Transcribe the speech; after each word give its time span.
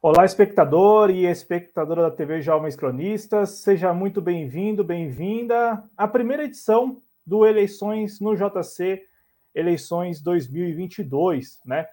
Olá, 0.00 0.24
espectador 0.24 1.10
e 1.10 1.24
espectadora 1.24 2.02
da 2.02 2.10
TV 2.10 2.42
Jovens 2.42 2.76
Cronistas, 2.76 3.60
seja 3.60 3.94
muito 3.94 4.20
bem-vindo, 4.20 4.84
bem-vinda 4.84 5.82
à 5.96 6.06
primeira 6.06 6.44
edição 6.44 7.00
do 7.26 7.46
Eleições 7.46 8.20
no 8.20 8.36
JC, 8.36 9.02
Eleições 9.54 10.20
2022, 10.20 11.60
né? 11.64 11.88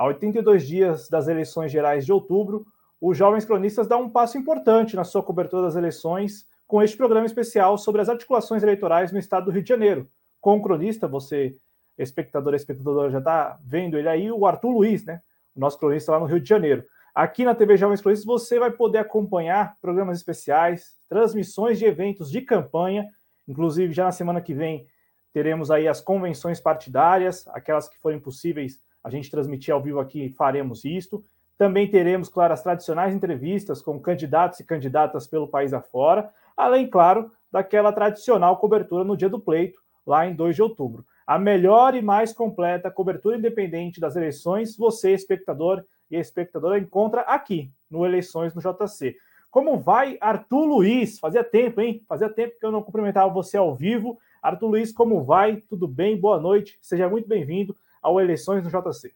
A 0.00 0.06
82 0.06 0.66
dias 0.66 1.10
das 1.10 1.28
eleições 1.28 1.70
gerais 1.70 2.06
de 2.06 2.12
outubro, 2.12 2.64
o 2.98 3.12
Jovens 3.12 3.44
Cronistas 3.44 3.86
dá 3.86 3.98
um 3.98 4.08
passo 4.08 4.38
importante 4.38 4.96
na 4.96 5.04
sua 5.04 5.22
cobertura 5.22 5.64
das 5.64 5.76
eleições 5.76 6.46
com 6.66 6.82
este 6.82 6.96
programa 6.96 7.26
especial 7.26 7.76
sobre 7.76 8.00
as 8.00 8.08
articulações 8.08 8.62
eleitorais 8.62 9.12
no 9.12 9.18
estado 9.18 9.44
do 9.44 9.50
Rio 9.50 9.62
de 9.62 9.68
Janeiro. 9.68 10.08
Com 10.40 10.56
o 10.56 10.62
cronista, 10.62 11.06
você, 11.06 11.54
espectador 11.98 12.54
espectadora, 12.54 13.10
já 13.10 13.18
está 13.18 13.58
vendo 13.62 13.98
ele 13.98 14.08
aí, 14.08 14.32
o 14.32 14.46
Arthur 14.46 14.70
Luiz, 14.70 15.04
né? 15.04 15.20
O 15.54 15.60
nosso 15.60 15.78
cronista 15.78 16.12
lá 16.12 16.18
no 16.18 16.24
Rio 16.24 16.40
de 16.40 16.48
Janeiro. 16.48 16.82
Aqui 17.14 17.44
na 17.44 17.54
TV 17.54 17.76
Jovens 17.76 18.00
Cronistas 18.00 18.24
você 18.24 18.58
vai 18.58 18.70
poder 18.70 19.00
acompanhar 19.00 19.76
programas 19.82 20.16
especiais, 20.16 20.94
transmissões 21.10 21.78
de 21.78 21.84
eventos 21.84 22.30
de 22.30 22.40
campanha, 22.40 23.06
inclusive 23.46 23.92
já 23.92 24.04
na 24.04 24.12
semana 24.12 24.40
que 24.40 24.54
vem 24.54 24.86
teremos 25.30 25.70
aí 25.70 25.86
as 25.86 26.00
convenções 26.00 26.58
partidárias, 26.58 27.46
aquelas 27.48 27.86
que 27.86 27.98
forem 27.98 28.18
possíveis 28.18 28.80
a 29.02 29.10
gente 29.10 29.30
transmitir 29.30 29.72
ao 29.72 29.82
vivo 29.82 30.00
aqui, 30.00 30.30
faremos 30.30 30.84
isto. 30.84 31.24
Também 31.56 31.90
teremos, 31.90 32.28
claro, 32.28 32.52
as 32.52 32.62
tradicionais 32.62 33.14
entrevistas 33.14 33.82
com 33.82 34.00
candidatos 34.00 34.60
e 34.60 34.64
candidatas 34.64 35.26
pelo 35.26 35.48
país 35.48 35.72
afora, 35.72 36.30
além, 36.56 36.88
claro, 36.88 37.30
daquela 37.50 37.92
tradicional 37.92 38.56
cobertura 38.56 39.04
no 39.04 39.16
dia 39.16 39.28
do 39.28 39.40
pleito, 39.40 39.80
lá 40.06 40.26
em 40.26 40.34
2 40.34 40.56
de 40.56 40.62
outubro. 40.62 41.04
A 41.26 41.38
melhor 41.38 41.94
e 41.94 42.02
mais 42.02 42.32
completa 42.32 42.90
cobertura 42.90 43.36
independente 43.36 44.00
das 44.00 44.16
eleições, 44.16 44.76
você, 44.76 45.12
espectador, 45.12 45.84
e 46.10 46.16
espectadora 46.16 46.78
encontra 46.78 47.20
aqui, 47.22 47.70
no 47.90 48.04
Eleições 48.04 48.52
no 48.54 48.60
JC. 48.60 49.16
Como 49.50 49.78
vai, 49.78 50.16
Arthur 50.20 50.64
Luiz? 50.64 51.18
Fazia 51.18 51.44
tempo, 51.44 51.80
hein? 51.80 52.02
Fazia 52.08 52.28
tempo 52.28 52.58
que 52.58 52.64
eu 52.64 52.72
não 52.72 52.82
cumprimentava 52.82 53.32
você 53.32 53.56
ao 53.56 53.74
vivo. 53.74 54.18
Arthur 54.42 54.68
Luiz, 54.68 54.92
como 54.92 55.22
vai? 55.22 55.56
Tudo 55.68 55.86
bem? 55.86 56.18
Boa 56.18 56.40
noite. 56.40 56.78
Seja 56.80 57.08
muito 57.08 57.28
bem-vindo 57.28 57.76
ao 58.00 58.20
Eleições 58.20 58.62
no 58.62 58.70
JC. 58.70 59.12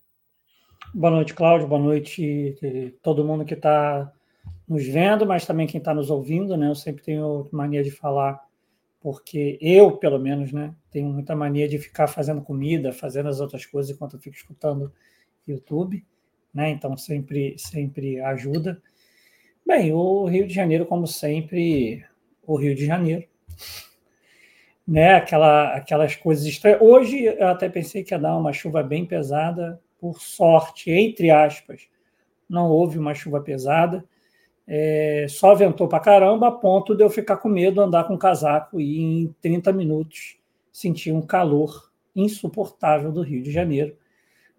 Boa 0.94 1.10
noite, 1.10 1.34
Cláudio. 1.34 1.68
Boa 1.68 1.80
noite 1.80 2.56
todo 3.02 3.24
mundo 3.24 3.44
que 3.44 3.54
está 3.54 4.12
nos 4.68 4.86
vendo, 4.86 5.26
mas 5.26 5.46
também 5.46 5.66
quem 5.66 5.78
está 5.78 5.94
nos 5.94 6.10
ouvindo, 6.10 6.56
né? 6.56 6.68
Eu 6.68 6.74
sempre 6.74 7.02
tenho 7.02 7.48
mania 7.52 7.82
de 7.82 7.90
falar, 7.90 8.40
porque 9.00 9.58
eu, 9.60 9.96
pelo 9.96 10.18
menos, 10.18 10.52
né, 10.52 10.74
tenho 10.90 11.08
muita 11.08 11.34
mania 11.34 11.68
de 11.68 11.78
ficar 11.78 12.06
fazendo 12.06 12.42
comida, 12.42 12.92
fazendo 12.92 13.28
as 13.28 13.40
outras 13.40 13.66
coisas 13.66 13.94
enquanto 13.94 14.16
eu 14.16 14.20
fico 14.20 14.36
escutando 14.36 14.92
YouTube 15.46 16.04
né? 16.54 16.70
Então 16.70 16.96
sempre 16.96 17.58
sempre 17.58 18.20
ajuda. 18.20 18.80
Bem, 19.66 19.92
o 19.92 20.26
Rio 20.26 20.46
de 20.46 20.54
Janeiro, 20.54 20.86
como 20.86 21.06
sempre, 21.06 22.04
o 22.46 22.56
Rio 22.56 22.74
de 22.74 22.86
Janeiro, 22.86 23.24
né? 24.86 25.14
Aquela, 25.14 25.74
aquelas 25.74 26.14
coisas 26.16 26.44
estranhas. 26.44 26.80
Hoje 26.80 27.24
eu 27.24 27.48
até 27.48 27.68
pensei 27.68 28.02
que 28.04 28.14
ia 28.14 28.18
dar 28.18 28.36
uma 28.36 28.52
chuva 28.52 28.82
bem 28.82 29.04
pesada, 29.04 29.80
por 29.98 30.20
sorte, 30.20 30.90
entre 30.90 31.30
aspas, 31.30 31.88
não 32.48 32.70
houve 32.70 32.98
uma 32.98 33.14
chuva 33.14 33.40
pesada. 33.40 34.04
É, 34.66 35.26
só 35.28 35.54
ventou 35.54 35.88
para 35.88 36.00
caramba, 36.00 36.48
a 36.48 36.52
ponto 36.52 36.94
de 36.94 37.02
eu 37.02 37.10
ficar 37.10 37.36
com 37.36 37.48
medo, 37.48 37.80
andar 37.80 38.04
com 38.04 38.16
casaco 38.16 38.80
e 38.80 39.00
em 39.00 39.34
30 39.40 39.72
minutos 39.72 40.38
sentir 40.72 41.12
um 41.12 41.22
calor 41.22 41.90
insuportável 42.16 43.12
do 43.12 43.22
Rio 43.22 43.42
de 43.42 43.50
Janeiro, 43.50 43.96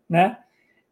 né? 0.09 0.37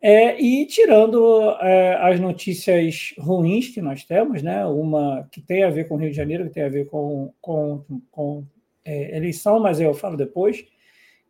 É, 0.01 0.37
e 0.41 0.65
tirando 0.65 1.51
é, 1.61 1.95
as 1.95 2.19
notícias 2.19 3.13
ruins 3.17 3.69
que 3.69 3.81
nós 3.81 4.03
temos, 4.03 4.43
né, 4.43 4.65
uma 4.65 5.29
que 5.31 5.39
tem 5.39 5.63
a 5.63 5.69
ver 5.69 5.87
com 5.87 5.95
o 5.95 5.97
Rio 5.97 6.09
de 6.09 6.15
Janeiro, 6.17 6.43
que 6.43 6.49
tem 6.49 6.63
a 6.63 6.69
ver 6.69 6.87
com, 6.87 7.31
com, 7.39 7.85
com 8.11 8.43
é, 8.85 9.15
eleição, 9.15 9.59
mas 9.59 9.79
eu 9.79 9.93
falo 9.93 10.17
depois, 10.17 10.65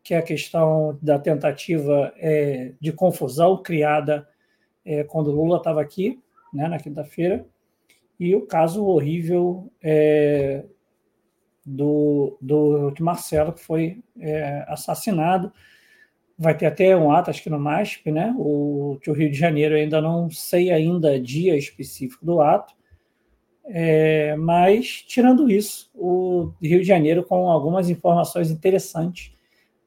que 0.04 0.14
é 0.14 0.18
a 0.18 0.24
questão 0.24 0.98
da 1.02 1.18
tentativa 1.18 2.14
é, 2.18 2.74
de 2.80 2.92
confusão 2.92 3.62
criada 3.62 4.28
é, 4.86 5.04
quando 5.04 5.32
Lula 5.32 5.58
estava 5.58 5.82
aqui, 5.82 6.20
né, 6.54 6.68
na 6.68 6.78
quinta-feira, 6.78 7.46
e 8.20 8.36
o 8.36 8.46
caso 8.46 8.86
horrível 8.86 9.72
é, 9.82 10.64
do, 11.66 12.38
do 12.42 12.94
Marcelo, 13.00 13.54
que 13.54 13.62
foi 13.62 14.04
assassinado 14.68 15.52
vai 16.38 16.56
ter 16.56 16.66
até 16.66 16.96
um 16.96 17.12
ato, 17.12 17.30
acho 17.30 17.44
que 17.44 17.50
no 17.50 17.60
MASP, 17.60 18.12
né? 18.12 18.34
O, 18.38 18.98
o 19.08 19.12
Rio 19.14 19.32
de 19.32 19.38
Janeiro 19.38 19.76
ainda 19.76 20.02
não 20.02 20.30
sei 20.30 20.72
ainda 20.72 21.20
dia 21.20 21.56
específico 21.56 22.26
do 22.26 22.42
ato, 22.42 22.74
é, 23.66 24.36
mas 24.36 25.04
tirando 25.08 25.50
isso, 25.50 25.90
o 25.94 26.54
Rio 26.62 26.80
de 26.80 26.88
Janeiro 26.88 27.24
com 27.24 27.50
algumas 27.50 27.90
informações 27.90 28.52
interessantes, 28.52 29.34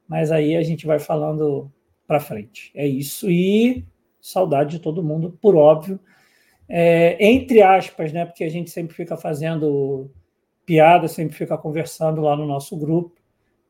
mas 0.09 0.32
aí 0.32 0.56
a 0.56 0.62
gente 0.62 0.87
vai 0.87 0.98
falando 0.98 1.70
para 2.06 2.20
frente. 2.20 2.70
É 2.75 2.87
isso 2.87 3.31
e 3.31 3.84
saudade 4.20 4.72
de 4.72 4.78
todo 4.78 5.03
mundo, 5.03 5.37
por 5.41 5.54
óbvio. 5.56 6.00
É, 6.69 7.16
entre 7.25 7.62
aspas, 7.62 8.12
né? 8.12 8.25
Porque 8.25 8.44
a 8.44 8.48
gente 8.48 8.70
sempre 8.70 8.94
fica 8.94 9.16
fazendo 9.16 10.10
piada, 10.64 11.06
sempre 11.06 11.37
fica 11.37 11.56
conversando 11.56 12.20
lá 12.20 12.37
no 12.37 12.47
nosso 12.47 12.76
grupo, 12.76 13.14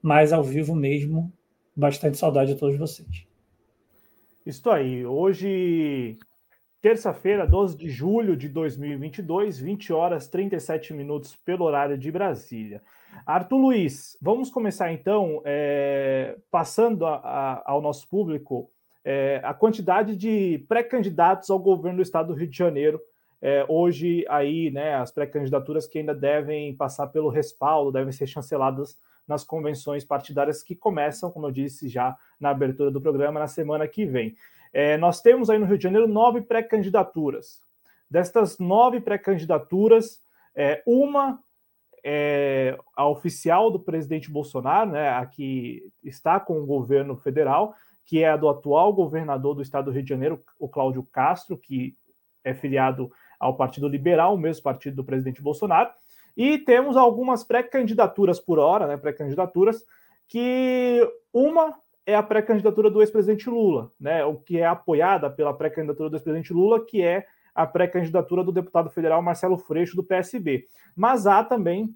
mas 0.01 0.33
ao 0.33 0.43
vivo 0.43 0.75
mesmo 0.75 1.33
bastante 1.75 2.17
saudade 2.17 2.55
de 2.55 2.59
todos 2.59 2.79
vocês. 2.79 3.27
Isso 4.47 4.71
aí. 4.71 5.05
Hoje, 5.05 6.17
terça-feira, 6.87 7.45
12 7.45 7.77
de 7.77 7.89
julho 7.89 8.37
de 8.37 8.49
2022, 8.49 9.59
20 9.59 9.93
horas 9.93 10.29
37 10.29 10.95
minutos 10.95 11.35
pelo 11.35 11.65
horário 11.65 11.99
de 11.99 12.13
Brasília. 12.13 12.81
Arthur 13.27 13.57
Luiz, 13.57 14.17
vamos 14.23 14.51
começar 14.51 14.93
então 14.93 15.43
é, 15.45 16.37
passando 16.49 17.05
a, 17.05 17.17
a, 17.17 17.73
ao 17.73 17.83
nosso 17.83 18.09
público 18.09 18.71
é, 19.05 19.41
a 19.43 19.53
quantidade 19.53 20.15
de 20.15 20.65
pré-candidatos 20.69 21.51
ao 21.51 21.59
governo 21.59 21.97
do 21.97 22.03
estado 22.05 22.29
do 22.29 22.39
Rio 22.39 22.47
de 22.47 22.57
Janeiro. 22.57 23.01
É, 23.43 23.67
hoje, 23.69 24.25
aí, 24.29 24.71
né, 24.71 24.95
as 24.95 25.11
pré-candidaturas 25.11 25.89
que 25.89 25.99
ainda 25.99 26.15
devem 26.15 26.73
passar 26.77 27.09
pelo 27.09 27.29
respaldo, 27.29 27.91
devem 27.91 28.13
ser 28.13 28.29
chanceladas 28.29 28.97
nas 29.27 29.43
convenções 29.43 30.05
partidárias 30.05 30.63
que 30.63 30.77
começam, 30.77 31.33
como 31.33 31.49
eu 31.49 31.51
disse 31.51 31.89
já 31.89 32.17
na 32.39 32.51
abertura 32.51 32.93
do 32.93 33.01
programa, 33.01 33.41
na 33.41 33.49
semana 33.49 33.89
que 33.89 34.07
vem. 34.07 34.37
É, 34.79 34.99
nós 34.99 35.23
temos 35.23 35.49
aí 35.49 35.59
no 35.59 35.65
Rio 35.65 35.79
de 35.79 35.85
Janeiro 35.85 36.07
nove 36.07 36.43
pré-candidaturas. 36.43 37.63
Destas 38.11 38.59
nove 38.59 39.01
pré-candidaturas, 39.01 40.21
é, 40.55 40.83
uma 40.87 41.39
é 42.05 42.77
a 42.95 43.09
oficial 43.09 43.71
do 43.71 43.81
presidente 43.81 44.31
Bolsonaro, 44.31 44.91
né, 44.91 45.09
a 45.09 45.25
que 45.25 45.91
está 46.05 46.39
com 46.39 46.61
o 46.61 46.67
governo 46.67 47.17
federal, 47.17 47.75
que 48.05 48.23
é 48.23 48.29
a 48.29 48.37
do 48.37 48.51
atual 48.51 48.93
governador 48.93 49.55
do 49.55 49.63
estado 49.63 49.87
do 49.87 49.93
Rio 49.93 50.03
de 50.03 50.11
Janeiro, 50.11 50.43
o 50.61 50.69
Cláudio 50.69 51.03
Castro, 51.11 51.57
que 51.57 51.95
é 52.45 52.53
filiado 52.53 53.11
ao 53.41 53.57
Partido 53.57 53.89
Liberal, 53.89 54.35
o 54.35 54.39
mesmo 54.39 54.63
partido 54.63 54.97
do 54.97 55.05
presidente 55.05 55.41
Bolsonaro. 55.41 55.89
E 56.37 56.59
temos 56.59 56.99
algumas 56.99 57.43
pré-candidaturas 57.43 58.39
por 58.39 58.59
hora, 58.59 58.87
né? 58.87 58.99
Pré-candidaturas, 58.99 59.83
que 60.29 61.01
uma 61.33 61.75
é 62.07 62.15
a 62.15 62.23
pré-candidatura 62.23 62.89
do 62.89 63.03
ex-presidente 63.03 63.51
Lula, 63.51 63.91
né? 64.01 64.25
O 64.25 64.37
que 64.37 64.59
é 64.59 64.67
apoiada 64.67 65.29
pela 65.29 65.53
pré-candidatura 65.53 66.09
do 66.09 66.17
ex-presidente 66.17 66.53
Lula, 66.53 66.85
que 66.87 67.03
é 67.03 67.27
a 67.53 67.67
pré-candidatura 67.67 68.45
do 68.45 68.53
deputado 68.53 68.89
federal 68.91 69.21
Marcelo 69.21 69.59
Freixo, 69.59 69.97
do 69.97 70.05
PSB. 70.05 70.67
Mas 70.95 71.27
há 71.27 71.43
também 71.43 71.93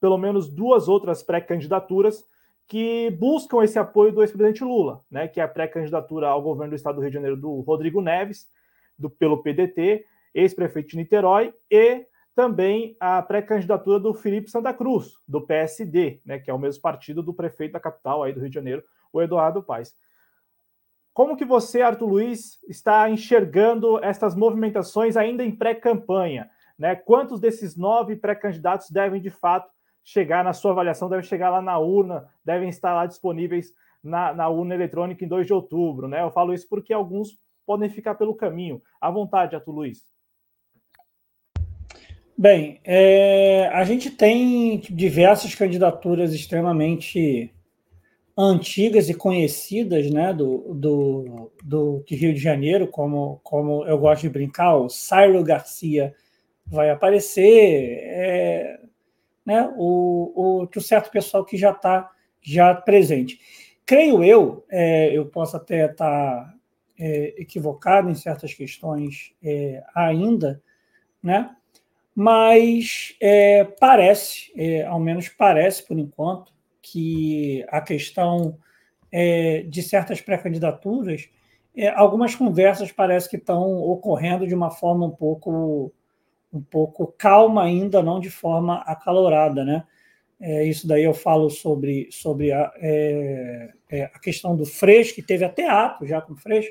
pelo 0.00 0.18
menos 0.18 0.48
duas 0.48 0.88
outras 0.88 1.22
pré-candidaturas 1.22 2.24
que 2.66 3.10
buscam 3.18 3.62
esse 3.62 3.78
apoio 3.78 4.12
do 4.12 4.22
ex-presidente 4.22 4.64
Lula, 4.64 5.00
né? 5.08 5.28
Que 5.28 5.40
é 5.40 5.44
a 5.44 5.48
pré-candidatura 5.48 6.28
ao 6.28 6.42
governo 6.42 6.72
do 6.72 6.76
estado 6.76 6.96
do 6.96 7.00
Rio 7.00 7.10
de 7.10 7.14
Janeiro 7.14 7.36
do 7.36 7.60
Rodrigo 7.60 8.00
Neves, 8.00 8.46
do, 8.98 9.08
pelo 9.08 9.42
PDT, 9.42 10.04
ex-prefeito 10.34 10.90
de 10.90 10.96
Niterói, 10.96 11.54
e 11.70 12.04
também 12.34 12.96
a 13.00 13.22
pré-candidatura 13.22 13.98
do 14.00 14.12
Felipe 14.14 14.50
Santa 14.50 14.74
Cruz, 14.74 15.14
do 15.26 15.40
PSD, 15.40 16.20
né, 16.24 16.38
que 16.38 16.50
é 16.50 16.54
o 16.54 16.58
mesmo 16.58 16.82
partido 16.82 17.22
do 17.22 17.34
prefeito 17.34 17.72
da 17.72 17.80
capital 17.80 18.22
aí 18.22 18.32
do 18.32 18.40
Rio 18.40 18.48
de 18.48 18.54
Janeiro, 18.54 18.82
o 19.12 19.20
Eduardo 19.22 19.62
Paes. 19.62 19.94
Como 21.12 21.36
que 21.36 21.44
você, 21.44 21.82
Arthur 21.82 22.06
Luiz, 22.06 22.62
está 22.68 23.10
enxergando 23.10 24.02
estas 24.04 24.36
movimentações 24.36 25.16
ainda 25.16 25.44
em 25.44 25.50
pré-campanha? 25.50 26.48
Né? 26.78 26.94
Quantos 26.94 27.40
desses 27.40 27.76
nove 27.76 28.14
pré-candidatos 28.14 28.88
devem, 28.90 29.20
de 29.20 29.30
fato, 29.30 29.68
chegar 30.04 30.44
na 30.44 30.52
sua 30.52 30.70
avaliação, 30.70 31.08
devem 31.08 31.24
chegar 31.24 31.50
lá 31.50 31.60
na 31.60 31.76
urna, 31.76 32.28
devem 32.44 32.68
estar 32.68 32.94
lá 32.94 33.04
disponíveis 33.04 33.72
na, 34.02 34.32
na 34.32 34.48
urna 34.48 34.74
eletrônica 34.74 35.24
em 35.24 35.28
2 35.28 35.46
de 35.46 35.52
outubro? 35.52 36.06
Né? 36.06 36.22
Eu 36.22 36.30
falo 36.30 36.54
isso 36.54 36.68
porque 36.68 36.92
alguns 36.92 37.30
podem 37.66 37.90
ficar 37.90 38.14
pelo 38.14 38.34
caminho. 38.34 38.80
À 39.00 39.10
vontade, 39.10 39.56
Arthur 39.56 39.72
Luiz. 39.72 40.02
Bem, 42.36 42.80
é, 42.84 43.68
a 43.72 43.82
gente 43.82 44.12
tem 44.12 44.78
diversas 44.78 45.52
candidaturas 45.56 46.32
extremamente 46.32 47.52
antigas 48.38 49.08
e 49.08 49.14
conhecidas 49.14 50.08
né, 50.12 50.32
do, 50.32 50.72
do, 50.72 51.50
do 51.64 52.04
Rio 52.08 52.32
de 52.32 52.38
Janeiro, 52.38 52.86
como, 52.86 53.40
como 53.42 53.84
eu 53.84 53.98
gosto 53.98 54.22
de 54.22 54.28
brincar, 54.28 54.76
o 54.76 54.88
Ciro 54.88 55.42
Garcia 55.42 56.14
vai 56.64 56.88
aparecer, 56.88 57.98
é, 58.00 58.80
né, 59.44 59.68
o, 59.76 60.62
o, 60.62 60.68
o 60.72 60.80
certo 60.80 61.10
pessoal 61.10 61.44
que 61.44 61.56
já 61.56 61.72
está 61.72 62.12
já 62.40 62.72
presente. 62.74 63.40
Creio 63.84 64.22
eu, 64.22 64.64
é, 64.70 65.10
eu 65.16 65.26
posso 65.26 65.56
até 65.56 65.86
estar 65.86 65.96
tá, 65.96 66.54
é, 66.96 67.34
equivocado 67.38 68.08
em 68.08 68.14
certas 68.14 68.54
questões 68.54 69.32
é, 69.42 69.82
ainda, 69.94 70.62
né? 71.20 71.50
mas 72.14 73.16
é, 73.20 73.64
parece, 73.64 74.52
é, 74.56 74.84
ao 74.84 75.00
menos 75.00 75.28
parece 75.28 75.86
por 75.86 75.98
enquanto, 75.98 76.52
que 76.92 77.64
a 77.68 77.80
questão 77.80 78.58
é, 79.10 79.62
de 79.62 79.82
certas 79.82 80.20
pré-candidaturas, 80.20 81.28
é, 81.76 81.88
algumas 81.88 82.34
conversas 82.34 82.92
parece 82.92 83.28
que 83.28 83.36
estão 83.36 83.78
ocorrendo 83.82 84.46
de 84.46 84.54
uma 84.54 84.70
forma 84.70 85.06
um 85.06 85.10
pouco, 85.10 85.92
um 86.52 86.60
pouco 86.60 87.14
calma 87.18 87.64
ainda, 87.64 88.02
não 88.02 88.20
de 88.20 88.30
forma 88.30 88.78
acalorada, 88.82 89.64
né? 89.64 89.84
É, 90.40 90.64
isso 90.64 90.86
daí 90.86 91.02
eu 91.02 91.14
falo 91.14 91.50
sobre, 91.50 92.08
sobre 92.12 92.52
a, 92.52 92.72
é, 92.76 93.70
a 94.14 94.18
questão 94.20 94.56
do 94.56 94.64
Freixo, 94.64 95.14
que 95.14 95.22
teve 95.22 95.44
até 95.44 95.68
ato 95.68 96.06
já 96.06 96.20
com 96.20 96.32
o 96.32 96.36
Freixo, 96.36 96.70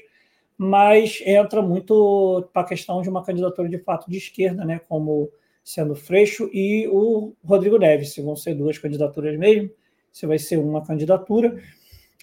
mas 0.57 1.21
entra 1.25 1.61
muito 1.61 2.49
para 2.53 2.61
a 2.61 2.65
questão 2.65 3.01
de 3.01 3.09
uma 3.09 3.23
candidatura 3.23 3.67
de 3.67 3.77
fato 3.79 4.09
de 4.09 4.17
esquerda, 4.17 4.65
né, 4.65 4.79
como 4.87 5.29
sendo 5.63 5.95
Freixo 5.95 6.49
e 6.53 6.87
o 6.87 7.33
Rodrigo 7.43 7.77
Neves, 7.77 8.13
se 8.13 8.21
vão 8.21 8.35
ser 8.35 8.55
duas 8.55 8.77
candidaturas 8.77 9.37
mesmo, 9.37 9.69
se 10.17 10.25
vai 10.25 10.39
ser 10.39 10.57
uma 10.57 10.85
candidatura. 10.85 11.57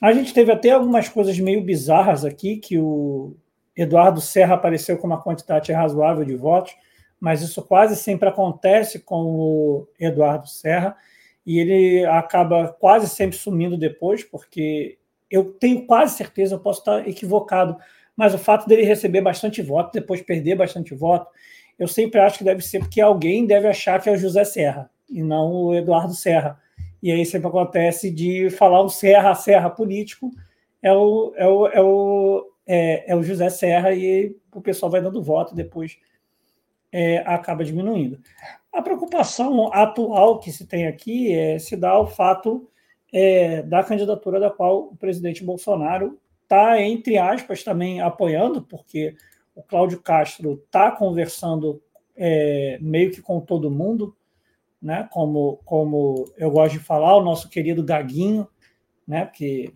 A 0.00 0.12
gente 0.12 0.34
teve 0.34 0.50
até 0.50 0.70
algumas 0.70 1.08
coisas 1.08 1.38
meio 1.38 1.62
bizarras 1.62 2.24
aqui, 2.24 2.56
que 2.56 2.78
o 2.78 3.36
Eduardo 3.76 4.20
Serra 4.20 4.54
apareceu 4.54 4.98
com 4.98 5.06
uma 5.06 5.22
quantidade 5.22 5.72
razoável 5.72 6.24
de 6.24 6.34
votos, 6.34 6.74
mas 7.20 7.42
isso 7.42 7.62
quase 7.62 7.96
sempre 7.96 8.28
acontece 8.28 8.98
com 8.98 9.22
o 9.22 9.88
Eduardo 9.98 10.48
Serra, 10.48 10.96
e 11.46 11.58
ele 11.58 12.04
acaba 12.06 12.68
quase 12.68 13.08
sempre 13.08 13.36
sumindo 13.36 13.76
depois, 13.76 14.24
porque 14.24 14.98
eu 15.30 15.44
tenho 15.52 15.86
quase 15.86 16.16
certeza, 16.16 16.54
eu 16.54 16.60
posso 16.60 16.80
estar 16.80 17.08
equivocado, 17.08 17.76
mas 18.16 18.34
o 18.34 18.38
fato 18.38 18.68
dele 18.68 18.82
receber 18.82 19.20
bastante 19.20 19.62
voto, 19.62 19.92
depois 19.92 20.22
perder 20.22 20.54
bastante 20.54 20.94
voto, 20.94 21.28
eu 21.78 21.88
sempre 21.88 22.20
acho 22.20 22.38
que 22.38 22.44
deve 22.44 22.62
ser 22.62 22.80
porque 22.80 23.00
alguém 23.00 23.46
deve 23.46 23.66
achar 23.66 24.00
que 24.00 24.08
é 24.08 24.12
o 24.12 24.16
José 24.16 24.44
Serra 24.44 24.90
e 25.08 25.22
não 25.22 25.50
o 25.52 25.74
Eduardo 25.74 26.14
Serra. 26.14 26.60
E 27.04 27.12
aí 27.12 27.26
sempre 27.26 27.48
acontece 27.48 28.10
de 28.10 28.48
falar 28.48 28.80
o 28.80 28.88
Serra, 28.88 29.34
Serra 29.34 29.68
político, 29.68 30.30
é 30.80 30.90
o, 30.90 31.34
é 31.36 31.46
o, 31.46 31.66
é 31.66 31.82
o, 31.82 32.50
é, 32.66 33.12
é 33.12 33.14
o 33.14 33.22
José 33.22 33.50
Serra 33.50 33.92
e 33.92 34.34
o 34.50 34.62
pessoal 34.62 34.90
vai 34.90 35.02
dando 35.02 35.22
voto 35.22 35.54
depois 35.54 35.98
é, 36.90 37.18
acaba 37.26 37.62
diminuindo. 37.62 38.18
A 38.72 38.80
preocupação 38.80 39.70
atual 39.70 40.38
que 40.38 40.50
se 40.50 40.66
tem 40.66 40.86
aqui 40.86 41.30
é 41.30 41.58
se 41.58 41.76
dá 41.76 41.98
o 42.00 42.06
fato 42.06 42.66
é, 43.12 43.60
da 43.60 43.84
candidatura 43.84 44.40
da 44.40 44.50
qual 44.50 44.84
o 44.84 44.96
presidente 44.96 45.44
Bolsonaro 45.44 46.18
está, 46.42 46.80
entre 46.80 47.18
aspas, 47.18 47.62
também 47.62 48.00
apoiando, 48.00 48.62
porque 48.62 49.14
o 49.54 49.62
Cláudio 49.62 50.00
Castro 50.00 50.54
está 50.64 50.90
conversando 50.90 51.82
é, 52.16 52.78
meio 52.80 53.10
que 53.10 53.20
com 53.20 53.40
todo 53.40 53.70
mundo, 53.70 54.16
né? 54.84 55.08
Como, 55.10 55.58
como 55.64 56.30
eu 56.36 56.50
gosto 56.50 56.74
de 56.74 56.78
falar, 56.78 57.16
o 57.16 57.24
nosso 57.24 57.48
querido 57.48 57.82
Gaguinho, 57.82 58.46
né? 59.08 59.24
Porque 59.24 59.72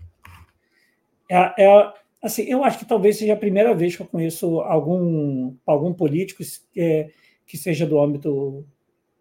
é, 1.31 1.65
é, 1.65 1.93
assim, 2.23 2.43
eu 2.43 2.63
acho 2.63 2.79
que 2.79 2.85
talvez 2.85 3.17
seja 3.17 3.33
a 3.33 3.37
primeira 3.37 3.75
vez 3.75 3.97
que 3.97 4.03
eu 4.03 4.07
conheço 4.07 4.61
algum, 4.61 5.55
algum 5.67 5.95
político 5.95 6.43
é, 6.77 7.09
que 7.47 7.57
seja 7.57 7.87
do 7.87 7.99
âmbito 7.99 8.67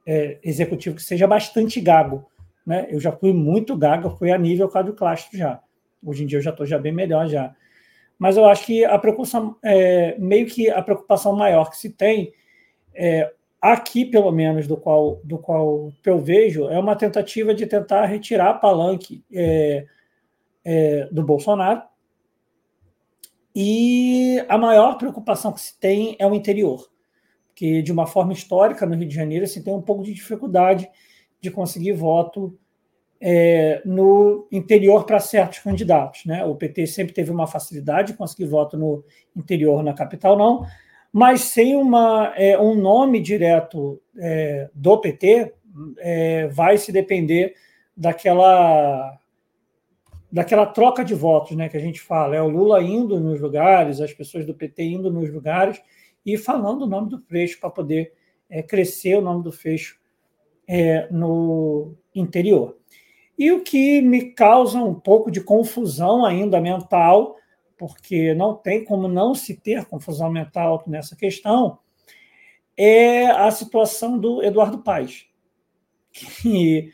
é, 0.06 0.38
executivo 0.44 0.98
que 0.98 1.04
seja 1.04 1.25
bastante 1.25 1.80
gago. 1.80 2.30
Né? 2.66 2.86
Eu 2.89 3.00
já 3.00 3.13
fui 3.13 3.31
muito 3.31 3.78
gago, 3.78 4.10
fui 4.18 4.30
a 4.30 4.38
nível 4.38 4.68
Cláudio 4.68 4.94
Castro 4.94 5.38
já. 5.38 5.62
Hoje 6.06 6.25
em 6.25 6.28
dia 6.28 6.39
eu 6.39 6.44
já 6.44 6.51
estou 6.51 6.66
já 6.66 6.78
bem 6.78 6.92
melhor 6.92 7.30
já. 7.30 7.56
Mas 8.19 8.36
eu 8.36 8.45
acho 8.45 8.66
que 8.66 8.84
a 8.84 9.00
preocupação, 9.00 9.56
é, 9.63 10.18
meio 10.19 10.48
que 10.48 10.69
a 10.69 10.81
preocupação 10.81 11.34
maior 11.34 11.69
que 11.69 11.78
se 11.78 11.89
tem, 11.92 12.34
é, 12.94 13.31
aqui 13.62 14.06
pelo 14.06 14.31
menos, 14.31 14.68
do 14.68 14.77
qual, 14.77 15.19
do 15.24 15.38
qual 15.38 15.92
eu 16.06 16.19
vejo, 16.19 16.69
é 16.69 16.80
uma 16.80 16.95
tentativa 16.95 17.54
de 17.54 17.65
tentar 17.65 18.06
retirar 18.06 18.50
a 18.50 18.54
palanque 18.54 19.24
é, 19.33 19.86
é, 20.63 21.07
do 21.12 21.24
Bolsonaro. 21.24 21.81
E 23.56 24.44
a 24.48 24.57
maior 24.57 24.98
preocupação 24.98 25.51
que 25.51 25.62
se 25.62 25.80
tem 25.80 26.15
é 26.19 26.27
o 26.27 26.36
interior, 26.36 26.88
que 27.56 27.81
de 27.81 27.92
uma 27.92 28.06
forma 28.06 28.31
histórica 28.31 28.86
no 28.86 28.95
Rio 28.95 29.07
de 29.07 29.15
Janeiro 29.15 29.48
se 29.48 29.63
tem 29.63 29.74
um 29.74 29.81
pouco 29.81 30.03
de 30.03 30.13
dificuldade 30.13 30.88
de 31.42 31.50
conseguir 31.50 31.94
voto 31.94 32.57
é, 33.19 33.81
no 33.83 34.48
interior 34.51 35.06
para 35.06 35.19
certos 35.19 35.60
candidatos. 35.60 36.25
Né? 36.25 36.45
O 36.45 36.56
PT 36.56 36.86
sempre 36.88 37.13
teve 37.13 37.31
uma 37.31 37.48
facilidade 37.48 38.12
de 38.12 38.18
conseguir 38.18 38.45
voto 38.45 38.77
no 38.77 39.03
interior, 39.36 39.83
na 39.83 39.94
capital 39.94 40.38
não, 40.38 40.65
mas 41.17 41.41
sem 41.41 41.75
uma, 41.75 42.31
é, 42.35 42.59
um 42.59 42.75
nome 42.75 43.19
direto 43.19 43.99
é, 44.19 44.69
do 44.71 44.99
PT, 44.99 45.51
é, 45.97 46.47
vai 46.49 46.77
se 46.77 46.91
depender 46.91 47.55
daquela 47.95 49.19
daquela 50.31 50.67
troca 50.67 51.03
de 51.03 51.15
votos 51.15 51.57
né, 51.57 51.69
que 51.69 51.77
a 51.77 51.79
gente 51.79 51.99
fala. 51.99 52.35
É 52.35 52.41
o 52.41 52.47
Lula 52.47 52.83
indo 52.83 53.19
nos 53.19 53.41
lugares, 53.41 53.99
as 53.99 54.13
pessoas 54.13 54.45
do 54.45 54.53
PT 54.53 54.83
indo 54.83 55.11
nos 55.11 55.33
lugares 55.33 55.81
e 56.23 56.37
falando 56.37 56.83
o 56.83 56.87
nome 56.87 57.09
do 57.09 57.19
Freixo 57.19 57.59
para 57.59 57.71
poder 57.71 58.13
é, 58.47 58.61
crescer 58.61 59.17
o 59.17 59.21
nome 59.21 59.43
do 59.43 59.51
Freixo 59.51 59.99
é, 60.67 61.07
no 61.09 61.95
interior. 62.13 62.77
E 63.39 63.51
o 63.51 63.63
que 63.63 64.01
me 64.01 64.33
causa 64.33 64.77
um 64.77 64.93
pouco 64.93 65.31
de 65.31 65.41
confusão 65.41 66.23
ainda 66.23 66.61
mental, 66.61 67.38
porque 67.77 68.34
não 68.34 68.55
tem 68.55 68.84
como 68.84 69.07
não 69.07 69.36
se 69.36 69.55
ter 69.55 69.86
confusão 69.86 70.31
mental 70.31 70.84
nessa 70.88 71.15
questão, 71.15 71.79
é 72.75 73.27
a 73.27 73.50
situação 73.51 74.17
do 74.17 74.43
Eduardo 74.43 74.79
Paes, 74.79 75.25
que 76.12 76.91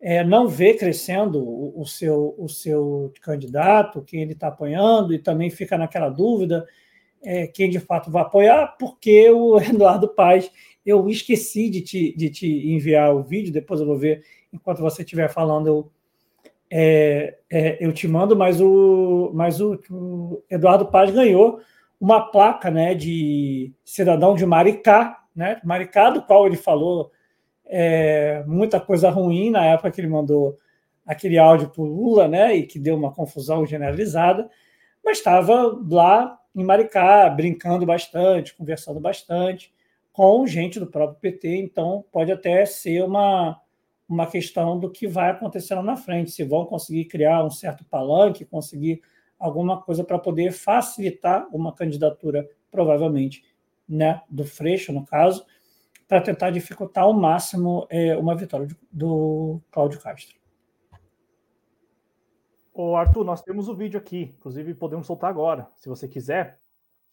é, 0.00 0.24
não 0.24 0.48
vê 0.48 0.74
crescendo 0.74 1.38
o, 1.38 1.80
o, 1.80 1.86
seu, 1.86 2.34
o 2.38 2.48
seu 2.48 3.12
candidato, 3.20 4.02
quem 4.02 4.22
ele 4.22 4.32
está 4.32 4.48
apoiando, 4.48 5.12
e 5.12 5.18
também 5.18 5.50
fica 5.50 5.76
naquela 5.76 6.08
dúvida 6.08 6.66
é, 7.22 7.46
quem 7.46 7.68
de 7.68 7.78
fato 7.78 8.10
vai 8.10 8.22
apoiar, 8.22 8.76
porque 8.78 9.30
o 9.30 9.58
Eduardo 9.60 10.08
Paes, 10.08 10.50
eu 10.84 11.08
esqueci 11.08 11.68
de 11.68 11.82
te, 11.82 12.16
de 12.16 12.30
te 12.30 12.72
enviar 12.72 13.14
o 13.14 13.22
vídeo, 13.22 13.52
depois 13.52 13.80
eu 13.80 13.86
vou 13.86 13.98
ver 13.98 14.24
enquanto 14.52 14.80
você 14.80 15.02
estiver 15.02 15.28
falando, 15.28 15.66
eu, 15.66 15.92
é, 16.70 17.36
é, 17.50 17.84
eu 17.84 17.92
te 17.92 18.06
mando, 18.06 18.36
mas 18.36 18.60
o, 18.60 19.30
mas 19.34 19.60
o, 19.60 19.80
o, 19.90 20.42
Eduardo 20.48 20.86
Paz 20.86 21.10
ganhou 21.10 21.60
uma 22.00 22.30
placa 22.30 22.70
né, 22.70 22.94
de 22.94 23.72
cidadão 23.84 24.34
de 24.36 24.46
Maricá, 24.46 25.18
né, 25.34 25.60
Maricá, 25.64 26.10
do 26.10 26.22
qual 26.22 26.46
ele 26.46 26.56
falou 26.56 27.10
é, 27.66 28.44
muita 28.46 28.80
coisa 28.80 29.10
ruim 29.10 29.50
na 29.50 29.64
época 29.64 29.90
que 29.90 30.00
ele 30.00 30.08
mandou 30.08 30.56
aquele 31.04 31.38
áudio 31.38 31.68
para 31.70 31.82
o 31.82 31.86
Lula, 31.86 32.28
né, 32.28 32.54
e 32.54 32.62
que 32.62 32.78
deu 32.78 32.96
uma 32.96 33.12
confusão 33.12 33.66
generalizada, 33.66 34.48
mas 35.04 35.18
estava 35.18 35.76
lá 35.90 36.38
em 36.54 36.62
Maricá, 36.62 37.28
brincando 37.28 37.84
bastante, 37.84 38.54
conversando 38.54 39.00
bastante 39.00 39.72
com 40.12 40.46
gente 40.46 40.78
do 40.78 40.86
próprio 40.86 41.18
PT, 41.20 41.56
então 41.56 42.04
pode 42.12 42.30
até 42.30 42.64
ser 42.66 43.02
uma, 43.04 43.60
uma 44.10 44.26
questão 44.26 44.76
do 44.76 44.90
que 44.90 45.06
vai 45.06 45.30
acontecer 45.30 45.72
lá 45.76 45.82
na 45.84 45.96
frente, 45.96 46.32
se 46.32 46.42
vão 46.42 46.66
conseguir 46.66 47.04
criar 47.04 47.44
um 47.44 47.50
certo 47.50 47.84
palanque, 47.84 48.44
conseguir 48.44 49.00
alguma 49.38 49.80
coisa 49.80 50.02
para 50.02 50.18
poder 50.18 50.50
facilitar 50.50 51.46
uma 51.52 51.72
candidatura, 51.72 52.46
provavelmente, 52.72 53.44
né, 53.88 54.20
do 54.28 54.44
Freixo, 54.44 54.92
no 54.92 55.06
caso, 55.06 55.46
para 56.08 56.20
tentar 56.20 56.50
dificultar 56.50 57.04
ao 57.04 57.12
máximo 57.12 57.86
é, 57.88 58.16
uma 58.16 58.34
vitória 58.34 58.66
do 58.90 59.60
Cláudio 59.70 60.00
Castro. 60.00 60.36
Ô 62.74 62.96
Arthur, 62.96 63.24
nós 63.24 63.42
temos 63.42 63.68
o 63.68 63.76
vídeo 63.76 63.98
aqui, 63.98 64.34
inclusive 64.36 64.74
podemos 64.74 65.06
soltar 65.06 65.30
agora, 65.30 65.68
se 65.76 65.88
você 65.88 66.08
quiser. 66.08 66.58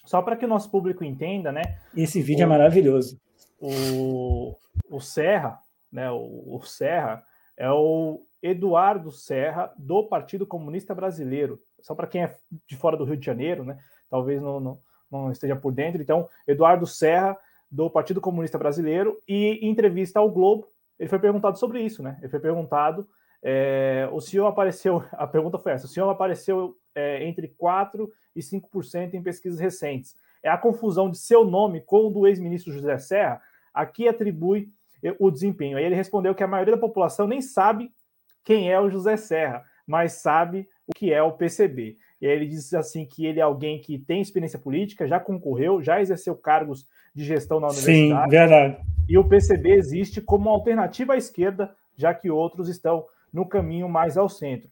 Só 0.03 0.21
para 0.21 0.35
que 0.35 0.45
o 0.45 0.47
nosso 0.47 0.71
público 0.71 1.03
entenda, 1.03 1.51
né? 1.51 1.61
Esse 1.95 2.21
vídeo 2.21 2.41
é 2.41 2.45
o, 2.45 2.47
é 2.47 2.57
maravilhoso. 2.57 3.21
O, 3.59 4.55
o 4.89 4.99
Serra, 4.99 5.59
né, 5.91 6.10
o, 6.12 6.56
o 6.56 6.62
Serra, 6.63 7.24
é 7.56 7.72
o 7.72 8.25
Eduardo 8.41 9.12
Serra, 9.12 9.74
do 9.77 10.03
Partido 10.03 10.46
Comunista 10.46 10.94
Brasileiro. 10.94 11.60
Só 11.82 11.96
para 11.96 12.08
quem 12.08 12.24
é 12.24 12.36
de 12.67 12.77
fora 12.77 12.98
do 12.98 13.03
Rio 13.03 13.17
de 13.17 13.25
Janeiro, 13.25 13.63
né, 13.63 13.77
talvez 14.10 14.41
não, 14.41 14.60
não, 14.60 14.79
não 15.12 15.32
esteja 15.32 15.56
por 15.56 15.72
dentro. 15.72 16.01
Então, 16.01 16.29
Eduardo 16.48 16.86
Serra, 16.86 17.38
do 17.70 17.89
Partido 17.89 18.22
Comunista 18.22 18.58
Brasileiro, 18.58 19.22
e 19.27 19.60
em 19.62 19.70
entrevista 19.70 20.20
ao 20.20 20.29
Globo, 20.29 20.67
ele 21.00 21.10
foi 21.10 21.20
perguntado 21.20 21.60
sobre 21.60 21.82
isso, 21.82 22.01
né? 22.01 22.17
Ele 22.20 22.29
foi 22.29 22.39
perguntado: 22.39 23.08
é, 23.44 24.10
o 24.12 24.20
senhor 24.20 24.48
apareceu, 24.48 25.03
a 25.13 25.27
pergunta 25.27 25.60
foi 25.60 25.74
essa: 25.74 25.86
o 25.86 25.89
senhor 25.89 26.10
apareceu 26.10 26.75
é, 26.96 27.24
entre 27.25 27.53
4% 27.62 28.10
e 28.36 28.39
5% 28.39 29.13
em 29.13 29.22
pesquisas 29.22 29.60
recentes. 29.60 30.15
É 30.44 30.50
a 30.50 30.58
confusão 30.58 31.10
de 31.10 31.17
seu 31.17 31.44
nome 31.44 31.82
com 31.82 32.08
o 32.08 32.10
do 32.10 32.27
ex-ministro 32.27 32.72
José 32.72 32.98
Serra, 32.98 33.41
aqui 33.74 34.08
atribui 34.08 34.72
o 35.19 35.31
desempenho. 35.31 35.77
Aí 35.77 35.85
ele 35.85 35.95
respondeu 35.95 36.35
que 36.35 36.43
a 36.43 36.47
maioria 36.47 36.75
da 36.75 36.81
população 36.81 37.27
nem 37.27 37.41
sabe 37.41 37.91
quem 38.43 38.71
é 38.71 38.79
o 38.79 38.89
José 38.89 39.17
Serra, 39.17 39.63
mas 39.85 40.13
sabe 40.13 40.67
o 40.85 40.93
que 40.93 41.11
é 41.11 41.21
o 41.21 41.33
PCB. 41.33 41.97
E 42.19 42.27
aí 42.27 42.33
ele 42.33 42.47
diz 42.47 42.73
assim 42.73 43.05
que 43.05 43.25
ele 43.25 43.39
é 43.39 43.43
alguém 43.43 43.79
que 43.79 43.99
tem 43.99 44.21
experiência 44.21 44.57
política, 44.57 45.07
já 45.07 45.19
concorreu, 45.19 45.83
já 45.83 46.01
exerceu 46.01 46.35
cargos 46.35 46.85
de 47.13 47.23
gestão 47.23 47.59
na 47.59 47.67
universidade. 47.67 48.23
Sim, 48.23 48.29
verdade. 48.29 48.77
E 49.07 49.17
o 49.17 49.27
PCB 49.27 49.71
existe 49.71 50.21
como 50.21 50.49
alternativa 50.49 51.13
à 51.13 51.17
esquerda, 51.17 51.75
já 51.95 52.13
que 52.13 52.29
outros 52.29 52.69
estão 52.69 53.05
no 53.31 53.47
caminho 53.47 53.87
mais 53.87 54.17
ao 54.17 54.29
centro. 54.29 54.69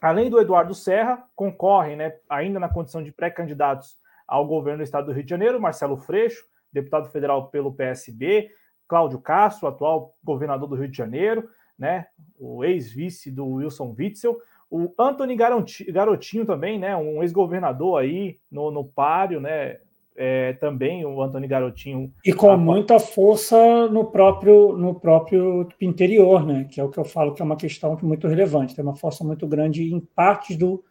Além 0.00 0.28
do 0.28 0.38
Eduardo 0.38 0.74
Serra, 0.74 1.24
concorrem, 1.34 1.96
né, 1.96 2.14
ainda 2.28 2.60
na 2.60 2.68
condição 2.68 3.02
de 3.02 3.10
pré-candidatos 3.10 3.96
ao 4.26 4.46
governo 4.46 4.78
do 4.78 4.84
estado 4.84 5.06
do 5.06 5.12
Rio 5.12 5.24
de 5.24 5.30
Janeiro, 5.30 5.60
Marcelo 5.60 5.96
Freixo, 5.96 6.44
deputado 6.72 7.08
federal 7.08 7.48
pelo 7.48 7.72
PSB, 7.72 8.50
Cláudio 8.86 9.18
Castro, 9.18 9.68
atual 9.68 10.14
governador 10.22 10.68
do 10.68 10.76
Rio 10.76 10.88
de 10.88 10.96
Janeiro, 10.96 11.48
né, 11.78 12.06
o 12.38 12.64
ex-vice 12.64 13.30
do 13.30 13.46
Wilson 13.46 13.94
Witzel, 13.98 14.36
o 14.70 14.92
Anthony 14.98 15.36
Garotinho 15.36 16.44
também, 16.46 16.78
né, 16.78 16.96
um 16.96 17.22
ex-governador 17.22 18.00
aí 18.00 18.38
no, 18.50 18.70
no 18.70 18.84
páreo, 18.84 19.40
né, 19.40 19.78
é, 20.16 20.52
também 20.54 21.04
o 21.04 21.20
Antônio 21.20 21.48
Garotinho. 21.48 22.12
E 22.24 22.32
com 22.32 22.50
a... 22.50 22.56
muita 22.56 23.00
força 23.00 23.88
no 23.88 24.04
próprio, 24.04 24.76
no 24.76 24.94
próprio 24.94 25.68
interior, 25.80 26.46
né? 26.46 26.68
Que 26.70 26.80
é 26.80 26.84
o 26.84 26.88
que 26.88 26.98
eu 26.98 27.04
falo 27.04 27.34
que 27.34 27.42
é 27.42 27.44
uma 27.44 27.56
questão 27.56 27.98
muito 28.02 28.28
relevante. 28.28 28.74
Tem 28.74 28.84
uma 28.84 28.94
força 28.94 29.24
muito 29.24 29.46
grande 29.46 29.92
em 29.92 30.00
partes 30.00 30.56
do, 30.56 30.84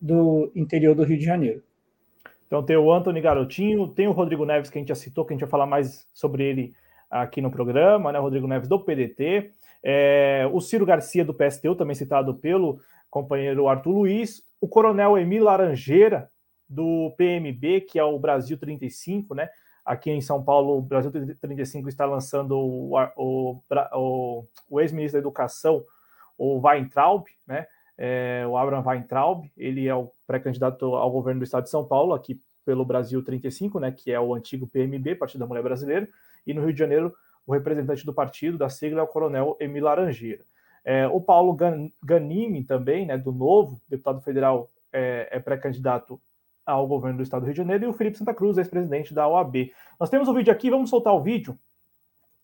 do 0.00 0.50
interior 0.54 0.94
do 0.94 1.04
Rio 1.04 1.18
de 1.18 1.24
Janeiro. 1.24 1.62
Então 2.46 2.62
tem 2.62 2.76
o 2.76 2.90
Antônio 2.90 3.22
Garotinho, 3.22 3.86
tem 3.86 4.08
o 4.08 4.12
Rodrigo 4.12 4.44
Neves, 4.44 4.70
que 4.70 4.78
a 4.78 4.80
gente 4.80 4.88
já 4.88 4.94
citou, 4.94 5.24
que 5.24 5.32
a 5.32 5.34
gente 5.34 5.42
vai 5.42 5.50
falar 5.50 5.66
mais 5.66 6.08
sobre 6.12 6.42
ele 6.42 6.72
aqui 7.10 7.40
no 7.40 7.50
programa, 7.50 8.12
né? 8.12 8.18
Rodrigo 8.18 8.46
Neves 8.46 8.68
do 8.68 8.78
PDT. 8.78 9.50
É, 9.82 10.48
o 10.52 10.60
Ciro 10.60 10.86
Garcia 10.86 11.24
do 11.24 11.34
PSTU, 11.34 11.74
também 11.74 11.94
citado 11.94 12.34
pelo 12.34 12.80
companheiro 13.10 13.68
Arthur 13.68 13.90
Luiz. 13.90 14.42
O 14.60 14.68
coronel 14.68 15.18
Emílio 15.18 15.44
Laranjeira, 15.44 16.30
do 16.70 17.12
PMB, 17.16 17.80
que 17.80 17.98
é 17.98 18.04
o 18.04 18.18
Brasil 18.18 18.56
35, 18.56 19.34
né? 19.34 19.48
Aqui 19.84 20.10
em 20.10 20.20
São 20.20 20.40
Paulo, 20.42 20.78
o 20.78 20.82
Brasil 20.82 21.10
35 21.10 21.88
está 21.88 22.04
lançando 22.04 22.56
o, 22.56 22.96
o, 23.16 23.60
o, 23.92 24.44
o 24.68 24.80
ex-ministro 24.80 25.14
da 25.14 25.22
Educação, 25.26 25.82
o 26.38 26.60
Weintraub, 26.60 27.24
né? 27.44 27.66
É, 27.98 28.46
o 28.46 28.56
Abraham 28.56 28.86
Weintraub, 28.86 29.50
ele 29.56 29.88
é 29.88 29.94
o 29.94 30.10
pré-candidato 30.26 30.94
ao 30.94 31.10
governo 31.10 31.40
do 31.40 31.44
estado 31.44 31.64
de 31.64 31.70
São 31.70 31.84
Paulo, 31.84 32.14
aqui 32.14 32.40
pelo 32.64 32.84
Brasil 32.84 33.22
35, 33.22 33.80
né? 33.80 33.90
Que 33.90 34.12
é 34.12 34.20
o 34.20 34.32
antigo 34.32 34.68
PMB, 34.68 35.16
Partido 35.16 35.40
da 35.40 35.46
Mulher 35.46 35.62
Brasileira, 35.62 36.08
e 36.46 36.54
no 36.54 36.62
Rio 36.62 36.72
de 36.72 36.78
Janeiro, 36.78 37.14
o 37.46 37.52
representante 37.52 38.04
do 38.04 38.14
partido, 38.14 38.58
da 38.58 38.68
sigla, 38.68 39.00
é 39.00 39.02
o 39.02 39.06
coronel 39.06 39.56
Emílio 39.60 39.84
Laranjeira. 39.84 40.42
É, 40.84 41.06
o 41.08 41.20
Paulo 41.20 41.56
Ganimi 42.02 42.64
também, 42.64 43.06
né, 43.06 43.18
do 43.18 43.32
Novo, 43.32 43.80
deputado 43.88 44.20
federal, 44.20 44.70
é, 44.92 45.28
é 45.30 45.38
pré-candidato 45.38 46.20
ao 46.64 46.86
governo 46.86 47.18
do 47.18 47.22
estado 47.22 47.42
do 47.42 47.46
Rio 47.46 47.54
de 47.54 47.58
Janeiro, 47.58 47.84
e 47.84 47.88
o 47.88 47.92
Felipe 47.92 48.18
Santa 48.18 48.34
Cruz, 48.34 48.56
ex-presidente 48.56 49.12
da 49.12 49.26
OAB. 49.26 49.72
Nós 49.98 50.08
temos 50.08 50.28
o 50.28 50.32
um 50.32 50.34
vídeo 50.34 50.52
aqui, 50.52 50.70
vamos 50.70 50.90
soltar 50.90 51.14
o 51.14 51.22
vídeo 51.22 51.58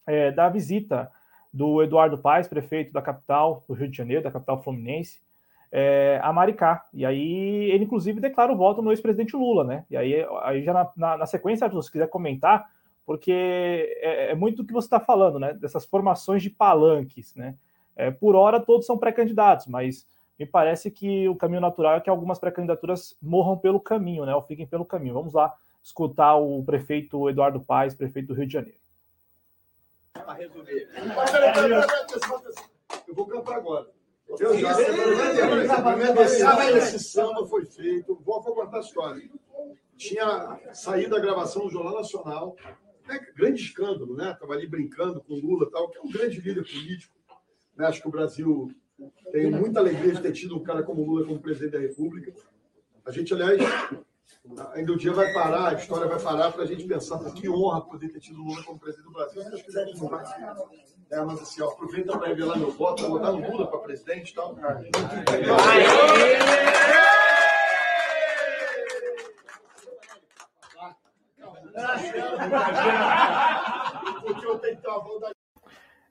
é, 0.06 0.30
da 0.30 0.48
visita 0.48 1.10
do 1.52 1.82
Eduardo 1.82 2.18
Paes, 2.18 2.48
prefeito 2.48 2.92
da 2.92 3.00
capital 3.00 3.64
do 3.66 3.74
Rio 3.74 3.88
de 3.88 3.96
Janeiro, 3.96 4.22
da 4.22 4.30
capital 4.30 4.62
fluminense, 4.62 5.20
é, 5.72 6.20
a 6.22 6.32
Maricá. 6.32 6.84
E 6.92 7.04
aí 7.04 7.70
ele, 7.70 7.84
inclusive, 7.84 8.20
declara 8.20 8.52
o 8.52 8.56
voto 8.56 8.82
no 8.82 8.92
ex-presidente 8.92 9.34
Lula, 9.34 9.64
né? 9.64 9.84
E 9.90 9.96
aí, 9.96 10.26
aí 10.42 10.62
já 10.62 10.72
na, 10.72 10.90
na, 10.96 11.16
na 11.18 11.26
sequência, 11.26 11.68
se 11.68 11.74
você 11.74 11.90
quiser 11.90 12.08
comentar, 12.08 12.68
porque 13.06 13.32
é, 14.00 14.32
é 14.32 14.34
muito 14.34 14.58
do 14.58 14.66
que 14.66 14.72
você 14.72 14.86
está 14.86 14.98
falando, 14.98 15.38
né? 15.38 15.54
Dessas 15.54 15.86
formações 15.86 16.42
de 16.42 16.50
palanques, 16.50 17.32
né? 17.36 17.56
É, 17.94 18.10
por 18.10 18.34
hora, 18.34 18.60
todos 18.60 18.84
são 18.84 18.98
pré-candidatos, 18.98 19.68
mas 19.68 20.04
me 20.38 20.44
parece 20.44 20.90
que 20.90 21.28
o 21.28 21.36
caminho 21.36 21.60
natural 21.60 21.94
é 21.94 22.00
que 22.00 22.10
algumas 22.10 22.38
pré-candidaturas 22.38 23.16
morram 23.22 23.56
pelo 23.56 23.80
caminho, 23.80 24.26
né? 24.26 24.34
Ou 24.34 24.42
fiquem 24.42 24.66
pelo 24.66 24.84
caminho. 24.84 25.14
Vamos 25.14 25.32
lá 25.32 25.54
escutar 25.82 26.34
o 26.34 26.62
prefeito 26.64 27.30
Eduardo 27.30 27.60
Paes, 27.60 27.94
prefeito 27.94 28.28
do 28.28 28.34
Rio 28.34 28.46
de 28.46 28.52
Janeiro. 28.52 28.78
Para 30.12 30.34
resumir. 30.34 30.88
Eu 33.06 33.14
vou 33.14 33.26
cantar 33.26 33.54
agora. 33.54 33.86
Eu 34.28 34.58
já 34.58 34.72
esse 36.76 36.98
samba 36.98 37.46
foi 37.46 37.64
feito. 37.64 38.20
Vou, 38.24 38.42
contar 38.42 38.78
a 38.78 38.80
história. 38.80 39.30
Tinha 39.96 40.58
saído 40.72 41.16
a 41.16 41.20
gravação 41.20 41.62
do 41.62 41.70
Jornal 41.70 41.94
Nacional. 41.94 42.56
Né, 43.06 43.20
grande 43.36 43.62
escândalo, 43.62 44.16
né? 44.16 44.32
Estava 44.32 44.54
ali 44.54 44.66
brincando 44.66 45.20
com 45.22 45.34
Lula 45.34 45.70
tal, 45.70 45.88
que 45.90 45.98
é 45.98 46.02
um 46.02 46.10
grande 46.10 46.40
líder 46.40 46.64
político. 46.64 47.14
Né? 47.76 47.86
Acho 47.86 48.02
que 48.02 48.08
o 48.08 48.10
Brasil 48.10 48.70
tenho 49.30 49.50
muita 49.52 49.78
alegria 49.80 50.12
de 50.12 50.22
ter 50.22 50.32
tido 50.32 50.56
um 50.56 50.62
cara 50.62 50.82
como 50.82 51.04
Lula 51.04 51.26
como 51.26 51.40
presidente 51.40 51.72
da 51.72 51.78
República. 51.78 52.32
A 53.04 53.12
gente, 53.12 53.32
aliás, 53.32 53.60
ainda 54.74 54.92
o 54.92 54.96
dia 54.96 55.12
vai 55.12 55.32
parar, 55.32 55.68
a 55.68 55.74
história 55.74 56.08
vai 56.08 56.20
parar 56.20 56.50
para 56.52 56.64
a 56.64 56.66
gente 56.66 56.84
pensar 56.84 57.18
que 57.32 57.48
honra 57.48 57.82
poder 57.82 58.08
ter 58.08 58.20
tido 58.20 58.42
Lula 58.42 58.62
como 58.64 58.78
presidente 58.78 59.06
do 59.06 59.12
Brasil. 59.12 59.42
Se 59.42 59.50
Deus 59.50 59.62
quiser, 59.62 59.86
não 59.94 60.10
mais. 60.10 60.30
É, 61.08 61.20
mas 61.20 61.40
assim, 61.40 61.62
ó, 61.62 61.68
aproveita 61.68 62.18
para 62.18 62.28
revelar 62.28 62.58
meu 62.58 62.72
voto, 62.72 63.02
para 63.02 63.10
botar 63.10 63.32
no 63.32 63.50
Lula 63.50 63.70
para 63.70 63.78
presidente 63.80 64.32
e 64.32 64.34
tal. 64.34 64.56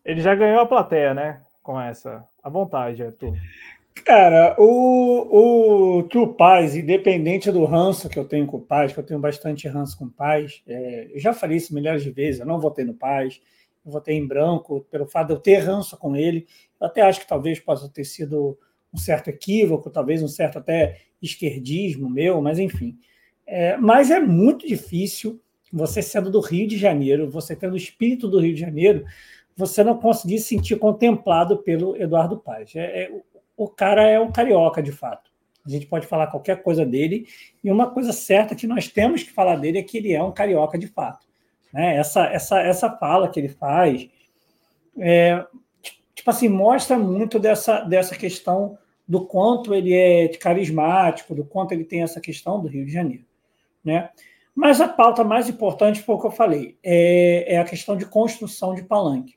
Ele 0.05 0.21
já 0.21 0.35
ganhou 0.35 0.61
a 0.61 0.65
plateia, 0.65 1.13
né? 1.13 1.41
Com 1.63 1.81
essa. 1.81 2.23
À 2.43 2.49
vontade, 2.49 3.03
Arthur. 3.03 3.33
Cara, 4.03 4.55
o, 4.59 5.97
o 5.99 6.03
True 6.03 6.35
Paz, 6.35 6.75
independente 6.75 7.51
do 7.51 7.65
ranço 7.65 8.07
que 8.07 8.19
eu 8.19 8.25
tenho 8.25 8.45
com 8.45 8.57
o 8.57 8.61
Paz, 8.61 8.93
que 8.93 8.99
eu 8.99 9.03
tenho 9.03 9.19
bastante 9.19 9.67
ranço 9.67 9.97
com 9.97 10.05
o 10.05 10.11
Paz, 10.11 10.61
é, 10.67 11.07
eu 11.11 11.19
já 11.19 11.33
falei 11.33 11.57
isso 11.57 11.73
milhares 11.73 12.03
de 12.03 12.11
vezes, 12.11 12.41
eu 12.41 12.45
não 12.45 12.59
votei 12.59 12.85
no 12.85 12.93
Paz, 12.93 13.41
eu 13.83 13.91
votei 13.91 14.15
em 14.15 14.27
branco 14.27 14.85
pelo 14.91 15.07
fato 15.07 15.27
de 15.27 15.33
eu 15.33 15.39
ter 15.39 15.57
ranço 15.57 15.97
com 15.97 16.15
ele. 16.15 16.45
Eu 16.79 16.85
até 16.85 17.01
acho 17.01 17.19
que 17.19 17.27
talvez 17.27 17.59
possa 17.59 17.89
ter 17.89 18.03
sido 18.03 18.59
um 18.93 18.97
certo 18.97 19.29
equívoco, 19.29 19.89
talvez 19.89 20.21
um 20.21 20.27
certo 20.27 20.59
até 20.59 20.99
esquerdismo 21.19 22.07
meu, 22.07 22.39
mas 22.41 22.59
enfim. 22.59 22.99
É, 23.47 23.77
mas 23.77 24.11
é 24.11 24.19
muito 24.19 24.67
difícil 24.67 25.41
você 25.75 26.01
sendo 26.01 26.31
do 26.31 26.39
Rio 26.39 26.65
de 26.65 26.77
Janeiro, 26.77 27.29
você 27.29 27.53
tendo 27.53 27.73
o 27.73 27.77
espírito 27.77 28.29
do 28.29 28.39
Rio 28.39 28.53
de 28.53 28.61
Janeiro, 28.61 29.05
você 29.57 29.83
não 29.83 29.97
conseguir 29.97 30.39
se 30.39 30.47
sentir 30.47 30.77
contemplado 30.77 31.57
pelo 31.57 32.01
Eduardo 32.01 32.37
Paz. 32.37 32.73
É, 32.75 33.03
é, 33.03 33.11
o 33.57 33.67
cara 33.67 34.07
é 34.07 34.17
um 34.17 34.31
carioca, 34.31 34.81
de 34.81 34.93
fato. 34.93 35.29
A 35.65 35.69
gente 35.69 35.85
pode 35.85 36.07
falar 36.07 36.27
qualquer 36.27 36.63
coisa 36.63 36.85
dele, 36.85 37.27
e 37.61 37.69
uma 37.69 37.89
coisa 37.89 38.13
certa 38.13 38.55
que 38.55 38.65
nós 38.65 38.87
temos 38.87 39.23
que 39.23 39.33
falar 39.33 39.57
dele 39.57 39.79
é 39.79 39.83
que 39.83 39.97
ele 39.97 40.13
é 40.13 40.23
um 40.23 40.31
carioca 40.31 40.77
de 40.77 40.87
fato. 40.87 41.25
Né? 41.73 41.97
Essa, 41.97 42.25
essa, 42.27 42.61
essa 42.61 42.89
fala 42.89 43.27
que 43.27 43.37
ele 43.37 43.49
faz, 43.49 44.07
é, 44.97 45.45
tipo 46.13 46.29
assim, 46.29 46.47
mostra 46.47 46.97
muito 46.97 47.37
dessa, 47.37 47.81
dessa 47.81 48.15
questão 48.15 48.77
do 49.05 49.25
quanto 49.25 49.73
ele 49.73 49.93
é 49.93 50.29
carismático, 50.29 51.35
do 51.35 51.43
quanto 51.43 51.73
ele 51.73 51.83
tem 51.83 52.01
essa 52.01 52.21
questão 52.21 52.61
do 52.61 52.69
Rio 52.69 52.85
de 52.85 52.91
Janeiro. 52.93 53.25
Né? 53.83 54.09
Mas 54.55 54.79
a 54.79 54.87
pauta 54.87 55.23
mais 55.23 55.49
importante 55.49 56.01
o 56.07 56.19
que 56.19 56.25
eu 56.25 56.31
falei, 56.31 56.77
é, 56.81 57.55
é 57.55 57.57
a 57.57 57.65
questão 57.65 57.97
de 57.97 58.05
construção 58.05 58.73
de 58.73 58.83
palanque. 58.83 59.35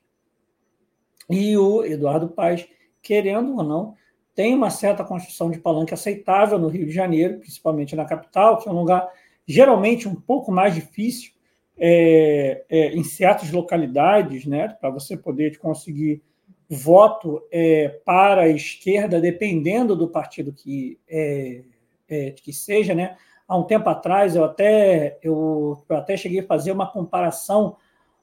E 1.29 1.57
o 1.57 1.83
Eduardo 1.83 2.29
Paes, 2.29 2.65
querendo 3.01 3.57
ou 3.57 3.63
não, 3.63 3.95
tem 4.33 4.55
uma 4.55 4.69
certa 4.69 5.03
construção 5.03 5.51
de 5.51 5.59
palanque 5.59 5.93
aceitável 5.93 6.57
no 6.57 6.69
Rio 6.69 6.85
de 6.85 6.91
Janeiro, 6.93 7.39
principalmente 7.39 7.95
na 7.95 8.05
capital, 8.05 8.57
que 8.57 8.69
é 8.69 8.71
um 8.71 8.79
lugar 8.79 9.07
geralmente 9.45 10.07
um 10.07 10.15
pouco 10.15 10.51
mais 10.51 10.73
difícil 10.73 11.33
é, 11.77 12.63
é, 12.69 12.87
em 12.93 13.03
certas 13.03 13.51
localidades, 13.51 14.45
né, 14.45 14.69
para 14.69 14.89
você 14.89 15.17
poder 15.17 15.57
conseguir 15.57 16.21
voto 16.69 17.41
é, 17.51 17.89
para 18.05 18.43
a 18.43 18.49
esquerda, 18.49 19.19
dependendo 19.19 19.95
do 19.95 20.07
partido 20.07 20.53
que, 20.53 20.99
é, 21.07 21.63
é, 22.07 22.31
que 22.31 22.53
seja. 22.53 22.93
Né? 22.93 23.17
Há 23.49 23.57
um 23.57 23.63
tempo 23.63 23.89
atrás, 23.89 24.35
eu 24.35 24.43
até, 24.43 25.17
eu, 25.23 25.83
eu 25.89 25.97
até 25.97 26.15
cheguei 26.15 26.41
a 26.41 26.45
fazer 26.45 26.71
uma 26.71 26.85
comparação. 26.89 27.75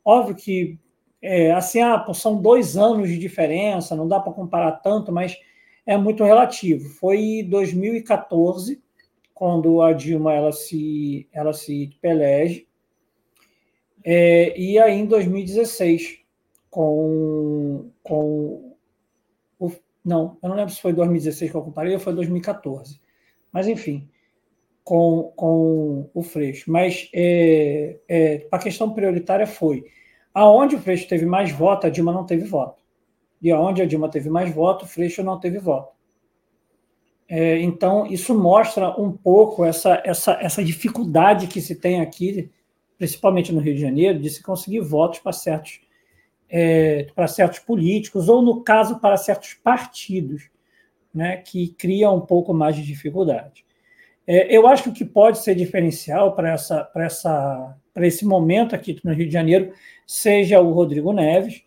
Óbvio 0.04 0.36
que 0.36 0.78
é, 1.20 1.50
assim, 1.50 1.80
ah, 1.80 2.06
são 2.14 2.40
dois 2.40 2.76
anos 2.76 3.08
de 3.08 3.18
diferença, 3.18 3.96
não 3.96 4.06
dá 4.06 4.20
para 4.20 4.32
comparar 4.32 4.70
tanto, 4.72 5.10
mas 5.10 5.36
é 5.84 5.96
muito 5.96 6.22
relativo. 6.22 6.88
Foi 6.90 7.44
2014, 7.50 8.80
quando 9.34 9.82
a 9.82 9.92
Dilma 9.92 10.32
ela 10.32 10.52
se, 10.52 11.28
ela 11.32 11.52
se 11.52 11.90
pelege, 12.00 12.68
é, 14.04 14.56
e 14.56 14.78
aí 14.78 15.00
em 15.00 15.06
2016, 15.06 16.20
com, 16.70 17.90
com 18.04 18.76
o, 19.58 19.72
não, 20.04 20.38
eu 20.40 20.48
não 20.48 20.54
lembro 20.54 20.72
se 20.72 20.80
foi 20.80 20.92
2016 20.92 21.50
que 21.50 21.56
eu 21.56 21.62
comparei 21.62 21.94
ou 21.94 21.98
foi 21.98 22.14
2014, 22.14 23.00
mas 23.50 23.66
enfim, 23.66 24.08
com, 24.86 25.32
com 25.34 26.08
o 26.14 26.22
Freixo. 26.22 26.70
Mas 26.70 27.10
é, 27.12 27.98
é, 28.08 28.46
a 28.52 28.56
questão 28.56 28.94
prioritária 28.94 29.44
foi 29.44 29.84
aonde 30.32 30.76
o 30.76 30.78
Freixo 30.78 31.08
teve 31.08 31.26
mais 31.26 31.50
voto, 31.50 31.88
a 31.88 31.90
Dilma 31.90 32.12
não 32.12 32.24
teve 32.24 32.44
voto. 32.44 32.80
E 33.42 33.50
aonde 33.50 33.82
a 33.82 33.84
Dilma 33.84 34.08
teve 34.08 34.30
mais 34.30 34.54
voto, 34.54 34.84
o 34.84 34.88
Freixo 34.88 35.24
não 35.24 35.40
teve 35.40 35.58
voto. 35.58 35.92
É, 37.28 37.58
então, 37.58 38.06
isso 38.06 38.32
mostra 38.38 38.90
um 38.90 39.10
pouco 39.10 39.64
essa, 39.64 40.00
essa, 40.04 40.38
essa 40.40 40.62
dificuldade 40.62 41.48
que 41.48 41.60
se 41.60 41.74
tem 41.74 42.00
aqui, 42.00 42.48
principalmente 42.96 43.52
no 43.52 43.58
Rio 43.58 43.74
de 43.74 43.80
Janeiro, 43.80 44.20
de 44.20 44.30
se 44.30 44.40
conseguir 44.40 44.78
votos 44.82 45.18
para 45.18 45.32
certos, 45.32 45.80
é, 46.48 47.08
para 47.12 47.26
certos 47.26 47.58
políticos, 47.58 48.28
ou, 48.28 48.40
no 48.40 48.62
caso, 48.62 49.00
para 49.00 49.16
certos 49.16 49.54
partidos, 49.54 50.48
né, 51.12 51.38
que 51.38 51.70
criam 51.70 52.14
um 52.14 52.20
pouco 52.20 52.54
mais 52.54 52.76
de 52.76 52.84
dificuldade. 52.84 53.65
É, 54.26 54.54
eu 54.54 54.66
acho 54.66 54.84
que 54.84 54.88
o 54.88 54.92
que 54.92 55.04
pode 55.04 55.38
ser 55.38 55.54
diferencial 55.54 56.34
para 56.34 56.52
essa, 56.52 56.82
para 56.84 57.04
essa, 57.04 57.76
para 57.94 58.06
esse 58.06 58.24
momento 58.24 58.74
aqui 58.74 58.98
no 59.04 59.12
Rio 59.12 59.26
de 59.26 59.32
Janeiro 59.32 59.72
seja 60.06 60.60
o 60.60 60.72
Rodrigo 60.72 61.12
Neves, 61.12 61.62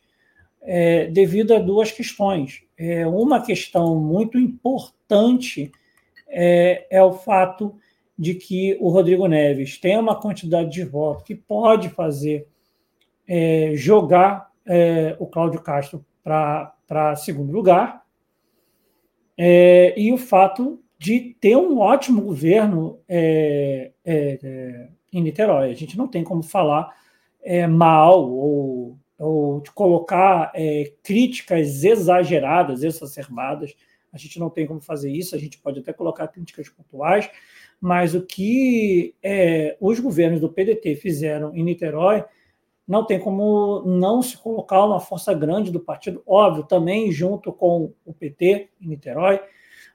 é, 0.61 1.05
devido 1.07 1.53
a 1.53 1.59
duas 1.59 1.91
questões. 1.91 2.63
É, 2.77 3.07
uma 3.07 3.41
questão 3.41 3.95
muito 3.95 4.37
importante 4.37 5.71
é, 6.27 6.85
é, 6.89 7.03
o 7.03 7.13
fato 7.13 7.75
de 8.17 8.35
que 8.35 8.77
o 8.81 8.89
Rodrigo 8.89 9.27
Neves 9.27 9.77
tem 9.77 9.97
uma 9.97 10.19
quantidade 10.19 10.69
de 10.69 10.83
votos 10.83 11.23
que 11.23 11.35
pode 11.35 11.89
fazer 11.89 12.47
é, 13.27 13.71
jogar 13.75 14.51
é, 14.65 15.15
o 15.19 15.25
Cláudio 15.25 15.61
Castro 15.61 16.05
para 16.23 17.15
segundo 17.15 17.51
lugar, 17.51 18.05
é, 19.37 19.93
e 19.97 20.11
o 20.11 20.17
fato 20.17 20.83
de 20.99 21.33
ter 21.39 21.55
um 21.55 21.79
ótimo 21.79 22.21
governo 22.21 22.99
é, 23.07 23.93
é, 24.03 24.39
é, 24.43 24.89
em 25.13 25.21
Niterói. 25.21 25.71
A 25.71 25.75
gente 25.75 25.97
não 25.97 26.09
tem 26.09 26.25
como 26.25 26.43
falar 26.43 26.93
é, 27.41 27.65
mal 27.65 28.29
ou, 28.29 28.99
ou 29.17 29.61
de 29.61 29.71
colocar 29.71 30.51
é, 30.53 30.91
críticas 31.01 31.85
exageradas, 31.85 32.83
exacerbadas. 32.83 33.73
A 34.11 34.17
gente 34.17 34.37
não 34.39 34.49
tem 34.49 34.67
como 34.67 34.81
fazer 34.81 35.09
isso. 35.09 35.35
A 35.35 35.39
gente 35.39 35.57
pode 35.57 35.79
até 35.79 35.93
colocar 35.93 36.27
críticas 36.27 36.67
pontuais, 36.67 37.29
mas 37.79 38.13
o 38.13 38.21
que 38.21 39.15
é, 39.23 39.77
os 39.79 40.01
governos 40.01 40.41
do 40.41 40.49
PDT 40.49 40.97
fizeram 40.97 41.55
em 41.55 41.63
Niterói 41.63 42.25
não 42.85 43.05
tem 43.05 43.19
como 43.19 43.83
não 43.85 44.21
se 44.21 44.35
colocar 44.35 44.83
uma 44.83 44.99
força 44.99 45.31
grande 45.33 45.71
do 45.71 45.79
partido, 45.79 46.23
óbvio, 46.25 46.63
também 46.63 47.11
junto 47.11 47.53
com 47.53 47.93
o 48.03 48.11
PT 48.11 48.69
em 48.81 48.87
Niterói, 48.87 49.39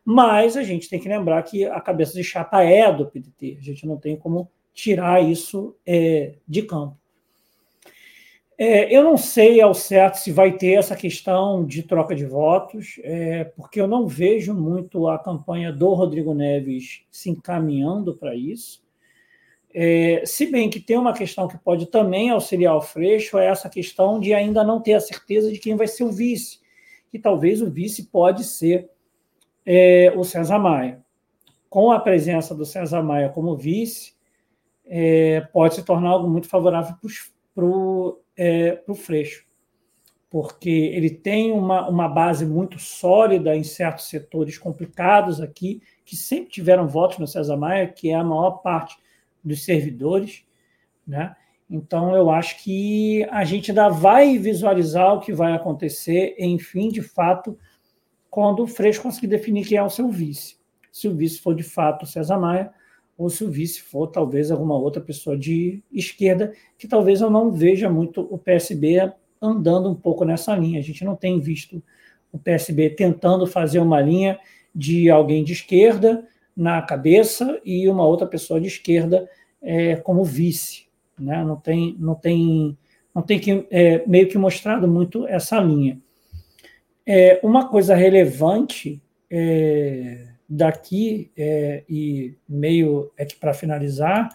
mas 0.05 0.57
a 0.57 0.63
gente 0.63 0.89
tem 0.89 1.01
que 1.01 1.09
lembrar 1.09 1.43
que 1.43 1.65
a 1.65 1.81
cabeça 1.81 2.13
de 2.13 2.23
chapa 2.23 2.63
é 2.63 2.93
do 2.93 3.07
PDT, 3.07 3.57
a 3.59 3.63
gente 3.63 3.87
não 3.87 3.97
tem 3.97 4.17
como 4.17 4.51
tirar 4.75 5.23
isso 5.23 5.77
é, 5.87 6.35
de 6.47 6.63
campo. 6.63 6.99
É, 8.57 8.95
eu 8.95 9.03
não 9.03 9.17
sei 9.17 9.61
ao 9.61 9.75
certo 9.75 10.17
se 10.17 10.31
vai 10.31 10.53
ter 10.57 10.75
essa 10.75 10.95
questão 10.95 11.65
de 11.65 11.83
troca 11.83 12.15
de 12.15 12.25
votos, 12.25 13.01
é, 13.03 13.45
porque 13.45 13.81
eu 13.81 13.89
não 13.89 14.07
vejo 14.07 14.55
muito 14.55 15.09
a 15.09 15.19
campanha 15.19 15.73
do 15.73 15.93
Rodrigo 15.93 16.33
Neves 16.33 17.03
se 17.11 17.31
encaminhando 17.31 18.15
para 18.15 18.35
isso. 18.35 18.85
É, 19.73 20.23
se 20.25 20.47
bem 20.47 20.71
que 20.71 20.79
tem 20.79 20.97
uma 20.97 21.13
questão 21.13 21.49
que 21.49 21.59
pode 21.59 21.87
também 21.87 22.31
auxiliar 22.31 22.77
o 22.77 22.81
Freixo, 22.81 23.39
é 23.39 23.47
essa 23.47 23.69
questão 23.69 24.21
de 24.21 24.33
ainda 24.33 24.63
não 24.63 24.81
ter 24.81 24.93
a 24.93 25.01
certeza 25.01 25.51
de 25.51 25.59
quem 25.59 25.75
vai 25.75 25.89
ser 25.89 26.05
o 26.05 26.13
vice, 26.13 26.61
que 27.11 27.19
talvez 27.19 27.61
o 27.61 27.69
vice 27.69 28.05
pode 28.05 28.45
ser 28.45 28.89
é, 29.65 30.13
o 30.17 30.25
César 30.25 30.59
Maia. 30.59 31.03
Com 31.69 31.91
a 31.91 31.99
presença 31.99 32.55
do 32.55 32.65
César 32.65 33.03
Maia 33.03 33.29
como 33.29 33.57
vice, 33.57 34.15
é, 34.87 35.41
pode 35.53 35.75
se 35.75 35.83
tornar 35.83 36.11
algo 36.11 36.29
muito 36.29 36.49
favorável 36.49 36.95
para 37.55 37.65
o 37.65 38.21
é, 38.37 38.83
Freixo, 38.95 39.45
porque 40.29 40.69
ele 40.69 41.11
tem 41.11 41.53
uma, 41.53 41.89
uma 41.89 42.09
base 42.09 42.45
muito 42.45 42.79
sólida 42.79 43.57
em 43.57 43.63
certos 43.63 44.09
setores 44.09 44.59
complicados 44.59 45.41
aqui, 45.41 45.81
que 46.05 46.17
sempre 46.17 46.51
tiveram 46.51 46.87
votos 46.87 47.19
no 47.19 47.27
César 47.27 47.57
Maia, 47.57 47.87
que 47.89 48.11
é 48.11 48.15
a 48.15 48.25
maior 48.25 48.59
parte 48.59 48.97
dos 49.43 49.65
servidores, 49.65 50.45
né? 51.07 51.35
Então, 51.69 52.15
eu 52.15 52.31
acho 52.31 52.63
que 52.63 53.25
a 53.31 53.43
gente 53.45 53.71
ainda 53.71 53.89
vai 53.89 54.39
visualizar 54.39 55.15
o 55.15 55.21
que 55.21 55.33
vai 55.33 55.55
acontecer, 55.55 56.35
enfim, 56.39 56.89
de 56.89 57.03
fato, 57.03 57.59
quando 58.35 58.65
o 58.65 58.67
Freixo 58.67 59.01
conseguir 59.01 59.29
definir 59.29 59.65
quem 59.65 59.79
é 59.79 59.83
o 59.85 59.89
seu 59.89 60.09
vice. 60.09 60.57
Se 60.91 61.07
o 61.07 61.15
vice 61.15 61.39
for 61.39 61.55
de 61.55 61.63
fato 61.63 62.05
César 62.05 62.37
Maia, 62.37 62.73
ou 63.17 63.31
se 63.31 63.45
o 63.45 63.49
vice 63.49 63.81
for 63.81 64.09
talvez 64.09 64.51
alguma 64.51 64.77
outra 64.77 65.01
pessoa 65.01 65.39
de 65.39 65.85
esquerda, 65.93 66.53
que 66.77 66.89
talvez 66.89 67.21
eu 67.21 67.31
não 67.31 67.53
veja 67.53 67.89
muito 67.89 68.23
o 68.23 68.37
PSB 68.37 69.13
andando 69.41 69.89
um 69.89 69.95
pouco 69.95 70.25
nessa 70.25 70.53
linha. 70.57 70.81
A 70.81 70.83
gente 70.83 71.05
não 71.05 71.15
tem 71.15 71.39
visto 71.39 71.81
o 72.33 72.37
PSB 72.37 72.91
tentando 72.91 73.47
fazer 73.47 73.79
uma 73.79 74.01
linha 74.01 74.37
de 74.75 75.09
alguém 75.09 75.45
de 75.45 75.53
esquerda 75.53 76.27
na 76.57 76.83
cabeça 76.83 77.61
e 77.65 77.89
uma 77.89 78.05
outra 78.05 78.27
pessoa 78.27 78.61
de 78.61 78.67
esquerda 78.67 79.31
é, 79.63 79.95
como 79.95 80.25
vice. 80.25 80.89
Né? 81.17 81.45
Não 81.45 81.55
tem, 81.55 81.95
não 82.01 82.17
tem, 82.17 82.77
não 83.15 83.23
tem 83.23 83.39
que, 83.39 83.65
é, 83.71 84.05
meio 84.09 84.27
que 84.27 84.37
mostrado 84.37 84.89
muito 84.89 85.25
essa 85.29 85.61
linha. 85.61 86.03
É, 87.07 87.39
uma 87.43 87.69
coisa 87.69 87.95
relevante 87.95 89.03
é, 89.31 90.29
daqui, 90.49 91.31
é, 91.37 91.85
e 91.89 92.35
meio 92.49 93.11
é 93.17 93.25
que 93.25 93.37
para 93.37 93.53
finalizar, 93.53 94.31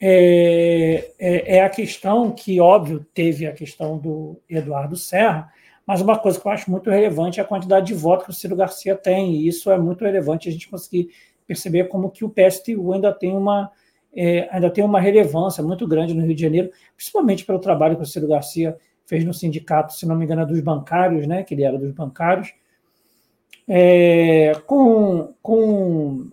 é, 0.00 1.12
é, 1.18 1.56
é, 1.56 1.62
a 1.62 1.70
questão 1.70 2.30
que, 2.30 2.60
óbvio, 2.60 3.06
teve 3.14 3.46
a 3.46 3.52
questão 3.52 3.96
do 3.96 4.38
Eduardo 4.48 4.96
Serra, 4.96 5.50
mas 5.86 6.00
uma 6.00 6.18
coisa 6.18 6.40
que 6.40 6.46
eu 6.46 6.52
acho 6.52 6.70
muito 6.70 6.90
relevante 6.90 7.40
é 7.40 7.42
a 7.42 7.46
quantidade 7.46 7.86
de 7.86 7.94
votos 7.94 8.24
que 8.24 8.30
o 8.30 8.34
Ciro 8.34 8.56
Garcia 8.56 8.94
tem, 8.94 9.34
e 9.34 9.48
isso 9.48 9.70
é 9.70 9.78
muito 9.78 10.04
relevante 10.04 10.48
a 10.48 10.52
gente 10.52 10.68
conseguir 10.68 11.08
perceber 11.46 11.84
como 11.84 12.10
que 12.10 12.24
o 12.24 12.30
PSTU 12.30 12.92
ainda 12.92 13.12
tem 13.12 13.36
uma, 13.36 13.70
é, 14.14 14.48
ainda 14.50 14.70
tem 14.70 14.84
uma 14.84 15.00
relevância 15.00 15.62
muito 15.62 15.86
grande 15.86 16.14
no 16.14 16.24
Rio 16.24 16.34
de 16.34 16.42
Janeiro, 16.42 16.70
principalmente 16.96 17.44
pelo 17.44 17.58
trabalho 17.58 17.96
que 17.96 18.02
o 18.02 18.06
Ciro 18.06 18.28
Garcia 18.28 18.76
fez 19.06 19.24
no 19.24 19.34
sindicato, 19.34 19.92
se 19.92 20.06
não 20.06 20.16
me 20.16 20.24
engano, 20.24 20.42
é 20.42 20.46
dos 20.46 20.60
bancários, 20.60 21.26
né, 21.26 21.42
que 21.42 21.54
ele 21.54 21.64
era 21.64 21.78
dos 21.78 21.92
bancários, 21.92 22.52
é, 23.68 24.52
com, 24.66 25.34
com 25.42 26.30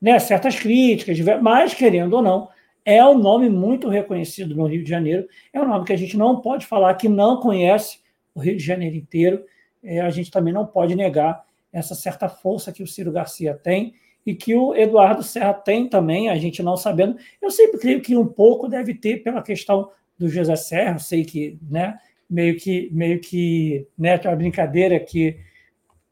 né, 0.00 0.18
certas 0.18 0.58
críticas, 0.58 1.18
mas, 1.40 1.74
querendo 1.74 2.14
ou 2.14 2.22
não, 2.22 2.48
é 2.84 3.04
um 3.04 3.18
nome 3.18 3.48
muito 3.48 3.88
reconhecido 3.88 4.54
no 4.54 4.66
Rio 4.66 4.82
de 4.82 4.90
Janeiro, 4.90 5.28
é 5.52 5.60
um 5.60 5.68
nome 5.68 5.84
que 5.84 5.92
a 5.92 5.98
gente 5.98 6.16
não 6.16 6.40
pode 6.40 6.66
falar 6.66 6.94
que 6.94 7.08
não 7.08 7.38
conhece 7.38 8.00
o 8.34 8.40
Rio 8.40 8.56
de 8.56 8.64
Janeiro 8.64 8.96
inteiro, 8.96 9.44
é, 9.82 10.00
a 10.00 10.10
gente 10.10 10.30
também 10.30 10.52
não 10.52 10.66
pode 10.66 10.94
negar 10.94 11.44
essa 11.72 11.94
certa 11.94 12.28
força 12.28 12.72
que 12.72 12.82
o 12.82 12.86
Ciro 12.86 13.12
Garcia 13.12 13.54
tem 13.54 13.94
e 14.26 14.34
que 14.34 14.54
o 14.54 14.74
Eduardo 14.74 15.22
Serra 15.22 15.54
tem 15.54 15.88
também, 15.88 16.28
a 16.28 16.36
gente 16.36 16.62
não 16.62 16.76
sabendo. 16.76 17.16
Eu 17.40 17.50
sempre 17.50 17.78
creio 17.78 18.02
que 18.02 18.16
um 18.16 18.26
pouco 18.26 18.68
deve 18.68 18.94
ter 18.94 19.22
pela 19.22 19.42
questão 19.42 19.90
do 20.20 20.28
José 20.28 20.54
Serra, 20.54 20.98
sei 20.98 21.24
que, 21.24 21.58
né, 21.62 21.98
meio 22.28 22.58
que, 22.58 22.90
meio 22.92 23.18
que, 23.18 23.88
né, 23.96 24.18
tem 24.18 24.30
uma 24.30 24.36
brincadeira 24.36 25.00
que, 25.00 25.40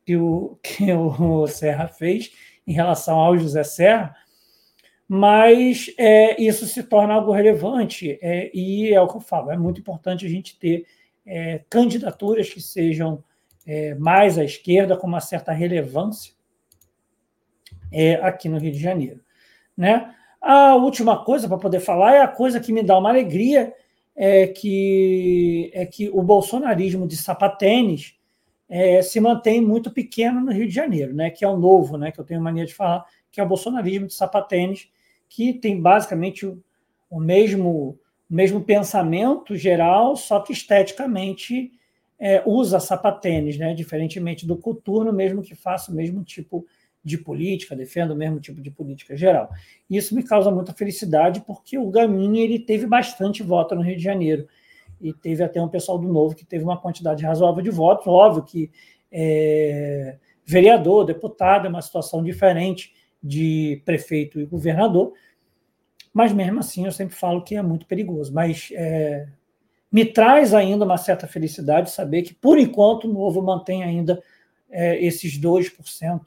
que, 0.04 0.16
o, 0.16 0.58
que 0.64 0.90
o 0.90 1.46
Serra 1.46 1.86
fez 1.86 2.32
em 2.66 2.72
relação 2.72 3.18
ao 3.18 3.36
José 3.36 3.62
Serra, 3.62 4.16
mas 5.06 5.92
é, 5.98 6.40
isso 6.42 6.66
se 6.66 6.82
torna 6.82 7.14
algo 7.14 7.32
relevante 7.32 8.18
é, 8.22 8.50
e 8.54 8.92
é 8.92 9.00
o 9.00 9.06
que 9.06 9.16
eu 9.16 9.20
falo, 9.20 9.50
é 9.50 9.58
muito 9.58 9.80
importante 9.80 10.24
a 10.24 10.28
gente 10.28 10.58
ter 10.58 10.86
é, 11.26 11.60
candidaturas 11.68 12.48
que 12.48 12.62
sejam 12.62 13.22
é, 13.66 13.94
mais 13.94 14.38
à 14.38 14.44
esquerda, 14.44 14.96
com 14.96 15.06
uma 15.06 15.20
certa 15.20 15.52
relevância 15.52 16.32
é, 17.92 18.14
aqui 18.14 18.48
no 18.48 18.58
Rio 18.58 18.72
de 18.72 18.78
Janeiro. 18.78 19.20
Né? 19.76 20.14
A 20.40 20.76
última 20.76 21.22
coisa 21.24 21.46
para 21.46 21.58
poder 21.58 21.80
falar 21.80 22.14
é 22.14 22.22
a 22.22 22.28
coisa 22.28 22.58
que 22.58 22.72
me 22.72 22.82
dá 22.82 22.96
uma 22.96 23.10
alegria, 23.10 23.74
é 24.20 24.48
que, 24.48 25.70
é 25.72 25.86
que 25.86 26.10
o 26.10 26.20
bolsonarismo 26.20 27.06
de 27.06 27.16
sapatênis 27.16 28.16
é, 28.68 29.00
se 29.00 29.20
mantém 29.20 29.60
muito 29.60 29.92
pequeno 29.92 30.40
no 30.40 30.50
Rio 30.50 30.66
de 30.66 30.74
Janeiro, 30.74 31.14
né? 31.14 31.30
que 31.30 31.44
é 31.44 31.48
o 31.48 31.56
novo, 31.56 31.96
né? 31.96 32.10
que 32.10 32.18
eu 32.18 32.24
tenho 32.24 32.42
mania 32.42 32.66
de 32.66 32.74
falar, 32.74 33.06
que 33.30 33.40
é 33.40 33.44
o 33.44 33.46
bolsonarismo 33.46 34.08
de 34.08 34.14
sapatênis, 34.14 34.90
que 35.28 35.52
tem 35.52 35.80
basicamente 35.80 36.44
o, 36.44 36.60
o 37.08 37.20
mesmo, 37.20 37.96
o 38.28 38.34
mesmo 38.34 38.60
pensamento 38.60 39.54
geral, 39.54 40.16
só 40.16 40.40
que 40.40 40.52
esteticamente 40.52 41.70
é, 42.18 42.42
usa 42.44 42.80
sapatênis, 42.80 43.56
né? 43.56 43.72
diferentemente 43.72 44.44
do 44.44 44.56
coturno, 44.56 45.12
mesmo 45.12 45.42
que 45.42 45.54
faça 45.54 45.92
o 45.92 45.94
mesmo 45.94 46.24
tipo 46.24 46.66
de 46.66 46.77
política, 47.16 47.74
defendo 47.74 48.10
o 48.10 48.16
mesmo 48.16 48.40
tipo 48.40 48.60
de 48.60 48.70
política 48.70 49.16
geral. 49.16 49.48
Isso 49.88 50.14
me 50.14 50.22
causa 50.22 50.50
muita 50.50 50.74
felicidade, 50.74 51.40
porque 51.46 51.78
o 51.78 51.88
Gamini 51.88 52.40
ele 52.40 52.58
teve 52.58 52.86
bastante 52.86 53.42
voto 53.42 53.74
no 53.74 53.82
Rio 53.82 53.96
de 53.96 54.02
Janeiro. 54.02 54.46
E 55.00 55.12
teve 55.12 55.42
até 55.42 55.62
um 55.62 55.68
pessoal 55.68 55.96
do 55.96 56.08
Novo 56.08 56.34
que 56.34 56.44
teve 56.44 56.64
uma 56.64 56.76
quantidade 56.76 57.24
razoável 57.24 57.62
de 57.62 57.70
votos. 57.70 58.06
Óbvio 58.06 58.42
que 58.42 58.70
é, 59.10 60.18
vereador, 60.44 61.04
deputado 61.04 61.66
é 61.66 61.70
uma 61.70 61.80
situação 61.80 62.22
diferente 62.22 62.92
de 63.22 63.80
prefeito 63.84 64.40
e 64.40 64.46
governador, 64.46 65.12
mas 66.12 66.32
mesmo 66.32 66.60
assim 66.60 66.84
eu 66.84 66.92
sempre 66.92 67.14
falo 67.14 67.42
que 67.42 67.54
é 67.54 67.62
muito 67.62 67.86
perigoso. 67.86 68.32
Mas 68.32 68.70
é, 68.72 69.28
me 69.90 70.04
traz 70.04 70.52
ainda 70.52 70.84
uma 70.84 70.98
certa 70.98 71.26
felicidade 71.26 71.90
saber 71.90 72.22
que, 72.22 72.34
por 72.34 72.58
enquanto, 72.58 73.08
o 73.08 73.12
Novo 73.12 73.42
mantém 73.42 73.82
ainda 73.82 74.22
é, 74.70 75.02
esses 75.02 75.38
2% 75.38 76.20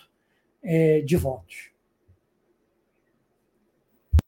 é, 0.64 1.02
de 1.02 1.18
votos. 1.18 1.72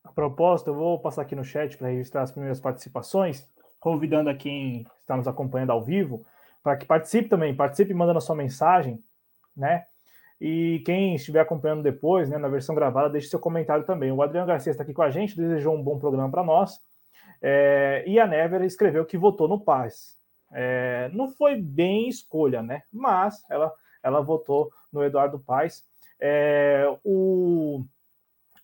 A 0.04 0.12
propósito, 0.12 0.69
eu 0.69 0.76
vou 0.76 1.00
passar 1.00 1.24
aqui 1.24 1.36
no 1.36 1.43
chat 1.43 1.78
para 1.78 1.89
registrar 1.89 2.22
as 2.22 2.32
primeiras 2.32 2.60
participações, 2.60 3.48
convidando 3.80 4.30
a 4.30 4.36
quem 4.36 4.86
está 5.02 5.17
nos 5.17 5.28
acompanhando 5.28 5.72
ao 5.72 5.84
vivo 5.84 6.26
para 6.63 6.78
que 6.78 6.86
participe 6.86 7.28
também, 7.28 7.54
participe 7.54 7.93
mandando 7.93 8.19
a 8.19 8.22
sua 8.22 8.36
mensagem, 8.36 9.04
né? 9.56 9.86
E 10.39 10.82
quem 10.86 11.15
estiver 11.15 11.41
acompanhando 11.41 11.84
depois, 11.84 12.30
né, 12.30 12.38
na 12.38 12.48
versão 12.48 12.74
gravada, 12.74 13.10
deixe 13.10 13.28
seu 13.28 13.39
comentário 13.39 13.86
também. 13.86 14.12
O 14.12 14.22
Adriano 14.22 14.48
Garcia 14.48 14.72
está 14.72 14.84
aqui 14.84 14.93
com 14.93 15.02
a 15.02 15.10
gente, 15.10 15.36
desejou 15.36 15.76
um 15.76 15.84
bom 15.84 16.00
programa 16.00 16.32
para 16.32 16.43
nós. 16.43 16.82
É, 17.41 18.04
e 18.08 18.19
a 18.19 18.26
Never 18.26 18.62
escreveu 18.63 19.06
que 19.06 19.17
votou 19.17 19.48
no 19.48 19.60
Paz. 19.60 20.17
É, 20.52 21.10
não 21.13 21.30
foi 21.30 21.62
bem 21.62 22.08
escolha, 22.08 22.62
né? 22.62 22.84
Mas 22.91 23.43
ela, 23.50 23.74
ela 24.02 24.22
votou 24.22 24.69
no 24.91 25.04
Eduardo 25.04 25.39
Paes. 25.39 25.84
É, 26.25 26.86
o, 27.03 27.83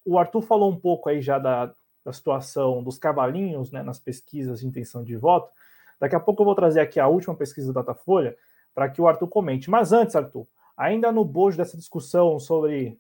o 0.06 0.18
Arthur 0.18 0.42
falou 0.42 0.72
um 0.72 0.80
pouco 0.80 1.10
aí 1.10 1.22
já 1.22 1.38
da, 1.38 1.74
da 2.06 2.14
situação 2.14 2.82
dos 2.82 2.98
cavalinhos 2.98 3.70
né, 3.70 3.84
nas 3.84 4.00
pesquisas 4.00 4.62
de 4.62 4.68
intenção 4.68 5.04
de 5.04 5.18
voto. 5.18 5.52
Daqui 6.00 6.16
a 6.16 6.22
pouco 6.22 6.42
eu 6.42 6.46
vou 6.46 6.56
trazer 6.56 6.80
aqui 6.80 7.02
a 7.02 7.08
última 7.10 7.36
pesquisa 7.36 7.74
da 7.74 7.82
Datafolha 7.82 8.38
para 8.74 8.88
que 8.88 9.02
o 9.02 9.08
Arthur 9.10 9.28
comente. 9.28 9.70
Mas 9.70 9.92
antes, 9.92 10.16
Arthur, 10.16 10.48
ainda 10.78 11.12
no 11.12 11.26
bojo 11.26 11.58
dessa 11.58 11.76
discussão 11.76 12.40
sobre 12.40 12.98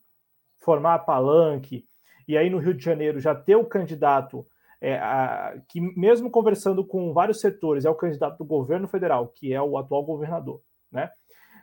formar 0.57 0.99
palanque, 0.99 1.85
e 2.27 2.37
aí 2.37 2.49
no 2.49 2.57
Rio 2.57 2.73
de 2.73 2.83
Janeiro 2.83 3.17
já 3.21 3.33
ter 3.33 3.55
o 3.55 3.63
candidato 3.63 4.45
é, 4.81 4.97
a, 4.97 5.55
que, 5.69 5.79
mesmo 5.79 6.29
conversando 6.29 6.83
com 6.83 7.13
vários 7.13 7.39
setores, 7.39 7.85
é 7.85 7.89
o 7.89 7.95
candidato 7.95 8.37
do 8.37 8.43
governo 8.43 8.89
federal, 8.89 9.29
que 9.29 9.53
é 9.53 9.61
o 9.61 9.77
atual 9.77 10.03
governador, 10.03 10.61
né? 10.91 11.09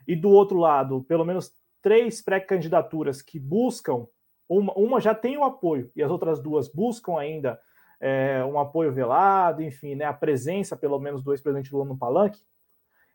E 0.09 0.17
do 0.17 0.31
outro 0.31 0.57
lado, 0.59 1.05
pelo 1.05 1.25
menos 1.27 1.53
três 1.87 2.21
pré-candidaturas 2.21 3.23
que 3.23 3.39
buscam, 3.39 4.09
uma, 4.49 4.73
uma, 4.73 5.01
já 5.01 5.15
tem 5.15 5.39
o 5.39 5.45
apoio 5.45 5.89
e 5.95 6.03
as 6.03 6.11
outras 6.11 6.41
duas 6.41 6.67
buscam 6.67 7.17
ainda 7.17 7.61
é, 8.01 8.45
um 8.45 8.59
apoio 8.59 8.93
velado, 8.93 9.63
enfim, 9.63 9.95
né, 9.95 10.05
a 10.05 10.13
presença, 10.13 10.77
pelo 10.77 10.99
menos, 10.99 11.23
do 11.23 11.33
ex-presidente 11.33 11.73
Lula 11.73 11.85
no 11.85 11.97
palanque, 11.97 12.41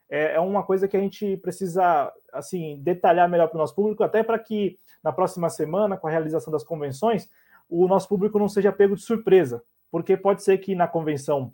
é, 0.10 0.36
é, 0.36 0.40
uma 0.40 0.64
coisa 0.64 0.88
que 0.88 0.96
a 0.96 1.02
gente 1.02 1.36
precisa 1.36 2.10
assim 2.32 2.82
detalhar 2.82 3.28
melhor 3.28 3.50
para 3.50 3.58
o 3.58 3.60
nosso 3.60 3.76
público, 3.76 4.06
até 4.06 4.24
para 4.24 4.40
que 4.40 4.80
na 5.04 5.12
próxima 5.12 5.50
semana, 5.50 5.98
com 5.98 6.08
a 6.08 6.12
realização 6.12 6.50
das 6.50 6.64
convenções, 6.64 7.30
o 7.68 7.90
nosso 7.90 8.08
público 8.08 8.40
não 8.40 8.48
seja 8.48 8.72
pego 8.72 8.96
de 8.96 9.02
surpresa, 9.02 9.62
porque 9.92 10.16
pode 10.16 10.46
ser 10.46 10.60
que 10.60 10.76
na 10.76 10.88
convenção 10.88 11.52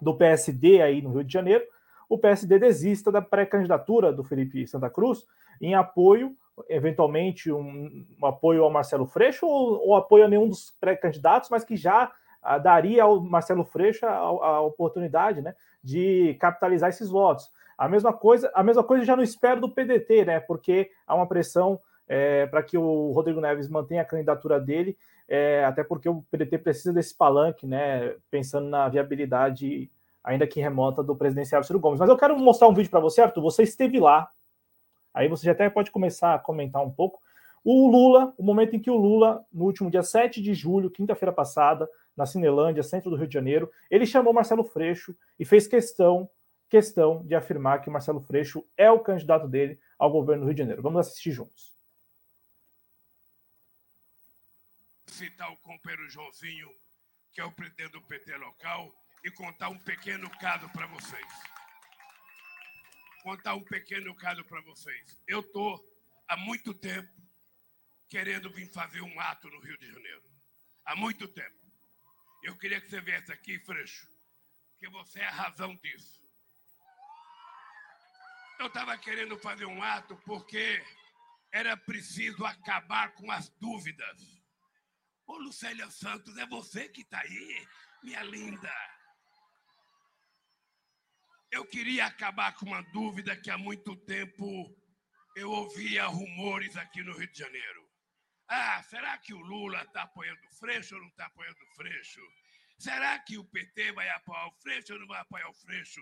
do 0.00 0.16
PSD 0.16 0.80
aí 0.80 1.02
no 1.02 1.10
Rio 1.10 1.24
de 1.24 1.32
Janeiro, 1.32 1.64
o 2.08 2.16
PSD 2.16 2.60
desista 2.60 3.10
da 3.10 3.20
pré-candidatura 3.20 4.12
do 4.12 4.22
Felipe 4.22 4.64
Santa 4.68 4.88
Cruz 4.88 5.26
em 5.60 5.74
apoio 5.74 6.36
eventualmente 6.68 7.50
um, 7.50 8.04
um, 8.20 8.26
apoio 8.26 8.64
ao 8.64 8.70
Marcelo 8.70 9.06
Freixo 9.06 9.46
ou, 9.46 9.88
ou 9.88 9.96
apoio 9.96 10.24
a 10.24 10.28
nenhum 10.28 10.48
dos 10.48 10.74
pré-candidatos, 10.80 11.50
mas 11.50 11.64
que 11.64 11.76
já 11.76 12.10
ah, 12.42 12.58
daria 12.58 13.04
ao 13.04 13.20
Marcelo 13.20 13.64
Freixo 13.64 14.04
a, 14.04 14.10
a, 14.10 14.60
oportunidade 14.60 15.40
né, 15.40 15.54
de 15.82 16.36
capitalizar 16.40 16.90
esses 16.90 17.08
votos. 17.08 17.50
A 17.78 17.88
mesma 17.88 18.12
coisa, 18.12 18.50
a 18.54 18.62
mesma 18.62 18.84
coisa 18.84 19.04
já 19.04 19.16
não 19.16 19.22
espero 19.22 19.60
do 19.60 19.68
PDT, 19.68 20.24
né? 20.24 20.40
Porque 20.40 20.90
há 21.06 21.14
uma 21.14 21.26
pressão 21.26 21.80
é, 22.06 22.46
para 22.46 22.62
que 22.62 22.76
o 22.76 23.10
Rodrigo 23.12 23.40
Neves 23.40 23.68
mantenha 23.68 24.02
a 24.02 24.04
candidatura 24.04 24.60
dele, 24.60 24.96
é, 25.26 25.64
até 25.64 25.82
porque 25.82 26.08
o 26.08 26.22
PDT 26.30 26.58
precisa 26.58 26.92
desse 26.92 27.16
palanque, 27.16 27.66
né? 27.66 28.14
Pensando 28.30 28.68
na 28.68 28.88
viabilidade, 28.88 29.90
ainda 30.22 30.46
que 30.46 30.60
remota, 30.60 31.02
do 31.02 31.16
presidencial 31.16 31.64
Ciro 31.64 31.80
Gomes. 31.80 31.98
Mas 31.98 32.10
eu 32.10 32.16
quero 32.16 32.38
mostrar 32.38 32.68
um 32.68 32.74
vídeo 32.74 32.90
para 32.90 33.00
você, 33.00 33.22
Arthur. 33.22 33.42
Você 33.42 33.62
esteve 33.62 33.98
lá 33.98 34.28
Aí 35.14 35.28
você 35.28 35.46
já 35.46 35.52
até 35.52 35.68
pode 35.68 35.90
começar 35.90 36.34
a 36.34 36.38
comentar 36.38 36.82
um 36.82 36.90
pouco. 36.90 37.20
O 37.64 37.88
Lula, 37.88 38.34
o 38.36 38.42
momento 38.42 38.74
em 38.74 38.80
que 38.80 38.90
o 38.90 38.96
Lula, 38.96 39.44
no 39.52 39.64
último 39.64 39.90
dia 39.90 40.02
7 40.02 40.42
de 40.42 40.52
julho, 40.52 40.90
quinta-feira 40.90 41.32
passada, 41.32 41.88
na 42.16 42.26
Cinelândia, 42.26 42.82
centro 42.82 43.10
do 43.10 43.16
Rio 43.16 43.28
de 43.28 43.34
Janeiro, 43.34 43.70
ele 43.90 44.04
chamou 44.04 44.32
Marcelo 44.32 44.64
Freixo 44.64 45.16
e 45.38 45.44
fez 45.44 45.66
questão, 45.66 46.28
questão 46.68 47.24
de 47.24 47.34
afirmar 47.34 47.80
que 47.80 47.90
Marcelo 47.90 48.20
Freixo 48.20 48.66
é 48.76 48.90
o 48.90 49.00
candidato 49.00 49.46
dele 49.46 49.78
ao 49.98 50.10
governo 50.10 50.42
do 50.42 50.46
Rio 50.46 50.54
de 50.54 50.60
Janeiro. 50.60 50.82
Vamos 50.82 51.00
assistir 51.00 51.30
juntos. 51.30 51.72
Citar 55.06 55.52
o 55.52 55.56
companheiro 55.58 56.08
Joãozinho, 56.08 56.68
que 57.32 57.40
é 57.40 57.44
o 57.44 57.52
presidente 57.52 57.92
do 57.92 58.02
PT 58.02 58.36
local, 58.38 58.90
e 59.24 59.30
contar 59.30 59.68
um 59.68 59.78
pequeno 59.78 60.28
caso 60.38 60.68
para 60.70 60.86
vocês 60.88 61.61
contar 63.22 63.54
um 63.54 63.62
pequeno 63.64 64.14
caso 64.16 64.44
para 64.44 64.60
vocês. 64.62 65.18
Eu 65.26 65.40
estou 65.40 65.80
há 66.28 66.36
muito 66.36 66.74
tempo 66.74 67.10
querendo 68.08 68.50
vir 68.50 68.70
fazer 68.72 69.00
um 69.00 69.20
ato 69.20 69.48
no 69.48 69.60
Rio 69.60 69.78
de 69.78 69.86
Janeiro. 69.86 70.22
Há 70.84 70.96
muito 70.96 71.26
tempo. 71.28 71.58
Eu 72.42 72.56
queria 72.58 72.80
que 72.80 72.90
você 72.90 73.00
viesse 73.00 73.32
aqui, 73.32 73.58
Freixo, 73.60 74.06
porque 74.72 74.88
você 74.90 75.20
é 75.20 75.26
a 75.26 75.30
razão 75.30 75.74
disso. 75.76 76.20
Eu 78.58 78.66
estava 78.66 78.98
querendo 78.98 79.38
fazer 79.38 79.64
um 79.66 79.82
ato 79.82 80.16
porque 80.24 80.84
era 81.52 81.76
preciso 81.76 82.44
acabar 82.44 83.14
com 83.14 83.30
as 83.30 83.48
dúvidas. 83.60 84.42
Ô, 85.26 85.36
Lucélia 85.38 85.88
Santos, 85.90 86.36
é 86.36 86.46
você 86.46 86.88
que 86.88 87.02
está 87.02 87.20
aí, 87.20 87.66
minha 88.02 88.22
linda. 88.24 88.91
Eu 91.52 91.66
queria 91.66 92.06
acabar 92.06 92.56
com 92.56 92.64
uma 92.64 92.80
dúvida 92.84 93.36
que 93.36 93.50
há 93.50 93.58
muito 93.58 93.94
tempo 93.94 94.74
eu 95.36 95.50
ouvia 95.50 96.06
rumores 96.06 96.74
aqui 96.78 97.02
no 97.02 97.12
Rio 97.12 97.30
de 97.30 97.38
Janeiro. 97.38 97.86
Ah, 98.48 98.82
será 98.84 99.18
que 99.18 99.34
o 99.34 99.38
Lula 99.38 99.82
está 99.82 100.04
apoiando 100.04 100.40
o 100.46 100.50
Freixo 100.52 100.94
ou 100.94 101.02
não 101.02 101.08
está 101.08 101.26
apoiando 101.26 101.62
o 101.62 101.74
Freixo? 101.74 102.22
Será 102.78 103.18
que 103.18 103.36
o 103.36 103.44
PT 103.44 103.92
vai 103.92 104.08
apoiar 104.08 104.46
o 104.46 104.52
Freixo 104.62 104.94
ou 104.94 105.00
não 105.00 105.06
vai 105.06 105.20
apoiar 105.20 105.46
o 105.50 105.54
Freixo? 105.54 106.00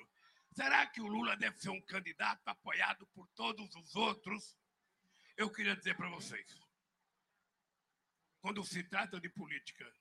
Será 0.52 0.86
que 0.86 1.00
o 1.00 1.08
Lula 1.08 1.36
deve 1.36 1.58
ser 1.58 1.70
um 1.70 1.82
candidato 1.82 2.46
apoiado 2.46 3.04
por 3.08 3.26
todos 3.34 3.74
os 3.74 3.96
outros? 3.96 4.56
Eu 5.36 5.50
queria 5.50 5.74
dizer 5.74 5.96
para 5.96 6.08
vocês: 6.10 6.56
quando 8.40 8.62
se 8.62 8.84
trata 8.84 9.18
de 9.18 9.28
política, 9.28 9.92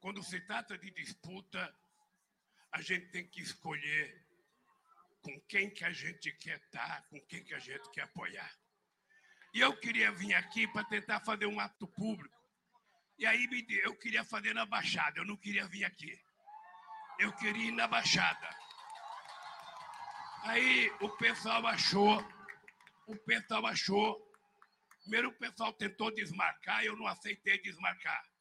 quando 0.00 0.20
se 0.20 0.40
trata 0.40 0.76
de 0.76 0.90
disputa, 0.90 1.72
a 2.72 2.80
gente 2.80 3.06
tem 3.08 3.26
que 3.28 3.40
escolher 3.42 4.20
com 5.20 5.40
quem 5.42 5.70
que 5.70 5.84
a 5.84 5.92
gente 5.92 6.32
quer 6.32 6.56
estar, 6.56 7.06
com 7.08 7.20
quem 7.20 7.44
que 7.44 7.54
a 7.54 7.58
gente 7.58 7.88
quer 7.90 8.02
apoiar. 8.02 8.50
E 9.54 9.60
eu 9.60 9.76
queria 9.76 10.10
vir 10.10 10.34
aqui 10.34 10.66
para 10.66 10.84
tentar 10.84 11.20
fazer 11.20 11.46
um 11.46 11.60
ato 11.60 11.86
público. 11.86 12.34
E 13.18 13.26
aí 13.26 13.46
eu 13.84 13.94
queria 13.94 14.24
fazer 14.24 14.54
na 14.54 14.64
Baixada, 14.64 15.20
eu 15.20 15.24
não 15.24 15.36
queria 15.36 15.66
vir 15.66 15.84
aqui. 15.84 16.18
Eu 17.18 17.32
queria 17.34 17.68
ir 17.68 17.72
na 17.72 17.86
Baixada. 17.86 18.48
Aí 20.44 20.90
o 21.00 21.08
pessoal 21.10 21.64
achou, 21.66 22.18
o 23.06 23.16
pessoal 23.16 23.64
achou. 23.66 24.28
Primeiro 25.02 25.28
o 25.28 25.34
pessoal 25.34 25.72
tentou 25.72 26.10
desmarcar, 26.10 26.84
eu 26.84 26.96
não 26.96 27.06
aceitei 27.06 27.60
desmarcar. 27.60 28.31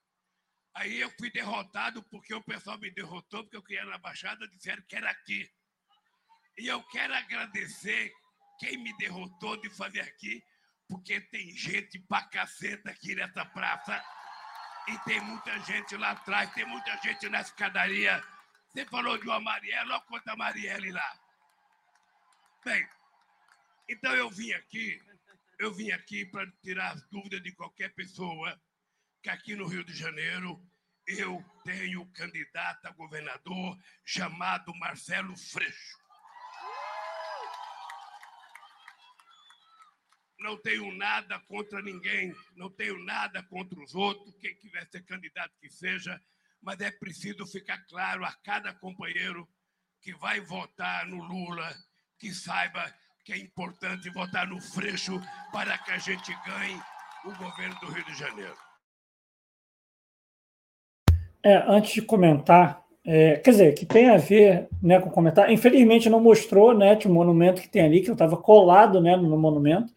Aí 0.73 1.01
eu 1.01 1.09
fui 1.11 1.29
derrotado 1.31 2.01
porque 2.03 2.33
o 2.33 2.43
pessoal 2.43 2.77
me 2.79 2.89
derrotou, 2.91 3.43
porque 3.43 3.57
eu 3.57 3.63
queria 3.63 3.85
na 3.85 3.97
Baixada, 3.97 4.47
disseram 4.47 4.81
que 4.87 4.95
era 4.95 5.09
aqui. 5.09 5.49
E 6.57 6.67
eu 6.67 6.81
quero 6.83 7.13
agradecer 7.13 8.13
quem 8.59 8.77
me 8.77 8.95
derrotou 8.97 9.57
de 9.57 9.69
fazer 9.69 10.01
aqui, 10.01 10.43
porque 10.87 11.19
tem 11.19 11.51
gente 11.55 11.99
pra 11.99 12.23
caceta 12.23 12.91
aqui 12.91 13.15
nessa 13.15 13.45
praça. 13.45 14.03
E 14.87 14.97
tem 14.99 15.19
muita 15.21 15.59
gente 15.59 15.95
lá 15.97 16.11
atrás, 16.11 16.53
tem 16.53 16.65
muita 16.65 16.95
gente 16.97 17.27
na 17.29 17.41
escadaria. 17.41 18.23
Você 18.69 18.85
falou 18.85 19.17
de 19.17 19.25
uma 19.27 19.39
Marielle, 19.39 19.91
olha 19.91 20.01
quanta 20.01 20.35
Marielle 20.35 20.91
lá. 20.91 21.19
Bem, 22.63 22.87
então 23.89 24.15
eu 24.15 24.29
vim 24.29 24.51
aqui, 24.53 25.01
eu 25.59 25.73
vim 25.73 25.91
aqui 25.91 26.25
para 26.25 26.49
tirar 26.63 26.93
as 26.93 27.03
dúvidas 27.09 27.41
de 27.41 27.51
qualquer 27.53 27.93
pessoa 27.93 28.59
que 29.21 29.29
aqui 29.29 29.55
no 29.55 29.67
Rio 29.67 29.83
de 29.83 29.93
Janeiro 29.93 30.61
eu 31.07 31.43
tenho 31.63 32.05
candidato 32.13 32.85
a 32.85 32.91
governador 32.91 33.77
chamado 34.05 34.73
Marcelo 34.75 35.35
Freixo. 35.37 36.01
não 40.41 40.57
tenho 40.57 40.91
nada 40.95 41.39
contra 41.41 41.81
ninguém, 41.81 42.33
não 42.55 42.69
tenho 42.69 42.97
nada 43.03 43.43
contra 43.43 43.79
os 43.79 43.93
outros, 43.93 44.35
quem 44.37 44.55
quiser 44.55 44.87
ser 44.87 45.05
candidato 45.05 45.53
que 45.61 45.69
seja, 45.69 46.19
mas 46.61 46.79
é 46.79 46.91
preciso 46.91 47.45
ficar 47.45 47.77
claro 47.85 48.25
a 48.25 48.33
cada 48.43 48.73
companheiro 48.73 49.47
que 50.01 50.13
vai 50.15 50.41
votar 50.41 51.05
no 51.05 51.23
Lula, 51.23 51.75
que 52.17 52.33
saiba 52.33 52.93
que 53.23 53.33
é 53.33 53.37
importante 53.37 54.09
votar 54.09 54.47
no 54.47 54.59
Freixo 54.59 55.21
para 55.51 55.77
que 55.77 55.91
a 55.91 55.97
gente 55.99 56.33
ganhe 56.43 56.81
o 57.23 57.35
governo 57.35 57.79
do 57.79 57.91
Rio 57.91 58.05
de 58.05 58.15
Janeiro. 58.15 58.70
É, 61.43 61.63
antes 61.67 61.93
de 61.93 62.01
comentar, 62.01 62.83
é, 63.03 63.37
quer 63.37 63.51
dizer, 63.51 63.73
que 63.73 63.85
tem 63.85 64.09
a 64.09 64.17
ver 64.17 64.67
né, 64.81 64.99
com 64.99 65.09
comentar, 65.09 65.51
infelizmente 65.51 66.09
não 66.09 66.19
mostrou 66.19 66.73
né, 66.73 66.97
o 67.05 67.09
monumento 67.09 67.61
que 67.61 67.69
tem 67.69 67.83
ali, 67.83 68.01
que 68.01 68.09
eu 68.09 68.13
estava 68.13 68.37
colado 68.37 69.01
né, 69.01 69.15
no 69.15 69.37
monumento, 69.37 69.93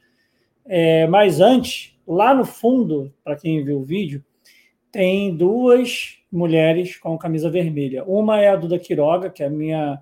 é, 0.64 1.06
mas 1.06 1.40
antes, 1.40 1.94
lá 2.06 2.34
no 2.34 2.44
fundo, 2.44 3.12
para 3.22 3.36
quem 3.36 3.62
viu 3.62 3.80
o 3.80 3.84
vídeo, 3.84 4.24
tem 4.90 5.36
duas 5.36 6.18
mulheres 6.32 6.96
com 6.96 7.18
camisa 7.18 7.50
vermelha. 7.50 8.04
Uma 8.04 8.40
é 8.40 8.48
a 8.48 8.56
Duda 8.56 8.78
Quiroga, 8.78 9.28
que 9.28 9.42
é 9.42 9.46
a 9.46 9.50
minha 9.50 10.00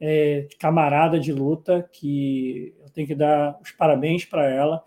é, 0.00 0.46
camarada 0.58 1.18
de 1.18 1.32
luta, 1.32 1.88
que 1.92 2.74
eu 2.82 2.90
tenho 2.90 3.06
que 3.06 3.14
dar 3.14 3.58
os 3.62 3.70
parabéns 3.72 4.24
para 4.24 4.48
ela 4.48 4.82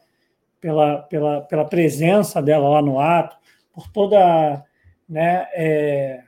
pela, 0.59 0.99
pela, 1.03 1.41
pela 1.41 1.65
presença 1.65 2.41
dela 2.41 2.69
lá 2.69 2.81
no 2.81 2.99
ato, 2.99 3.35
por 3.73 3.91
toda 3.91 4.63
né, 5.12 5.45
é, 5.54 6.24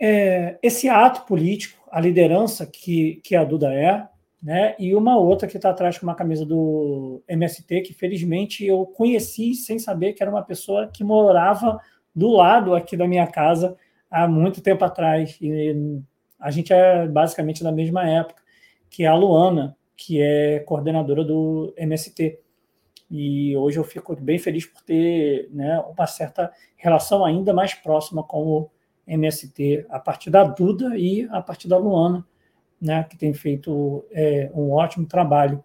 é, 0.00 0.58
esse 0.62 0.88
ato 0.88 1.26
político, 1.26 1.78
a 1.90 2.00
liderança 2.00 2.66
que, 2.66 3.20
que 3.22 3.36
a 3.36 3.44
Duda 3.44 3.72
é, 3.72 4.08
né? 4.42 4.74
E 4.78 4.94
uma 4.94 5.16
outra 5.16 5.48
que 5.48 5.56
está 5.56 5.70
atrás 5.70 5.96
com 5.96 6.04
uma 6.04 6.14
camisa 6.14 6.44
do 6.44 7.22
MST, 7.26 7.80
que 7.80 7.94
felizmente 7.94 8.66
eu 8.66 8.84
conheci 8.84 9.54
sem 9.54 9.78
saber 9.78 10.12
que 10.12 10.22
era 10.22 10.30
uma 10.30 10.42
pessoa 10.42 10.86
que 10.92 11.02
morava 11.02 11.80
do 12.14 12.28
lado 12.28 12.74
aqui 12.74 12.94
da 12.94 13.08
minha 13.08 13.26
casa 13.26 13.74
há 14.10 14.28
muito 14.28 14.60
tempo 14.60 14.84
atrás. 14.84 15.38
E 15.40 16.02
a 16.38 16.50
gente 16.50 16.74
é 16.74 17.08
basicamente 17.08 17.64
da 17.64 17.72
mesma 17.72 18.06
época, 18.06 18.42
que 18.90 19.04
é 19.04 19.06
a 19.06 19.14
Luana, 19.14 19.74
que 19.96 20.20
é 20.20 20.58
coordenadora 20.60 21.24
do 21.24 21.72
MST. 21.76 22.38
E 23.10 23.56
hoje 23.56 23.78
eu 23.78 23.84
fico 23.84 24.16
bem 24.16 24.38
feliz 24.38 24.66
por 24.66 24.82
ter 24.82 25.48
né, 25.52 25.78
uma 25.80 26.06
certa 26.06 26.52
relação 26.76 27.24
ainda 27.24 27.52
mais 27.52 27.74
próxima 27.74 28.22
com 28.22 28.42
o 28.42 28.70
MST, 29.06 29.86
a 29.90 29.98
partir 29.98 30.30
da 30.30 30.44
Duda 30.44 30.96
e 30.96 31.28
a 31.30 31.40
partir 31.42 31.68
da 31.68 31.76
Luana 31.76 32.26
né, 32.84 33.06
que 33.08 33.16
tem 33.16 33.32
feito 33.32 34.04
é, 34.12 34.50
um 34.54 34.70
ótimo 34.72 35.06
trabalho. 35.06 35.64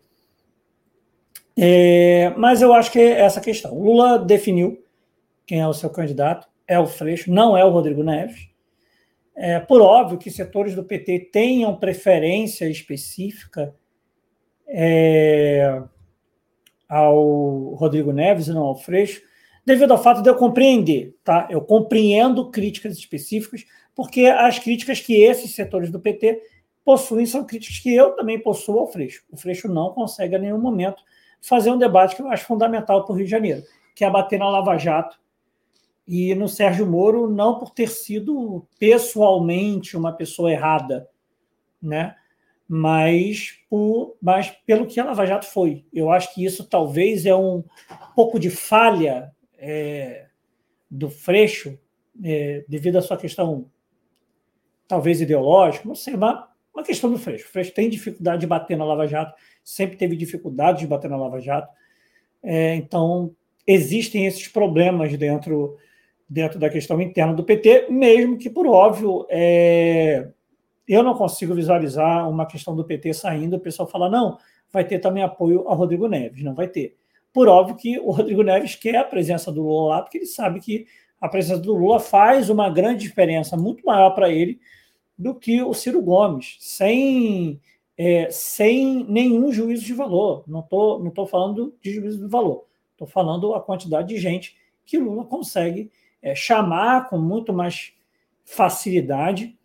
É, 1.58 2.34
mas 2.38 2.62
eu 2.62 2.74
acho 2.74 2.92
que 2.92 3.00
é 3.00 3.20
essa 3.20 3.42
questão. 3.42 3.74
O 3.74 3.84
Lula 3.84 4.18
definiu 4.18 4.82
quem 5.46 5.60
é 5.60 5.68
o 5.68 5.74
seu 5.74 5.90
candidato, 5.90 6.48
é 6.66 6.80
o 6.80 6.88
Freixo, 6.88 7.32
não 7.32 7.58
é 7.58 7.66
o 7.66 7.70
Rodrigo 7.70 8.04
Neves. 8.04 8.48
É, 9.36 9.60
por 9.60 9.82
óbvio 9.82 10.18
que 10.18 10.32
setores 10.32 10.74
do 10.76 10.84
PT 10.84 11.30
tenham 11.32 11.76
preferência 11.76 12.70
específica 12.70 13.76
é, 14.68 15.82
ao 16.90 17.76
Rodrigo 17.76 18.12
Neves 18.12 18.48
e 18.48 18.54
não 18.54 18.64
ao 18.64 18.76
Freixo, 18.76 19.22
devido 19.64 19.92
ao 19.92 20.02
fato 20.02 20.24
de 20.24 20.30
eu 20.30 20.36
compreender, 20.36 21.16
tá? 21.24 21.48
Eu 21.50 21.62
compreendo 21.62 22.50
críticas 22.50 22.98
específicas, 22.98 23.64
porque 23.96 24.26
as 24.26 24.58
críticas 24.58 25.00
que 25.00 25.22
esses 25.22 25.54
setores 25.54 25.92
do 25.92 26.00
PT 26.00 26.42
possuem 26.84 27.26
são 27.28 27.46
críticas 27.46 27.78
que 27.78 27.94
eu 27.94 28.16
também 28.16 28.40
possuo 28.40 28.80
ao 28.80 28.88
Freixo. 28.92 29.24
O 29.32 29.38
Freixo 29.38 29.68
não 29.68 29.94
consegue, 29.94 30.36
a 30.36 30.40
nenhum 30.40 30.60
momento, 30.60 31.04
fazer 31.40 31.70
um 31.70 31.78
debate 31.78 32.16
que 32.16 32.22
eu 32.22 32.30
acho 32.30 32.46
fundamental 32.46 33.06
para 33.06 33.14
o 33.14 33.16
Rio 33.16 33.26
de 33.26 33.32
Janeiro, 33.32 33.62
que 33.96 34.04
é 34.04 34.10
bater 34.10 34.40
na 34.40 34.50
Lava 34.50 34.78
Jato 34.78 35.20
e 36.08 36.34
no 36.34 36.50
Sérgio 36.50 36.88
Moro, 36.88 37.30
não 37.30 37.60
por 37.60 37.70
ter 37.70 37.88
sido 37.88 38.66
pessoalmente 38.80 39.96
uma 39.96 40.12
pessoa 40.12 40.52
errada, 40.52 41.08
né? 41.80 42.16
Mas, 42.72 43.54
por, 43.68 44.16
mas 44.22 44.52
pelo 44.64 44.86
que 44.86 45.00
a 45.00 45.06
Lava 45.06 45.26
Jato 45.26 45.48
foi. 45.48 45.86
Eu 45.92 46.12
acho 46.12 46.32
que 46.36 46.46
isso 46.46 46.64
talvez 46.64 47.26
é 47.26 47.36
um 47.36 47.64
pouco 48.16 48.40
de 48.40 48.52
falha 48.52 49.32
é, 49.58 50.28
do 50.90 51.10
Freixo, 51.10 51.80
é, 52.24 52.64
devido 52.68 52.98
à 52.98 53.02
sua 53.02 53.18
questão 53.18 53.72
talvez 54.88 55.20
ideológica, 55.20 55.88
não 55.88 55.96
sei, 55.96 56.16
mas 56.16 56.44
uma 56.72 56.84
questão 56.84 57.10
do 57.10 57.18
Freixo. 57.18 57.46
O 57.46 57.50
Freixo 57.50 57.74
tem 57.74 57.90
dificuldade 57.90 58.42
de 58.42 58.48
bater 58.48 58.78
na 58.78 58.86
Lava 58.86 59.08
Jato, 59.08 59.34
sempre 59.64 59.98
teve 59.98 60.16
dificuldade 60.16 60.82
de 60.82 60.88
bater 60.88 61.10
na 61.10 61.18
Lava 61.18 61.40
Jato. 61.40 61.74
É, 62.44 62.76
então, 62.76 63.36
existem 63.66 64.28
esses 64.28 64.48
problemas 64.48 65.18
dentro, 65.18 65.76
dentro 66.30 66.60
da 66.60 66.70
questão 66.70 67.02
interna 67.02 67.34
do 67.34 67.44
PT, 67.44 67.88
mesmo 67.90 68.38
que, 68.38 68.50
por 68.50 68.68
óbvio, 68.68 69.26
é, 69.28 70.30
eu 70.94 71.04
não 71.04 71.14
consigo 71.14 71.54
visualizar 71.54 72.28
uma 72.28 72.46
questão 72.46 72.76
do 72.76 72.84
PT 72.84 73.14
saindo, 73.14 73.58
o 73.58 73.60
pessoal 73.60 73.88
fala, 73.88 74.10
não, 74.10 74.38
vai 74.72 74.84
ter 74.84 75.00
também 75.00 75.22
apoio 75.22 75.68
ao 75.68 75.76
Rodrigo 75.76 76.08
Neves. 76.08 76.44
Não 76.44 76.56
vai 76.56 76.68
ter. 76.68 76.98
Por 77.32 77.48
óbvio 77.48 77.76
que 77.76 78.00
o 78.00 78.10
Rodrigo 78.10 78.42
Neves 78.42 78.76
quer 78.76 78.96
a 78.96 79.04
presença 79.04 79.52
do 79.52 79.62
Lula 79.62 79.90
lá, 79.90 80.02
porque 80.02 80.18
ele 80.18 80.26
sabe 80.26 80.60
que 80.60 80.88
a 81.22 81.28
presença 81.28 81.62
do 81.62 81.76
Lula 81.76 82.00
faz 82.00 82.50
uma 82.50 82.70
grande 82.70 83.02
diferença, 83.02 83.56
muito 83.56 83.86
maior 83.86 84.12
para 84.12 84.30
ele 84.30 84.60
do 85.18 85.36
que 85.36 85.62
o 85.62 85.74
Ciro 85.74 86.02
Gomes, 86.02 86.56
sem, 86.60 87.60
é, 87.98 88.30
sem 88.32 89.06
nenhum 89.08 89.52
juízo 89.52 89.86
de 89.86 89.94
valor. 89.94 90.44
Não 90.48 90.62
estou 90.62 91.04
não 91.04 91.12
tô 91.12 91.28
falando 91.28 91.76
de 91.82 91.94
juízo 91.94 92.20
de 92.20 92.28
valor, 92.28 92.66
estou 92.94 93.06
falando 93.06 93.54
a 93.54 93.62
quantidade 93.62 94.08
de 94.08 94.18
gente 94.18 94.56
que 94.86 94.98
Lula 94.98 95.26
consegue 95.26 95.92
é, 96.22 96.34
chamar 96.34 97.10
com 97.10 97.18
muito 97.18 97.54
mais 97.54 97.94
facilidade 98.44 99.59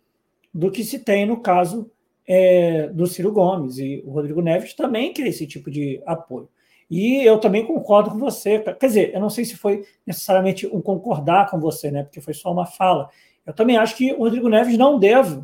do 0.55 0.71
que 0.71 0.85
se 0.85 0.99
tem 0.99 1.25
no 1.25 1.41
caso 1.41 1.91
é, 2.25 2.87
do 2.87 3.05
Ciro 3.05 3.29
Gomes. 3.29 3.77
E 3.77 4.01
o 4.05 4.11
Rodrigo 4.11 4.41
Neves 4.41 4.73
também 4.73 5.11
quer 5.11 5.27
esse 5.27 5.45
tipo 5.45 5.69
de 5.69 6.01
apoio. 6.05 6.47
E 6.89 7.17
eu 7.17 7.37
também 7.39 7.65
concordo 7.65 8.11
com 8.11 8.17
você. 8.17 8.59
Quer 8.59 8.87
dizer, 8.87 9.13
eu 9.13 9.19
não 9.19 9.29
sei 9.29 9.43
se 9.43 9.57
foi 9.57 9.83
necessariamente 10.07 10.65
um 10.67 10.79
concordar 10.79 11.49
com 11.51 11.59
você, 11.59 11.91
né? 11.91 12.03
Porque 12.03 12.21
foi 12.21 12.33
só 12.33 12.53
uma 12.53 12.65
fala. 12.65 13.09
Eu 13.45 13.53
também 13.53 13.75
acho 13.75 13.97
que 13.97 14.13
o 14.13 14.19
Rodrigo 14.19 14.47
Neves 14.47 14.77
não 14.77 14.97
deve 14.97 15.43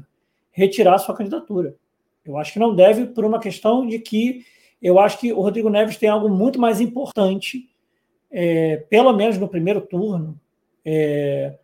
retirar 0.50 0.98
sua 0.98 1.16
candidatura. 1.16 1.76
Eu 2.24 2.38
acho 2.38 2.54
que 2.54 2.60
não 2.60 2.74
deve, 2.74 3.08
por 3.08 3.26
uma 3.26 3.40
questão 3.40 3.86
de 3.86 4.00
que 4.00 4.46
eu 4.82 4.98
acho 4.98 5.20
que 5.20 5.34
o 5.34 5.42
Rodrigo 5.42 5.70
Neves 5.70 5.98
tem 5.98 6.08
algo 6.08 6.30
muito 6.30 6.60
mais 6.60 6.80
importante, 6.80 7.70
é, 8.32 8.78
pelo 8.90 9.12
menos 9.12 9.38
no 9.38 9.50
primeiro 9.50 9.82
turno, 9.82 10.40
é, 10.86 11.58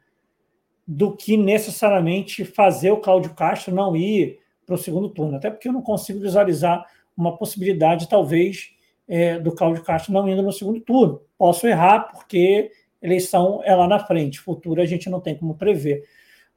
do 0.87 1.15
que 1.15 1.35
necessariamente 1.35 2.45
fazer 2.45 2.91
o 2.91 2.97
Cláudio 2.97 3.33
Castro 3.33 3.75
não 3.75 3.95
ir 3.95 4.39
para 4.65 4.75
o 4.75 4.77
segundo 4.77 5.09
turno. 5.09 5.37
Até 5.37 5.49
porque 5.49 5.67
eu 5.67 5.73
não 5.73 5.81
consigo 5.81 6.19
visualizar 6.19 6.85
uma 7.15 7.35
possibilidade, 7.35 8.07
talvez, 8.07 8.71
é, 9.07 9.39
do 9.39 9.51
Cláudio 9.51 9.83
Castro 9.83 10.13
não 10.13 10.29
indo 10.29 10.41
no 10.41 10.51
segundo 10.51 10.79
turno. 10.79 11.21
Posso 11.37 11.67
errar, 11.67 12.11
porque 12.11 12.71
eleição 13.01 13.61
é 13.63 13.75
lá 13.75 13.87
na 13.87 13.99
frente, 13.99 14.39
futuro 14.39 14.81
a 14.81 14.85
gente 14.85 15.09
não 15.09 15.19
tem 15.19 15.35
como 15.35 15.55
prever 15.55 16.03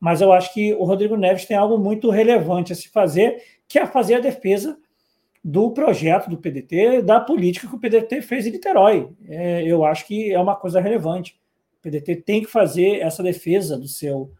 mas 0.00 0.22
eu 0.22 0.32
acho 0.32 0.54
que 0.54 0.72
o 0.74 0.84
Rodrigo 0.84 1.14
Neves 1.14 1.44
tem 1.44 1.56
algo 1.56 1.76
muito 1.76 2.08
relevante 2.08 2.72
a 2.72 2.76
se 2.76 2.88
fazer, 2.88 3.42
que 3.68 3.78
é 3.78 3.86
fazer 3.86 4.14
a 4.14 4.20
defesa 4.20 4.78
do 5.44 5.70
projeto 5.72 6.30
do 6.30 6.38
PDT, 6.38 7.02
da 7.02 7.20
política 7.20 7.68
que 7.68 7.74
o 7.74 7.78
PDT 7.78 8.22
fez 8.22 8.46
em 8.46 8.50
Niterói. 8.50 9.10
É, 9.28 9.62
eu 9.62 9.84
acho 9.84 10.06
que 10.06 10.32
é 10.32 10.40
uma 10.40 10.56
coisa 10.56 10.80
relevante. 10.80 11.38
O 11.80 11.82
PDT 11.82 12.16
tem 12.16 12.42
que 12.42 12.50
fazer 12.50 13.00
essa 13.00 13.22
defesa 13.22 13.78
do 13.78 13.88
seu 13.88 14.30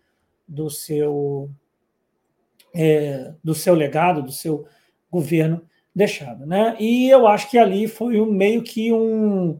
do 0.47 0.69
seu 0.69 1.51
é, 2.75 3.33
do 3.43 3.55
seu 3.55 3.75
legado, 3.75 4.23
do 4.23 4.31
seu 4.31 4.67
governo 5.11 5.63
deixado, 5.95 6.45
né? 6.47 6.77
E 6.79 7.09
eu 7.09 7.27
acho 7.27 7.51
que 7.51 7.57
ali 7.57 7.89
foi 7.89 8.21
um 8.21 8.31
meio 8.31 8.63
que 8.63 8.93
um 8.93 9.59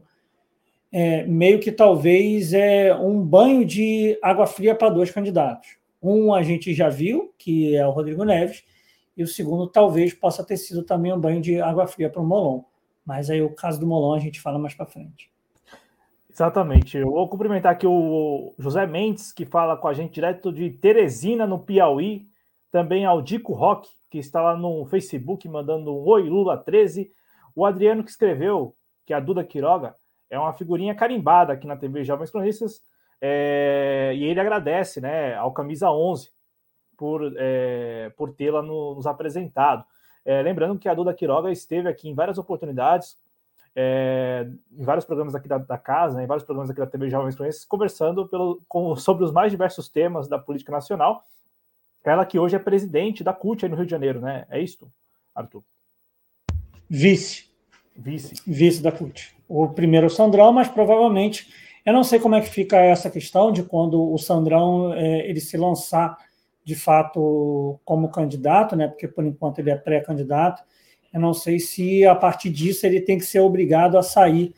é, 0.91 1.23
meio 1.25 1.59
que 1.59 1.71
talvez 1.71 2.53
é 2.53 2.93
um 2.93 3.25
banho 3.25 3.65
de 3.65 4.17
água 4.21 4.45
fria 4.45 4.75
para 4.75 4.89
dois 4.89 5.09
candidatos. 5.09 5.77
Um 6.01 6.33
a 6.33 6.43
gente 6.43 6.73
já 6.73 6.89
viu, 6.89 7.33
que 7.37 7.75
é 7.75 7.85
o 7.87 7.91
Rodrigo 7.91 8.23
Neves, 8.23 8.63
e 9.15 9.23
o 9.23 9.27
segundo 9.27 9.67
talvez 9.67 10.13
possa 10.13 10.43
ter 10.43 10.57
sido 10.57 10.83
também 10.83 11.11
um 11.11 11.19
banho 11.19 11.41
de 11.41 11.59
água 11.59 11.87
fria 11.87 12.09
para 12.09 12.21
o 12.21 12.25
Molon. 12.25 12.63
Mas 13.05 13.29
aí 13.29 13.41
o 13.41 13.55
caso 13.55 13.79
do 13.79 13.87
Molon 13.87 14.13
a 14.13 14.19
gente 14.19 14.39
fala 14.39 14.59
mais 14.59 14.75
para 14.75 14.85
frente. 14.85 15.30
Exatamente. 16.31 16.97
Eu 16.97 17.11
vou 17.11 17.27
cumprimentar 17.27 17.73
aqui 17.73 17.85
o 17.85 18.55
José 18.57 18.87
Mendes, 18.87 19.33
que 19.33 19.45
fala 19.45 19.75
com 19.75 19.87
a 19.89 19.93
gente 19.93 20.13
direto 20.13 20.51
de 20.51 20.69
Teresina, 20.69 21.45
no 21.45 21.59
Piauí. 21.59 22.25
Também 22.71 23.05
ao 23.05 23.21
Dico 23.21 23.51
Rock, 23.51 23.89
que 24.09 24.17
está 24.17 24.41
lá 24.41 24.55
no 24.55 24.85
Facebook 24.85 25.47
mandando 25.49 25.93
um 25.93 26.07
Oi 26.07 26.29
Lula 26.29 26.57
13. 26.57 27.11
O 27.53 27.65
Adriano, 27.65 28.01
que 28.01 28.09
escreveu 28.09 28.73
que 29.05 29.13
a 29.13 29.19
Duda 29.19 29.43
Quiroga 29.43 29.93
é 30.29 30.39
uma 30.39 30.53
figurinha 30.53 30.95
carimbada 30.95 31.51
aqui 31.51 31.67
na 31.67 31.75
TV 31.75 32.05
Jovens 32.05 32.31
Cronistas. 32.31 32.81
É, 33.19 34.13
e 34.15 34.23
ele 34.23 34.39
agradece 34.39 35.01
né, 35.01 35.35
ao 35.35 35.51
Camisa 35.51 35.91
11 35.91 36.29
por, 36.97 37.33
é, 37.37 38.09
por 38.15 38.33
tê-la 38.33 38.61
nos 38.61 39.05
apresentado. 39.05 39.83
É, 40.23 40.41
lembrando 40.41 40.79
que 40.79 40.87
a 40.87 40.93
Duda 40.93 41.13
Quiroga 41.13 41.51
esteve 41.51 41.89
aqui 41.89 42.07
em 42.07 42.15
várias 42.15 42.37
oportunidades, 42.37 43.17
é, 43.75 44.47
em 44.71 44.83
vários 44.83 45.05
programas 45.05 45.33
aqui 45.33 45.47
da, 45.47 45.57
da 45.57 45.77
casa, 45.77 46.17
né, 46.17 46.23
em 46.23 46.27
vários 46.27 46.45
programas 46.45 46.69
aqui 46.69 46.79
da 46.79 46.87
TV 46.87 47.09
Jovens 47.09 47.35
Conheces, 47.35 47.65
conversando 47.65 48.27
pelo, 48.27 48.61
com, 48.67 48.95
sobre 48.95 49.23
os 49.23 49.31
mais 49.31 49.51
diversos 49.51 49.89
temas 49.89 50.27
da 50.27 50.37
política 50.37 50.71
nacional. 50.71 51.23
Ela 52.03 52.25
que 52.25 52.39
hoje 52.39 52.55
é 52.55 52.59
presidente 52.59 53.23
da 53.23 53.33
CUT 53.33 53.63
aí 53.63 53.69
no 53.69 53.77
Rio 53.77 53.85
de 53.85 53.91
Janeiro, 53.91 54.19
né? 54.19 54.45
É 54.49 54.59
isso, 54.59 54.91
Arthur? 55.35 55.63
Vice. 56.89 57.49
Vice. 57.95 58.41
Vice 58.45 58.81
da 58.81 58.91
CUT. 58.91 59.35
O 59.47 59.69
primeiro 59.69 60.05
é 60.05 60.07
o 60.07 60.09
Sandrão, 60.09 60.51
mas 60.51 60.67
provavelmente 60.67 61.47
eu 61.85 61.93
não 61.93 62.03
sei 62.03 62.19
como 62.19 62.35
é 62.35 62.41
que 62.41 62.49
fica 62.49 62.77
essa 62.77 63.09
questão 63.09 63.51
de 63.51 63.63
quando 63.63 64.11
o 64.11 64.17
Sandrão 64.17 64.93
é, 64.93 65.27
ele 65.27 65.39
se 65.39 65.57
lançar 65.57 66.17
de 66.63 66.75
fato 66.75 67.79
como 67.83 68.11
candidato, 68.11 68.75
né? 68.75 68.87
Porque 68.87 69.07
por 69.07 69.25
enquanto 69.25 69.59
ele 69.59 69.71
é 69.71 69.75
pré-candidato. 69.75 70.63
Eu 71.13 71.19
não 71.19 71.33
sei 71.33 71.59
se 71.59 72.05
a 72.05 72.15
partir 72.15 72.49
disso 72.49 72.85
ele 72.85 73.01
tem 73.01 73.17
que 73.17 73.25
ser 73.25 73.39
obrigado 73.39 73.97
a 73.97 74.03
sair 74.03 74.53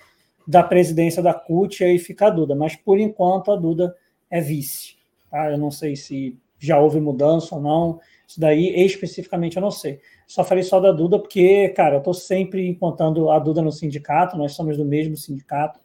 da 0.47 0.61
presidência 0.61 1.21
da 1.21 1.33
CUT 1.33 1.81
e 1.81 1.85
aí 1.85 1.99
fica 1.99 2.27
a 2.27 2.29
Duda, 2.29 2.55
mas 2.55 2.75
por 2.75 2.99
enquanto 2.99 3.51
a 3.51 3.55
Duda 3.55 3.95
é 4.29 4.41
vice. 4.41 4.95
Tá? 5.29 5.51
Eu 5.51 5.57
não 5.57 5.71
sei 5.71 5.95
se 5.95 6.37
já 6.59 6.79
houve 6.79 6.99
mudança 6.99 7.55
ou 7.55 7.61
não. 7.61 7.99
Isso 8.27 8.39
daí 8.39 8.69
especificamente 8.85 9.57
eu 9.57 9.61
não 9.61 9.71
sei. 9.71 9.99
Só 10.27 10.43
falei 10.43 10.63
só 10.63 10.79
da 10.79 10.91
Duda 10.91 11.19
porque, 11.19 11.69
cara, 11.69 11.95
eu 11.95 11.99
estou 11.99 12.13
sempre 12.13 12.67
encontrando 12.67 13.29
a 13.29 13.39
Duda 13.39 13.61
no 13.61 13.71
sindicato, 13.71 14.37
nós 14.37 14.53
somos 14.53 14.77
do 14.77 14.85
mesmo 14.85 15.17
sindicato 15.17 15.79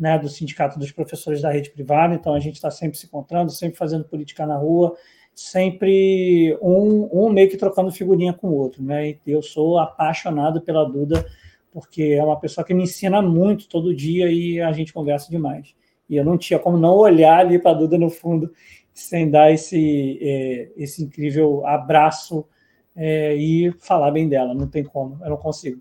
né, 0.00 0.18
do 0.18 0.30
Sindicato 0.30 0.78
dos 0.78 0.90
Professores 0.90 1.42
da 1.42 1.52
Rede 1.52 1.70
Privada, 1.70 2.14
então 2.14 2.32
a 2.32 2.40
gente 2.40 2.54
está 2.54 2.70
sempre 2.70 2.96
se 2.96 3.04
encontrando, 3.04 3.52
sempre 3.52 3.76
fazendo 3.76 4.02
política 4.02 4.46
na 4.46 4.56
rua, 4.56 4.96
sempre 5.34 6.56
um, 6.60 7.08
um 7.12 7.30
meio 7.30 7.48
que 7.48 7.56
trocando 7.56 7.90
figurinha 7.90 8.32
com 8.32 8.48
o 8.48 8.54
outro. 8.54 8.82
Né? 8.82 9.16
Eu 9.26 9.42
sou 9.42 9.78
apaixonado 9.78 10.60
pela 10.60 10.84
Duda, 10.84 11.24
porque 11.72 12.02
é 12.18 12.22
uma 12.22 12.38
pessoa 12.38 12.64
que 12.64 12.74
me 12.74 12.82
ensina 12.82 13.22
muito 13.22 13.68
todo 13.68 13.94
dia 13.94 14.30
e 14.30 14.60
a 14.60 14.72
gente 14.72 14.92
conversa 14.92 15.30
demais. 15.30 15.74
E 16.08 16.16
eu 16.16 16.24
não 16.24 16.36
tinha 16.36 16.58
como 16.58 16.76
não 16.76 16.96
olhar 16.96 17.38
ali 17.38 17.58
para 17.58 17.70
a 17.70 17.74
Duda 17.74 17.96
no 17.96 18.10
fundo 18.10 18.52
sem 18.92 19.30
dar 19.30 19.52
esse, 19.52 20.18
é, 20.20 20.70
esse 20.76 21.02
incrível 21.02 21.64
abraço 21.66 22.44
é, 22.94 23.34
e 23.34 23.72
falar 23.78 24.10
bem 24.10 24.28
dela. 24.28 24.54
Não 24.54 24.66
tem 24.66 24.84
como, 24.84 25.18
eu 25.22 25.30
não 25.30 25.36
consigo. 25.36 25.80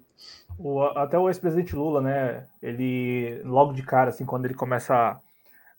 O, 0.57 0.81
até 0.81 1.17
o 1.17 1.29
ex-presidente 1.29 1.75
Lula, 1.75 2.01
né? 2.01 2.45
Ele, 2.61 3.41
logo 3.43 3.73
de 3.73 3.81
cara, 3.81 4.09
assim, 4.09 4.25
quando 4.25 4.45
ele 4.45 4.53
começa 4.53 5.19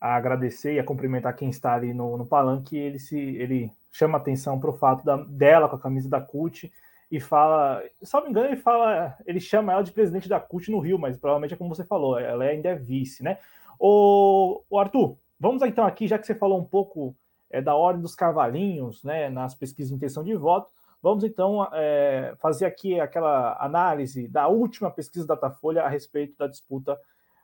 a, 0.00 0.16
agradecer 0.16 0.74
e 0.74 0.78
a 0.78 0.84
cumprimentar 0.84 1.36
quem 1.36 1.50
está 1.50 1.74
ali 1.74 1.92
no, 1.92 2.16
no 2.16 2.26
palanque, 2.26 2.76
ele 2.76 2.98
se 2.98 3.18
ele 3.18 3.70
chama 3.92 4.18
atenção 4.18 4.58
para 4.58 4.70
o 4.70 4.76
fato 4.76 5.04
da, 5.04 5.16
dela 5.16 5.68
com 5.68 5.76
a 5.76 5.80
camisa 5.80 6.08
da 6.08 6.20
CUT 6.20 6.72
e 7.10 7.18
fala, 7.20 7.82
se 8.00 8.14
não 8.14 8.22
me 8.24 8.30
engano, 8.30 8.48
ele 8.48 8.56
fala, 8.56 9.16
ele 9.26 9.40
chama 9.40 9.72
ela 9.72 9.82
de 9.82 9.92
presidente 9.92 10.28
da 10.28 10.38
CUT 10.38 10.70
no 10.70 10.78
Rio, 10.78 10.98
mas 10.98 11.16
provavelmente 11.16 11.54
é 11.54 11.56
como 11.56 11.74
você 11.74 11.84
falou, 11.84 12.18
ela 12.18 12.44
ainda 12.44 12.68
é 12.68 12.74
vice, 12.74 13.22
né? 13.22 13.38
O, 13.78 14.62
o 14.70 14.78
Arthur, 14.78 15.16
vamos 15.38 15.62
então 15.62 15.84
aqui, 15.84 16.06
já 16.06 16.18
que 16.18 16.26
você 16.26 16.34
falou 16.34 16.60
um 16.60 16.64
pouco 16.64 17.16
é, 17.50 17.60
da 17.60 17.74
ordem 17.74 18.02
dos 18.02 18.14
cavalinhos, 18.14 19.02
né, 19.02 19.28
nas 19.28 19.54
pesquisas 19.54 19.90
de 19.90 19.96
intenção 19.96 20.22
de 20.22 20.34
voto, 20.36 20.70
Vamos 21.02 21.24
então 21.24 21.66
é, 21.72 22.34
fazer 22.38 22.66
aqui 22.66 23.00
aquela 23.00 23.56
análise 23.58 24.28
da 24.28 24.48
última 24.48 24.90
pesquisa 24.90 25.26
Datafolha 25.26 25.82
a 25.82 25.88
respeito 25.88 26.36
da 26.36 26.46
disputa 26.46 26.98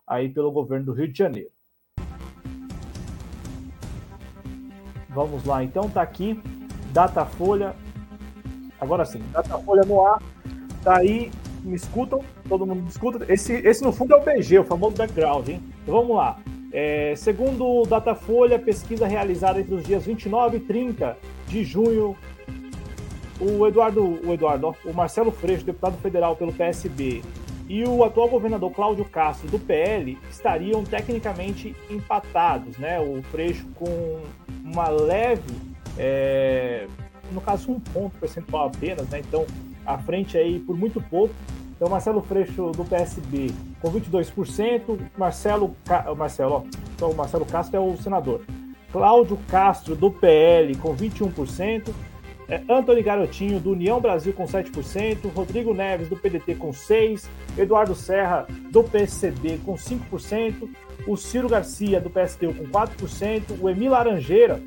aí 0.07 0.29
pelo 0.29 0.53
governo 0.53 0.87
do 0.87 0.93
Rio 0.93 1.11
de 1.11 1.17
Janeiro. 1.17 1.51
Vamos 5.17 5.47
lá, 5.47 5.65
então 5.65 5.89
tá 5.89 6.03
aqui 6.03 6.39
Datafolha. 6.93 7.75
Agora 8.79 9.03
sim, 9.07 9.23
Datafolha 9.33 9.83
no 9.87 10.07
ar. 10.07 10.23
Tá 10.85 10.99
aí, 10.99 11.33
me 11.65 11.75
escutam? 11.75 12.21
Todo 12.47 12.67
mundo 12.67 12.83
me 12.83 12.89
escuta? 12.91 13.25
Esse, 13.33 13.55
esse 13.55 13.83
no 13.83 13.93
fundo 13.93 14.13
é 14.13 14.19
o 14.19 14.23
BG, 14.23 14.59
o 14.59 14.65
famoso 14.65 14.95
background, 14.95 15.49
hein? 15.49 15.63
Então 15.83 15.95
vamos 15.95 16.15
lá. 16.15 16.37
É, 16.71 17.15
segundo 17.17 17.65
o 17.67 17.87
Datafolha, 17.87 18.59
pesquisa 18.59 19.07
realizada 19.07 19.59
entre 19.59 19.75
os 19.75 19.85
dias 19.85 20.05
29 20.05 20.59
e 20.59 20.61
30 20.61 21.17
de 21.49 21.65
junho 21.65 22.15
o 23.41 23.67
Eduardo, 23.67 24.21
o 24.23 24.35
Eduardo, 24.35 24.77
o 24.85 24.93
Marcelo 24.93 25.33
Freixo, 25.33 25.65
deputado 25.65 25.97
federal 25.97 26.37
pelo 26.37 26.53
PSB, 26.53 27.23
e 27.69 27.85
o 27.85 28.05
atual 28.05 28.29
governador 28.29 28.71
Cláudio 28.71 29.05
Castro 29.05 29.49
do 29.49 29.59
PL 29.59 30.19
estariam 30.31 30.85
tecnicamente 30.85 31.75
empatados, 31.91 32.77
né? 32.79 33.01
O 33.01 33.23
Freixo 33.25 33.67
com 33.75 34.21
uma 34.65 34.89
leve, 34.89 35.53
é, 35.99 36.87
no 37.33 37.41
caso 37.41 37.73
um 37.73 37.81
ponto 37.81 38.17
percentual 38.19 38.69
apenas, 38.69 39.09
né? 39.09 39.21
Então 39.21 39.45
à 39.85 39.99
frente 39.99 40.39
aí 40.39 40.61
por 40.61 40.77
muito 40.77 41.01
pouco. 41.01 41.35
Então 41.75 41.89
Marcelo 41.89 42.23
Freixo 42.23 42.71
do 42.73 42.85
PSB 42.85 43.51
com 43.81 43.93
22%, 43.93 44.99
Marcelo, 45.17 45.77
Marcelo, 46.17 46.55
ó, 46.55 46.63
então 46.95 47.13
Marcelo 47.13 47.45
Castro 47.45 47.77
é 47.77 47.81
o 47.81 47.97
senador. 47.97 48.43
Cláudio 48.93 49.39
Castro 49.49 49.95
do 49.95 50.11
PL 50.11 50.75
com 50.77 50.97
21%, 50.97 51.93
é, 52.49 53.03
Garotinho, 53.03 53.61
do 53.61 53.73
União 53.73 54.01
Brasil, 54.01 54.33
com 54.33 54.45
7%, 54.45 55.33
Rodrigo 55.33 55.75
Neves, 55.75 56.09
do 56.09 56.17
PDT, 56.17 56.55
com 56.55 56.71
6%, 56.71 57.27
Eduardo 57.59 57.95
Serra, 57.95 58.47
do 58.71 58.85
PCB, 58.85 59.59
com 59.65 59.75
5%, 59.75 60.69
o 61.07 61.17
Ciro 61.17 61.49
Garcia, 61.49 62.01
do 62.01 62.11
PSTU, 62.11 62.55
com 62.55 62.67
4%, 62.67 63.61
o 63.61 63.69
Emil 63.69 63.91
Laranjeira, 63.91 64.61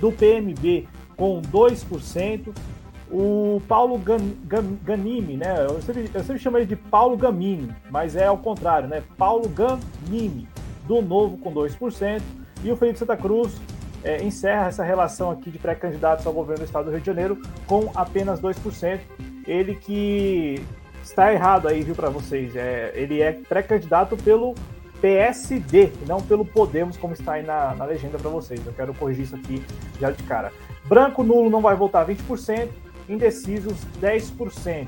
do 0.00 0.12
PMB, 0.12 0.86
com 1.16 1.40
2%, 1.40 2.52
o 3.10 3.62
Paulo 3.68 3.98
Gan, 3.98 4.18
Gan, 4.44 4.64
Ganimi, 4.82 5.36
né? 5.36 5.64
Eu 5.64 5.80
sempre, 5.80 6.10
eu 6.12 6.24
sempre 6.24 6.42
chamo 6.42 6.58
ele 6.58 6.66
de 6.66 6.76
Paulo 6.76 7.16
Gamini, 7.16 7.70
mas 7.90 8.16
é 8.16 8.26
ao 8.26 8.38
contrário, 8.38 8.88
né? 8.88 9.02
Paulo 9.16 9.48
Ganimi, 9.48 10.48
do 10.86 11.00
Novo, 11.00 11.38
com 11.38 11.52
2%, 11.52 12.20
e 12.64 12.72
o 12.72 12.76
Felipe 12.76 12.98
Santa 12.98 13.16
Cruz, 13.16 13.54
é, 14.06 14.22
encerra 14.22 14.68
essa 14.68 14.84
relação 14.84 15.32
aqui 15.32 15.50
de 15.50 15.58
pré-candidatos 15.58 16.24
ao 16.24 16.32
governo 16.32 16.62
do 16.62 16.66
estado 16.66 16.84
do 16.84 16.90
Rio 16.92 17.00
de 17.00 17.06
Janeiro 17.06 17.42
com 17.66 17.90
apenas 17.94 18.40
2%. 18.40 19.00
Ele 19.46 19.74
que 19.74 20.64
está 21.02 21.32
errado 21.32 21.66
aí, 21.66 21.82
viu, 21.82 21.94
para 21.94 22.08
vocês. 22.08 22.54
É, 22.54 22.92
ele 22.94 23.20
é 23.20 23.32
pré-candidato 23.32 24.16
pelo 24.16 24.54
PSD, 25.00 25.90
não 26.06 26.20
pelo 26.20 26.44
Podemos, 26.44 26.96
como 26.96 27.14
está 27.14 27.32
aí 27.32 27.42
na, 27.42 27.74
na 27.74 27.84
legenda 27.84 28.16
para 28.16 28.30
vocês. 28.30 28.64
Eu 28.64 28.72
quero 28.72 28.94
corrigir 28.94 29.24
isso 29.24 29.34
aqui 29.34 29.60
já 30.00 30.12
de 30.12 30.22
cara. 30.22 30.52
Branco 30.84 31.24
nulo 31.24 31.50
não 31.50 31.60
vai 31.60 31.74
votar 31.74 32.06
20%, 32.06 32.68
indecisos 33.08 33.74
10%. 34.00 34.86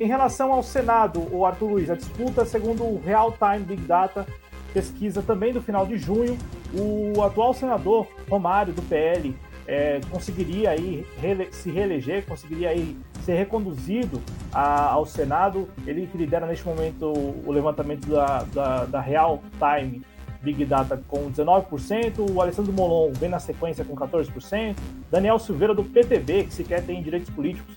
Em 0.00 0.06
relação 0.06 0.52
ao 0.52 0.62
Senado, 0.62 1.28
o 1.30 1.44
Arthur 1.44 1.66
Luiz, 1.66 1.90
a 1.90 1.94
disputa, 1.94 2.44
segundo 2.44 2.82
o 2.82 3.00
Real 3.04 3.30
Time 3.32 3.64
Big 3.64 3.82
Data, 3.82 4.26
pesquisa 4.74 5.22
também 5.22 5.52
do 5.52 5.62
final 5.62 5.86
de 5.86 5.96
junho, 5.96 6.36
o 6.74 7.22
atual 7.22 7.54
senador 7.54 8.08
Romário, 8.28 8.74
do 8.74 8.82
PL, 8.82 9.34
é, 9.66 10.00
conseguiria 10.10 10.70
aí 10.70 11.06
se 11.52 11.70
reeleger, 11.70 12.26
conseguiria 12.26 12.70
aí 12.70 12.96
ser 13.22 13.34
reconduzido 13.34 14.20
a, 14.52 14.90
ao 14.90 15.06
Senado. 15.06 15.68
Ele 15.86 16.06
que 16.06 16.18
lidera 16.18 16.46
neste 16.46 16.66
momento 16.66 17.06
o, 17.06 17.44
o 17.46 17.52
levantamento 17.52 18.06
da, 18.06 18.42
da, 18.42 18.84
da, 18.84 19.00
Real 19.00 19.40
Time 19.58 20.02
Big 20.42 20.64
Data 20.66 21.00
com 21.08 21.30
19%, 21.30 22.30
o 22.30 22.42
Alessandro 22.42 22.72
Molon 22.72 23.12
vem 23.12 23.30
na 23.30 23.38
sequência 23.38 23.82
com 23.84 23.96
14%, 23.96 24.76
Daniel 25.10 25.38
Silveira 25.38 25.74
do 25.74 25.82
PTB, 25.82 26.44
que 26.44 26.52
sequer 26.52 26.84
tem 26.84 27.02
direitos 27.02 27.30
políticos, 27.30 27.74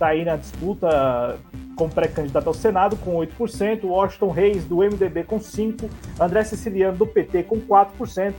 está 0.00 0.08
aí 0.08 0.24
na 0.24 0.36
disputa 0.36 1.38
como 1.76 1.92
pré-candidato 1.92 2.46
ao 2.46 2.54
Senado 2.54 2.96
com 2.96 3.16
8%, 3.16 3.84
Washington 3.84 4.30
Reis 4.30 4.64
do 4.64 4.78
MDB 4.78 5.24
com 5.24 5.38
5%, 5.38 5.90
André 6.18 6.42
Siciliano 6.44 6.96
do 6.96 7.06
PT 7.06 7.42
com 7.42 7.60
4%. 7.60 8.32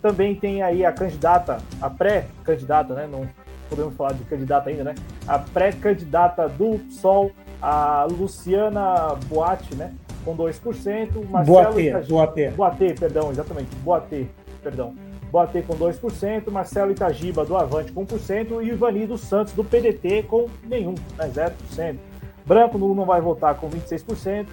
Também 0.00 0.36
tem 0.36 0.62
aí 0.62 0.84
a 0.84 0.92
candidata, 0.92 1.58
a 1.82 1.90
pré-candidata, 1.90 2.94
né? 2.94 3.08
Não 3.10 3.28
podemos 3.68 3.94
falar 3.94 4.12
de 4.12 4.22
candidata 4.24 4.70
ainda, 4.70 4.84
né? 4.84 4.94
A 5.26 5.40
pré-candidata 5.40 6.48
do 6.48 6.78
PSOL, 6.78 7.32
a 7.60 8.06
Luciana 8.08 9.16
Boate, 9.26 9.74
né? 9.74 9.92
Com 10.24 10.36
2%. 10.36 11.28
Marcelo 11.28 11.44
Boatê, 11.44 12.00
Boatê. 12.08 12.50
Boatê, 12.50 12.94
perdão, 12.94 13.32
exatamente. 13.32 13.74
Boatê, 13.82 14.26
perdão. 14.62 14.94
Boatê 15.30 15.62
com 15.62 15.74
2%, 15.74 16.50
Marcelo 16.50 16.90
Itagiba 16.90 17.44
do 17.44 17.56
Avante 17.56 17.92
com 17.92 18.06
1% 18.06 18.62
e 18.62 18.68
Ivani 18.68 19.06
dos 19.06 19.22
Santos 19.22 19.52
do 19.52 19.64
PDT 19.64 20.24
com 20.24 20.48
nenhum, 20.64 20.94
né, 21.16 21.28
0%. 21.28 21.98
Branco 22.46 22.78
não 22.78 23.04
vai 23.04 23.20
votar 23.20 23.54
com 23.56 23.68
26%, 23.68 24.46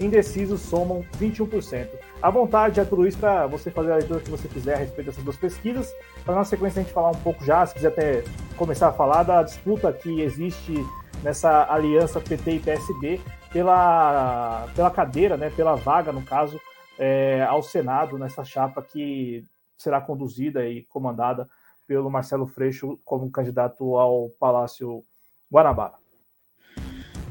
indecisos 0.00 0.62
somam 0.62 1.04
21%. 1.20 1.86
À 2.22 2.30
vontade, 2.30 2.80
Arthur 2.80 3.00
Luiz, 3.00 3.14
para 3.14 3.46
você 3.46 3.70
fazer 3.70 3.92
a 3.92 3.96
leitura 3.96 4.20
que 4.20 4.30
você 4.30 4.48
quiser 4.48 4.74
a 4.74 4.78
respeito 4.78 5.08
dessas 5.08 5.22
duas 5.22 5.36
pesquisas. 5.36 5.92
Para 6.24 6.36
na 6.36 6.44
sequência 6.44 6.80
a 6.80 6.82
gente 6.82 6.94
falar 6.94 7.10
um 7.10 7.20
pouco 7.20 7.44
já, 7.44 7.66
se 7.66 7.74
quiser 7.74 7.88
até 7.88 8.24
começar 8.56 8.88
a 8.88 8.92
falar 8.92 9.22
da 9.22 9.42
disputa 9.42 9.92
que 9.92 10.22
existe 10.22 10.74
nessa 11.22 11.70
aliança 11.70 12.20
PT 12.20 12.52
e 12.52 12.58
PSB 12.58 13.20
pela, 13.52 14.66
pela 14.74 14.90
cadeira, 14.90 15.36
né, 15.36 15.52
pela 15.54 15.74
vaga, 15.74 16.10
no 16.10 16.22
caso, 16.22 16.58
é, 16.98 17.42
ao 17.42 17.62
Senado, 17.62 18.16
nessa 18.16 18.44
chapa 18.44 18.82
que 18.82 19.44
será 19.82 20.00
conduzida 20.00 20.66
e 20.66 20.84
comandada 20.84 21.48
pelo 21.86 22.10
Marcelo 22.10 22.46
Freixo 22.46 22.98
como 23.04 23.30
candidato 23.30 23.96
ao 23.96 24.30
Palácio 24.38 25.04
Guanabara. 25.50 25.94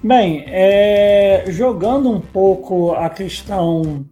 Bem, 0.04 0.44
é, 0.48 1.46
jogando 1.50 2.10
um 2.10 2.20
pouco 2.20 2.94
a 2.94 3.10
questão 3.10 4.06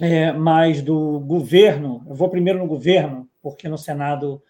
é, 0.00 0.32
mais 0.32 0.82
do 0.82 1.20
governo, 1.20 2.02
eu 2.08 2.14
vou 2.14 2.28
primeiro 2.30 2.58
no 2.58 2.66
governo, 2.66 3.28
porque 3.42 3.68
no 3.68 3.76
Senado 3.76 4.42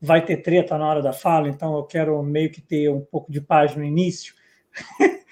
vai 0.00 0.24
ter 0.24 0.38
treta 0.38 0.76
na 0.76 0.86
hora 0.86 1.02
da 1.02 1.12
fala, 1.12 1.48
então 1.48 1.74
eu 1.76 1.84
quero 1.84 2.22
meio 2.22 2.50
que 2.50 2.60
ter 2.60 2.90
um 2.90 3.00
pouco 3.00 3.32
de 3.32 3.40
paz 3.40 3.74
no 3.74 3.82
início. 3.82 4.34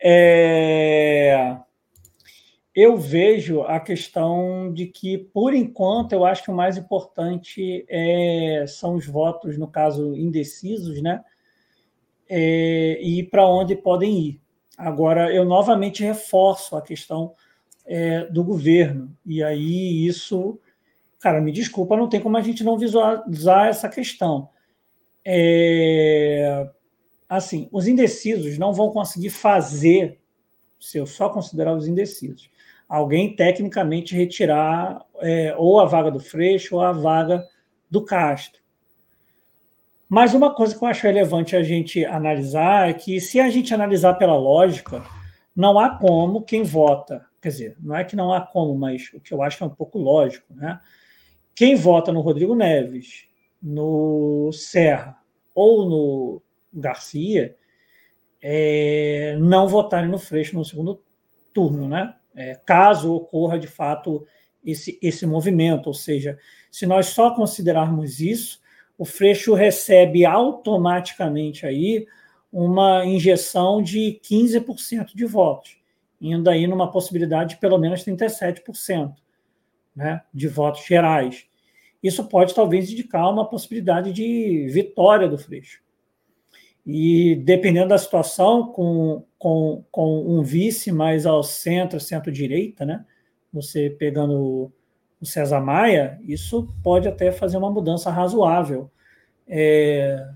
é, 0.00 1.56
eu 2.74 2.96
vejo 2.96 3.62
a 3.62 3.78
questão 3.78 4.72
de 4.72 4.86
que, 4.86 5.18
por 5.18 5.54
enquanto, 5.54 6.12
eu 6.12 6.24
acho 6.24 6.42
que 6.42 6.50
o 6.50 6.54
mais 6.54 6.76
importante 6.76 7.86
é, 7.88 8.64
são 8.66 8.94
os 8.94 9.06
votos, 9.06 9.56
no 9.56 9.68
caso, 9.68 10.14
indecisos, 10.16 11.00
né? 11.00 11.22
é, 12.28 12.98
e 13.00 13.22
para 13.22 13.46
onde 13.46 13.76
podem 13.76 14.18
ir. 14.18 14.40
Agora, 14.76 15.32
eu 15.32 15.44
novamente 15.44 16.02
reforço 16.02 16.76
a 16.76 16.82
questão 16.82 17.34
é, 17.86 18.24
do 18.24 18.42
governo, 18.42 19.16
e 19.24 19.42
aí 19.42 20.06
isso, 20.06 20.58
cara, 21.20 21.40
me 21.40 21.52
desculpa, 21.52 21.96
não 21.96 22.08
tem 22.08 22.20
como 22.20 22.36
a 22.36 22.40
gente 22.40 22.64
não 22.64 22.78
visualizar 22.78 23.68
essa 23.68 23.88
questão. 23.88 24.48
É, 25.24 26.68
assim, 27.28 27.68
os 27.70 27.86
indecisos 27.86 28.58
não 28.58 28.72
vão 28.72 28.90
conseguir 28.90 29.30
fazer, 29.30 30.18
se 30.80 30.98
eu 30.98 31.06
só 31.06 31.28
considerar 31.28 31.74
os 31.76 31.86
indecisos, 31.86 32.50
alguém 32.94 33.34
tecnicamente 33.34 34.14
retirar 34.14 35.04
é, 35.20 35.54
ou 35.56 35.80
a 35.80 35.84
vaga 35.84 36.10
do 36.10 36.20
Freixo 36.20 36.76
ou 36.76 36.82
a 36.82 36.92
vaga 36.92 37.44
do 37.90 38.04
Castro. 38.04 38.60
Mas 40.08 40.34
uma 40.34 40.54
coisa 40.54 40.76
que 40.76 40.84
eu 40.84 40.88
acho 40.88 41.02
relevante 41.02 41.56
a 41.56 41.62
gente 41.62 42.04
analisar 42.04 42.88
é 42.88 42.92
que, 42.92 43.20
se 43.20 43.40
a 43.40 43.50
gente 43.50 43.74
analisar 43.74 44.14
pela 44.14 44.36
lógica, 44.36 45.02
não 45.56 45.78
há 45.78 45.98
como 45.98 46.42
quem 46.42 46.62
vota, 46.62 47.26
quer 47.40 47.48
dizer, 47.48 47.76
não 47.80 47.96
é 47.96 48.04
que 48.04 48.14
não 48.14 48.32
há 48.32 48.40
como, 48.40 48.76
mas 48.76 49.10
o 49.12 49.20
que 49.20 49.34
eu 49.34 49.42
acho 49.42 49.56
que 49.56 49.64
é 49.64 49.66
um 49.66 49.70
pouco 49.70 49.98
lógico, 49.98 50.54
né? 50.54 50.78
Quem 51.54 51.74
vota 51.74 52.12
no 52.12 52.20
Rodrigo 52.20 52.54
Neves, 52.54 53.26
no 53.62 54.50
Serra 54.52 55.16
ou 55.54 55.88
no 55.88 56.42
Garcia, 56.72 57.56
é, 58.42 59.36
não 59.40 59.66
votarem 59.66 60.10
no 60.10 60.18
Freixo 60.18 60.54
no 60.54 60.64
segundo 60.64 61.02
turno, 61.52 61.88
né? 61.88 62.14
É, 62.34 62.54
caso 62.66 63.14
ocorra 63.14 63.58
de 63.58 63.66
fato 63.66 64.26
esse, 64.64 64.98
esse 65.00 65.26
movimento, 65.26 65.86
ou 65.86 65.94
seja, 65.94 66.38
se 66.70 66.86
nós 66.86 67.06
só 67.06 67.34
considerarmos 67.34 68.18
isso, 68.20 68.60
o 68.96 69.04
Freixo 69.04 69.54
recebe 69.54 70.24
automaticamente 70.24 71.66
aí 71.66 72.06
uma 72.52 73.04
injeção 73.04 73.82
de 73.82 74.20
15% 74.22 75.14
de 75.14 75.24
votos, 75.24 75.76
indo 76.20 76.48
aí 76.48 76.66
numa 76.66 76.90
possibilidade 76.90 77.54
de 77.54 77.60
pelo 77.60 77.78
menos 77.78 78.04
37% 78.04 79.14
né, 79.94 80.22
de 80.32 80.48
votos 80.48 80.84
gerais. 80.86 81.46
Isso 82.02 82.24
pode 82.24 82.54
talvez 82.54 82.90
indicar 82.90 83.30
uma 83.30 83.48
possibilidade 83.48 84.12
de 84.12 84.68
vitória 84.68 85.28
do 85.28 85.38
Freixo. 85.38 85.82
E 86.86 87.36
dependendo 87.36 87.88
da 87.88 87.98
situação, 87.98 88.66
com, 88.66 89.24
com, 89.44 89.84
com 89.90 90.26
um 90.26 90.42
vice 90.42 90.90
mais 90.90 91.26
ao 91.26 91.42
centro, 91.42 92.00
centro-direita, 92.00 92.86
né, 92.86 93.04
você 93.52 93.90
pegando 93.90 94.72
o 95.20 95.26
César 95.26 95.60
Maia, 95.60 96.18
isso 96.22 96.74
pode 96.82 97.06
até 97.06 97.30
fazer 97.30 97.58
uma 97.58 97.70
mudança 97.70 98.10
razoável, 98.10 98.90
é, 99.46 100.26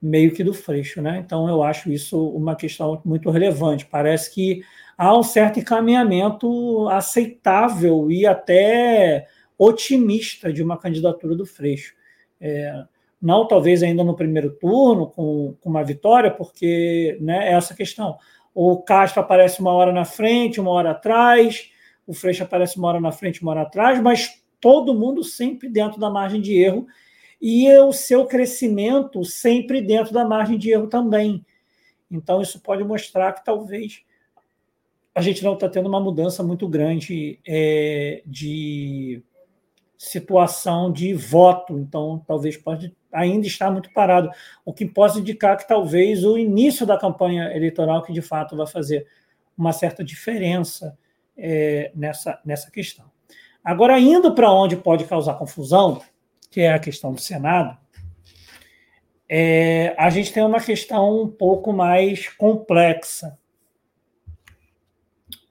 meio 0.00 0.32
que 0.32 0.42
do 0.42 0.54
Freixo. 0.54 1.02
Né? 1.02 1.18
Então, 1.18 1.46
eu 1.46 1.62
acho 1.62 1.92
isso 1.92 2.30
uma 2.30 2.56
questão 2.56 3.02
muito 3.04 3.28
relevante. 3.28 3.84
Parece 3.84 4.32
que 4.32 4.62
há 4.96 5.14
um 5.14 5.22
certo 5.22 5.60
encaminhamento 5.60 6.88
aceitável 6.88 8.10
e 8.10 8.24
até 8.24 9.26
otimista 9.58 10.50
de 10.50 10.62
uma 10.62 10.78
candidatura 10.78 11.36
do 11.36 11.44
Freixo. 11.44 11.94
É, 12.40 12.82
não 13.26 13.44
talvez 13.44 13.82
ainda 13.82 14.04
no 14.04 14.14
primeiro 14.14 14.52
turno, 14.52 15.08
com, 15.08 15.56
com 15.60 15.68
uma 15.68 15.82
vitória, 15.82 16.30
porque 16.30 17.18
né, 17.20 17.48
é 17.48 17.54
essa 17.54 17.74
questão. 17.74 18.16
O 18.54 18.78
Castro 18.78 19.20
aparece 19.20 19.60
uma 19.60 19.72
hora 19.72 19.92
na 19.92 20.04
frente, 20.04 20.60
uma 20.60 20.70
hora 20.70 20.92
atrás, 20.92 21.72
o 22.06 22.14
Freixo 22.14 22.44
aparece 22.44 22.78
uma 22.78 22.86
hora 22.86 23.00
na 23.00 23.10
frente, 23.10 23.42
uma 23.42 23.50
hora 23.50 23.62
atrás, 23.62 24.00
mas 24.00 24.40
todo 24.60 24.94
mundo 24.94 25.24
sempre 25.24 25.68
dentro 25.68 25.98
da 25.98 26.08
margem 26.08 26.40
de 26.40 26.56
erro 26.56 26.86
e 27.42 27.68
o 27.80 27.92
seu 27.92 28.26
crescimento 28.26 29.24
sempre 29.24 29.82
dentro 29.82 30.14
da 30.14 30.24
margem 30.24 30.56
de 30.56 30.70
erro 30.70 30.86
também. 30.86 31.44
Então, 32.08 32.40
isso 32.40 32.60
pode 32.60 32.84
mostrar 32.84 33.32
que 33.32 33.44
talvez 33.44 34.02
a 35.12 35.20
gente 35.20 35.42
não 35.42 35.54
está 35.54 35.68
tendo 35.68 35.88
uma 35.88 36.00
mudança 36.00 36.44
muito 36.44 36.68
grande 36.68 37.40
é, 37.44 38.22
de 38.24 39.20
situação 39.98 40.92
de 40.92 41.14
voto. 41.14 41.78
Então, 41.78 42.22
talvez 42.26 42.56
pode 42.56 42.94
ainda 43.12 43.46
estar 43.46 43.70
muito 43.70 43.92
parado, 43.92 44.30
o 44.64 44.72
que 44.72 44.84
pode 44.84 45.20
indicar 45.20 45.56
que 45.56 45.66
talvez 45.66 46.24
o 46.24 46.36
início 46.36 46.84
da 46.84 46.98
campanha 46.98 47.54
eleitoral 47.56 48.02
que 48.02 48.12
de 48.12 48.20
fato 48.20 48.56
vai 48.56 48.66
fazer 48.66 49.06
uma 49.56 49.72
certa 49.72 50.04
diferença 50.04 50.96
é, 51.36 51.90
nessa, 51.94 52.38
nessa 52.44 52.70
questão. 52.70 53.06
Agora, 53.64 53.98
indo 53.98 54.34
para 54.34 54.52
onde 54.52 54.76
pode 54.76 55.04
causar 55.04 55.34
confusão, 55.34 56.00
que 56.50 56.60
é 56.60 56.72
a 56.72 56.78
questão 56.78 57.12
do 57.12 57.20
Senado, 57.20 57.76
é, 59.28 59.94
a 59.98 60.08
gente 60.08 60.32
tem 60.32 60.44
uma 60.44 60.60
questão 60.60 61.22
um 61.22 61.28
pouco 61.28 61.72
mais 61.72 62.28
complexa. 62.28 63.36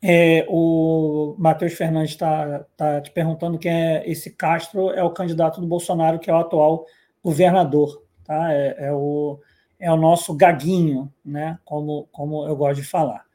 É, 0.08 0.46
o 0.48 1.36
Matheus 1.40 1.74
Fernandes 1.74 2.12
está 2.12 2.64
tá 2.78 3.02
te 3.02 3.10
perguntando 3.10 3.58
quem 3.58 3.72
é 3.72 4.04
esse 4.08 4.30
Castro, 4.30 4.92
é 4.92 5.04
o 5.04 5.10
candidato 5.10 5.60
do 5.60 5.66
Bolsonaro, 5.66 6.20
que 6.20 6.30
é 6.30 6.34
o 6.34 6.38
atual 6.38 6.86
governador. 7.24 8.04
Tá? 8.24 8.54
É, 8.54 8.76
é 8.86 8.94
o, 8.94 9.40
é 9.80 9.92
o 9.92 9.98
nosso 9.98 10.36
gaguinho, 10.36 11.12
né? 11.26 11.58
como, 11.66 12.08
como 12.12 12.46
eu 12.46 12.56
gosto 12.56 12.82
de 12.82 12.88
falar. 12.88 13.26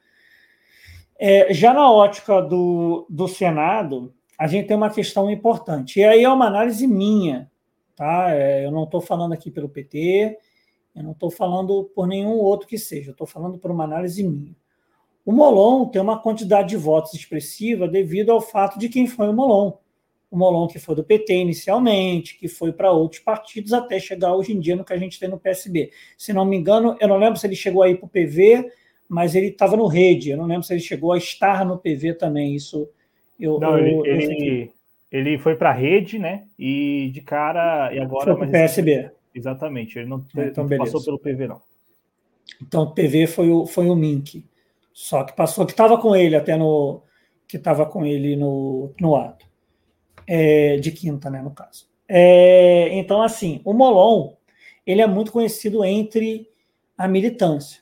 É, 1.19 1.53
já 1.53 1.73
na 1.73 1.91
ótica 1.91 2.41
do, 2.41 3.05
do 3.09 3.27
Senado, 3.27 4.13
a 4.39 4.47
gente 4.47 4.67
tem 4.67 4.77
uma 4.77 4.89
questão 4.89 5.29
importante. 5.29 5.99
E 5.99 6.05
aí 6.05 6.23
é 6.23 6.29
uma 6.29 6.47
análise 6.47 6.87
minha, 6.87 7.51
tá? 7.97 8.33
É, 8.33 8.65
eu 8.65 8.71
não 8.71 8.85
estou 8.85 9.01
falando 9.01 9.33
aqui 9.33 9.51
pelo 9.51 9.67
PT, 9.67 10.37
eu 10.95 11.03
não 11.03 11.11
estou 11.11 11.29
falando 11.29 11.91
por 11.93 12.07
nenhum 12.07 12.37
outro 12.37 12.65
que 12.65 12.77
seja, 12.77 13.09
eu 13.09 13.11
estou 13.11 13.27
falando 13.27 13.57
por 13.57 13.71
uma 13.71 13.83
análise 13.83 14.23
minha. 14.23 14.55
O 15.25 15.31
Molon 15.31 15.85
tem 15.85 16.01
uma 16.01 16.19
quantidade 16.19 16.69
de 16.69 16.77
votos 16.77 17.13
expressiva 17.13 17.87
devido 17.87 18.31
ao 18.31 18.41
fato 18.41 18.79
de 18.79 18.89
quem 18.89 19.07
foi 19.07 19.27
o 19.29 19.33
Molon. 19.33 19.73
O 20.29 20.37
Molon 20.37 20.67
que 20.67 20.79
foi 20.79 20.95
do 20.95 21.03
PT 21.03 21.33
inicialmente, 21.33 22.37
que 22.37 22.47
foi 22.47 22.71
para 22.71 22.91
outros 22.91 23.21
partidos, 23.21 23.73
até 23.73 23.99
chegar 23.99 24.33
hoje 24.33 24.53
em 24.53 24.59
dia 24.59 24.75
no 24.75 24.85
que 24.85 24.93
a 24.93 24.97
gente 24.97 25.19
tem 25.19 25.29
no 25.29 25.39
PSB. 25.39 25.91
Se 26.17 26.31
não 26.33 26.45
me 26.45 26.57
engano, 26.57 26.95
eu 26.99 27.07
não 27.07 27.17
lembro 27.17 27.37
se 27.37 27.45
ele 27.45 27.55
chegou 27.55 27.83
aí 27.83 27.95
para 27.95 28.05
o 28.05 28.09
PV, 28.09 28.71
mas 29.09 29.35
ele 29.35 29.47
estava 29.47 29.75
no 29.75 29.87
Rede. 29.87 30.29
Eu 30.29 30.37
não 30.37 30.45
lembro 30.45 30.63
se 30.63 30.73
ele 30.73 30.79
chegou 30.79 31.11
a 31.11 31.17
estar 31.17 31.65
no 31.65 31.77
PV 31.77 32.13
também. 32.13 32.55
Isso 32.55 32.89
eu. 33.37 33.59
Não, 33.59 33.77
eu, 33.77 34.05
ele, 34.05 34.09
eu 34.09 34.15
ele, 34.21 34.71
ele, 35.11 35.37
foi 35.37 35.55
para 35.55 35.71
a 35.71 35.73
Rede, 35.73 36.17
né? 36.17 36.45
E 36.57 37.11
de 37.13 37.19
cara. 37.19 37.93
E 37.93 37.99
agora. 37.99 38.35
Foi 38.35 38.47
PSB. 38.47 39.11
Exatamente. 39.35 39.99
Ele 39.99 40.07
não, 40.07 40.25
então, 40.33 40.65
não 40.65 40.77
passou 40.77 41.03
pelo 41.03 41.19
PV, 41.19 41.47
não. 41.47 41.61
Então, 42.61 42.83
o 42.83 42.93
PV 42.93 43.27
foi 43.27 43.49
o, 43.49 43.65
foi 43.65 43.89
o 43.89 43.95
Mink. 43.95 44.45
Só 44.93 45.23
que 45.23 45.35
passou, 45.35 45.65
que 45.65 45.71
estava 45.71 45.97
com 45.97 46.15
ele 46.15 46.35
até 46.35 46.55
no. 46.57 47.03
Que 47.47 47.57
estava 47.57 47.85
com 47.85 48.05
ele 48.05 48.35
no, 48.35 48.93
no 48.99 49.15
ato. 49.15 49.45
É, 50.27 50.77
de 50.77 50.91
quinta, 50.91 51.29
né, 51.29 51.41
no 51.41 51.51
caso. 51.51 51.89
É, 52.07 52.89
então, 52.93 53.21
assim, 53.21 53.61
o 53.63 53.73
Molon 53.73 54.33
ele 54.85 55.01
é 55.01 55.07
muito 55.07 55.31
conhecido 55.31 55.83
entre 55.83 56.49
a 56.97 57.07
militância. 57.07 57.81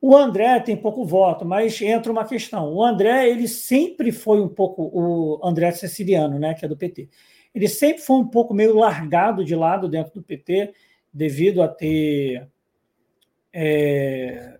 O 0.00 0.16
André 0.16 0.58
tem 0.60 0.76
pouco 0.76 1.04
voto, 1.04 1.44
mas 1.44 1.80
entra 1.82 2.10
uma 2.10 2.24
questão. 2.24 2.72
O 2.72 2.82
André, 2.82 3.28
ele 3.28 3.46
sempre 3.46 4.10
foi 4.10 4.40
um 4.40 4.48
pouco 4.48 4.90
o 4.92 5.40
André 5.44 5.70
Ceciliano, 5.72 6.38
né, 6.38 6.54
que 6.54 6.64
é 6.64 6.68
do 6.68 6.76
PT. 6.76 7.08
Ele 7.54 7.68
sempre 7.68 8.02
foi 8.02 8.16
um 8.16 8.26
pouco 8.26 8.54
meio 8.54 8.76
largado 8.76 9.44
de 9.44 9.54
lado 9.54 9.88
dentro 9.88 10.14
do 10.14 10.22
PT, 10.22 10.72
devido 11.12 11.62
a 11.62 11.68
ter 11.68 12.48
é, 13.52 14.58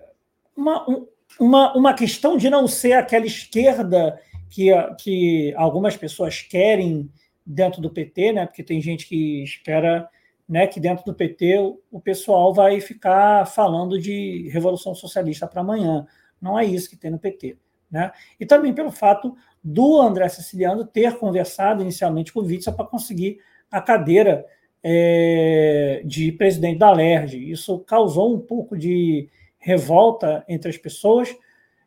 uma, 0.61 1.07
uma, 1.39 1.77
uma 1.77 1.95
questão 1.95 2.37
de 2.37 2.51
não 2.51 2.69
ser 2.69 2.93
aquela 2.93 3.27
esquerda 3.27 4.21
que, 4.49 4.71
que 4.99 5.55
algumas 5.57 5.97
pessoas 5.97 6.43
querem 6.43 7.11
dentro 7.45 7.81
do 7.81 7.91
PT, 7.91 8.33
né? 8.33 8.47
Porque 8.47 8.63
tem 8.63 8.81
gente 8.81 9.07
que 9.07 9.43
espera 9.43 10.09
né, 10.49 10.67
que 10.67 10.81
dentro 10.81 11.05
do 11.05 11.15
PT 11.15 11.57
o 11.91 12.01
pessoal 12.01 12.53
vai 12.53 12.81
ficar 12.81 13.47
falando 13.47 13.99
de 13.99 14.49
revolução 14.53 14.95
socialista 14.95 15.47
para 15.47 15.61
amanhã. 15.61 16.07
Não 16.41 16.59
é 16.59 16.65
isso 16.65 16.91
que 16.91 16.97
tem 16.97 17.11
no 17.11 17.19
PT. 17.19 17.57
Né? 17.91 18.11
E 18.39 18.45
também 18.45 18.73
pelo 18.73 18.91
fato 18.91 19.37
do 19.63 20.01
André 20.01 20.29
Siciliano 20.29 20.85
ter 20.85 21.17
conversado 21.19 21.83
inicialmente 21.83 22.33
com 22.33 22.41
o 22.41 22.45
Witzel 22.45 22.73
para 22.73 22.87
conseguir 22.87 23.39
a 23.71 23.81
cadeira 23.81 24.45
é, 24.83 26.03
de 26.05 26.33
presidente 26.33 26.79
da 26.79 26.91
LERJ. 26.91 27.51
Isso 27.51 27.79
causou 27.81 28.35
um 28.35 28.41
pouco 28.41 28.77
de 28.77 29.29
revolta 29.61 30.43
entre 30.49 30.71
as 30.71 30.79
pessoas. 30.79 31.29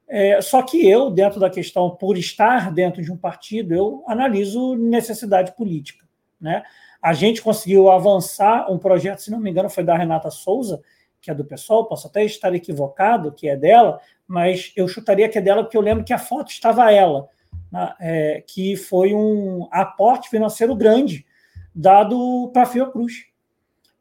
É, 0.08 0.40
só 0.42 0.62
que 0.62 0.88
eu, 0.88 1.10
dentro 1.10 1.40
da 1.40 1.50
questão, 1.50 1.90
por 1.90 2.18
estar 2.18 2.72
dentro 2.72 3.02
de 3.02 3.12
um 3.12 3.18
partido, 3.18 3.74
eu 3.74 4.04
analiso 4.08 4.76
necessidade 4.76 5.54
política. 5.54 6.06
Né? 6.40 6.64
A 7.02 7.14
gente 7.14 7.42
conseguiu 7.42 7.90
avançar 7.90 8.72
um 8.72 8.78
projeto, 8.78 9.20
se 9.20 9.32
não 9.32 9.40
me 9.40 9.50
engano, 9.50 9.70
foi 9.70 9.84
da 9.84 9.98
Renata 9.98 10.30
Souza, 10.30 10.82
que 11.20 11.32
é 11.32 11.34
do 11.34 11.44
pessoal, 11.44 11.86
posso 11.86 12.08
até 12.08 12.24
estar 12.24 12.54
equivocado, 12.54 13.32
que 13.32 13.48
é 13.48 13.56
dela, 13.56 14.00
mas 14.28 14.72
eu 14.76 14.88
chutaria 14.88 15.28
que 15.30 15.38
é 15.38 15.42
dela 15.42 15.64
porque 15.64 15.78
eu 15.78 15.82
lembro 15.82 16.04
que 16.04 16.14
a 16.14 16.20
foto 16.20 16.52
estava 16.52 16.92
ela, 16.92 17.28
né? 17.72 17.94
é, 18.00 18.44
que 18.46 18.76
foi 18.76 19.14
um 19.14 19.68
aporte 19.72 20.30
financeiro 20.30 20.76
grande 20.76 21.26
dado 21.74 22.52
para 22.54 22.64
a 22.64 22.66
Fiocruz 22.66 23.33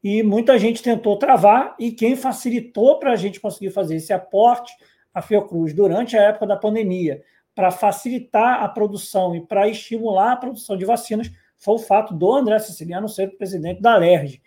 e 0.03 0.21
muita 0.21 0.59
gente 0.59 0.83
tentou 0.83 1.17
travar, 1.17 1.75
e 1.79 1.91
quem 1.91 2.15
facilitou 2.15 2.99
para 2.99 3.13
a 3.13 3.15
gente 3.15 3.39
conseguir 3.39 3.71
fazer 3.71 3.95
esse 3.95 4.11
aporte 4.11 4.73
à 5.13 5.21
Fiocruz 5.21 5.73
durante 5.73 6.17
a 6.17 6.23
época 6.23 6.45
da 6.45 6.57
pandemia, 6.57 7.23
para 7.55 7.71
facilitar 7.71 8.63
a 8.63 8.67
produção 8.67 9.35
e 9.35 9.45
para 9.45 9.67
estimular 9.67 10.33
a 10.33 10.37
produção 10.37 10.75
de 10.75 10.85
vacinas, 10.85 11.31
foi 11.57 11.75
o 11.75 11.79
fato 11.79 12.13
do 12.13 12.33
André 12.33 12.59
Siciliano 12.59 13.07
ser 13.07 13.29
o 13.29 13.37
presidente 13.37 13.81
da 13.81 13.95
LERJ. 13.95 14.41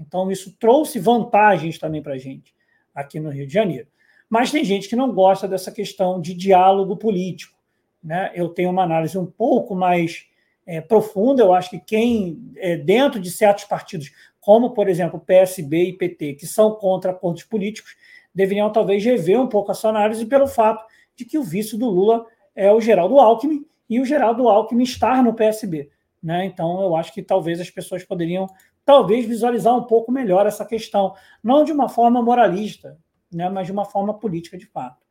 Então, 0.00 0.30
isso 0.30 0.56
trouxe 0.58 0.98
vantagens 0.98 1.78
também 1.78 2.02
para 2.02 2.14
a 2.14 2.18
gente 2.18 2.54
aqui 2.94 3.20
no 3.20 3.30
Rio 3.30 3.46
de 3.46 3.52
Janeiro. 3.52 3.88
Mas 4.28 4.50
tem 4.50 4.64
gente 4.64 4.88
que 4.88 4.96
não 4.96 5.12
gosta 5.12 5.46
dessa 5.46 5.70
questão 5.70 6.20
de 6.20 6.32
diálogo 6.32 6.96
político. 6.96 7.58
Né? 8.02 8.32
Eu 8.34 8.48
tenho 8.48 8.70
uma 8.70 8.82
análise 8.82 9.18
um 9.18 9.26
pouco 9.26 9.74
mais 9.74 10.26
é, 10.66 10.80
profunda. 10.80 11.42
Eu 11.42 11.52
acho 11.52 11.70
que 11.70 11.78
quem, 11.78 12.50
é, 12.56 12.76
dentro 12.76 13.20
de 13.20 13.30
certos 13.30 13.64
partidos, 13.64 14.10
como, 14.42 14.74
por 14.74 14.88
exemplo, 14.88 15.20
PSB 15.20 15.84
e 15.84 15.92
PT, 15.92 16.34
que 16.34 16.48
são 16.48 16.74
contra 16.74 17.12
acordos 17.12 17.44
políticos, 17.44 17.94
deveriam 18.34 18.70
talvez 18.72 19.02
rever 19.04 19.40
um 19.40 19.46
pouco 19.46 19.70
a 19.70 19.74
sua 19.74 19.90
análise 19.90 20.26
pelo 20.26 20.48
fato 20.48 20.84
de 21.14 21.24
que 21.24 21.38
o 21.38 21.44
vice 21.44 21.78
do 21.78 21.88
Lula 21.88 22.26
é 22.54 22.72
o 22.72 22.80
Geraldo 22.80 23.20
Alckmin 23.20 23.64
e 23.88 24.00
o 24.00 24.04
Geraldo 24.04 24.48
Alckmin 24.48 24.82
estar 24.82 25.22
no 25.22 25.32
PSB. 25.32 25.90
Né? 26.20 26.44
Então, 26.44 26.82
eu 26.82 26.96
acho 26.96 27.14
que 27.14 27.22
talvez 27.22 27.60
as 27.60 27.70
pessoas 27.70 28.02
poderiam 28.02 28.48
talvez 28.84 29.24
visualizar 29.24 29.76
um 29.76 29.84
pouco 29.84 30.10
melhor 30.10 30.44
essa 30.44 30.64
questão, 30.64 31.14
não 31.40 31.62
de 31.62 31.70
uma 31.70 31.88
forma 31.88 32.20
moralista, 32.20 32.98
né, 33.32 33.48
mas 33.48 33.66
de 33.66 33.72
uma 33.72 33.84
forma 33.84 34.12
política 34.12 34.58
de 34.58 34.66
fato. 34.66 35.06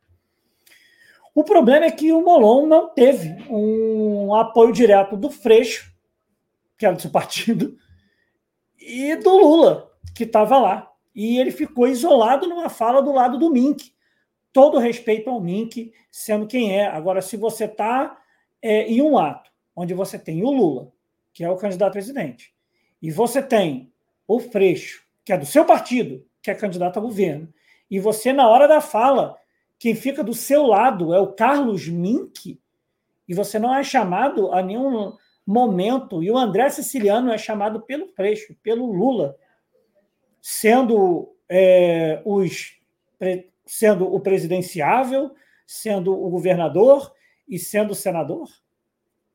O 1.34 1.42
problema 1.42 1.86
é 1.86 1.90
que 1.90 2.12
o 2.12 2.20
Molon 2.22 2.66
não 2.66 2.90
teve 2.90 3.34
um 3.48 4.34
apoio 4.34 4.74
direto 4.74 5.16
do 5.16 5.30
Freixo, 5.30 5.90
que 6.76 6.84
era 6.84 6.94
do 6.94 7.00
seu 7.00 7.10
partido, 7.10 7.78
e 8.86 9.16
do 9.16 9.36
Lula, 9.36 9.90
que 10.14 10.24
estava 10.24 10.58
lá. 10.58 10.90
E 11.14 11.38
ele 11.38 11.50
ficou 11.50 11.86
isolado 11.86 12.48
numa 12.48 12.68
fala 12.68 13.02
do 13.02 13.12
lado 13.12 13.38
do 13.38 13.50
Mink. 13.50 13.92
Todo 14.52 14.78
respeito 14.78 15.30
ao 15.30 15.40
Mink, 15.40 15.92
sendo 16.10 16.46
quem 16.46 16.76
é. 16.76 16.86
Agora, 16.86 17.22
se 17.22 17.36
você 17.36 17.64
está 17.64 18.18
é, 18.60 18.82
em 18.82 19.00
um 19.02 19.18
ato 19.18 19.50
onde 19.74 19.94
você 19.94 20.18
tem 20.18 20.42
o 20.42 20.50
Lula, 20.50 20.92
que 21.32 21.42
é 21.42 21.50
o 21.50 21.56
candidato 21.56 21.90
a 21.90 21.92
presidente, 21.92 22.54
e 23.00 23.10
você 23.10 23.42
tem 23.42 23.92
o 24.28 24.38
Freixo, 24.38 25.02
que 25.24 25.32
é 25.32 25.38
do 25.38 25.46
seu 25.46 25.64
partido, 25.64 26.24
que 26.42 26.50
é 26.50 26.54
candidato 26.54 26.98
a 26.98 27.02
governo, 27.02 27.52
e 27.90 27.98
você, 27.98 28.32
na 28.32 28.48
hora 28.48 28.68
da 28.68 28.80
fala, 28.80 29.36
quem 29.78 29.94
fica 29.94 30.22
do 30.22 30.34
seu 30.34 30.66
lado 30.66 31.12
é 31.12 31.20
o 31.20 31.32
Carlos 31.32 31.88
Mink, 31.88 32.60
e 33.26 33.34
você 33.34 33.58
não 33.58 33.74
é 33.74 33.82
chamado 33.82 34.52
a 34.52 34.62
nenhum 34.62 35.16
momento, 35.46 36.22
e 36.22 36.30
o 36.30 36.38
André 36.38 36.68
Siciliano 36.70 37.32
é 37.32 37.38
chamado 37.38 37.80
pelo 37.82 38.06
Freixo, 38.08 38.54
pelo 38.62 38.92
Lula, 38.92 39.36
sendo, 40.40 41.34
é, 41.48 42.20
os, 42.24 42.78
sendo 43.66 44.12
o 44.12 44.20
presidenciável, 44.20 45.32
sendo 45.66 46.12
o 46.12 46.30
governador 46.30 47.12
e 47.48 47.58
sendo 47.58 47.92
o 47.92 47.96
senador, 47.96 48.48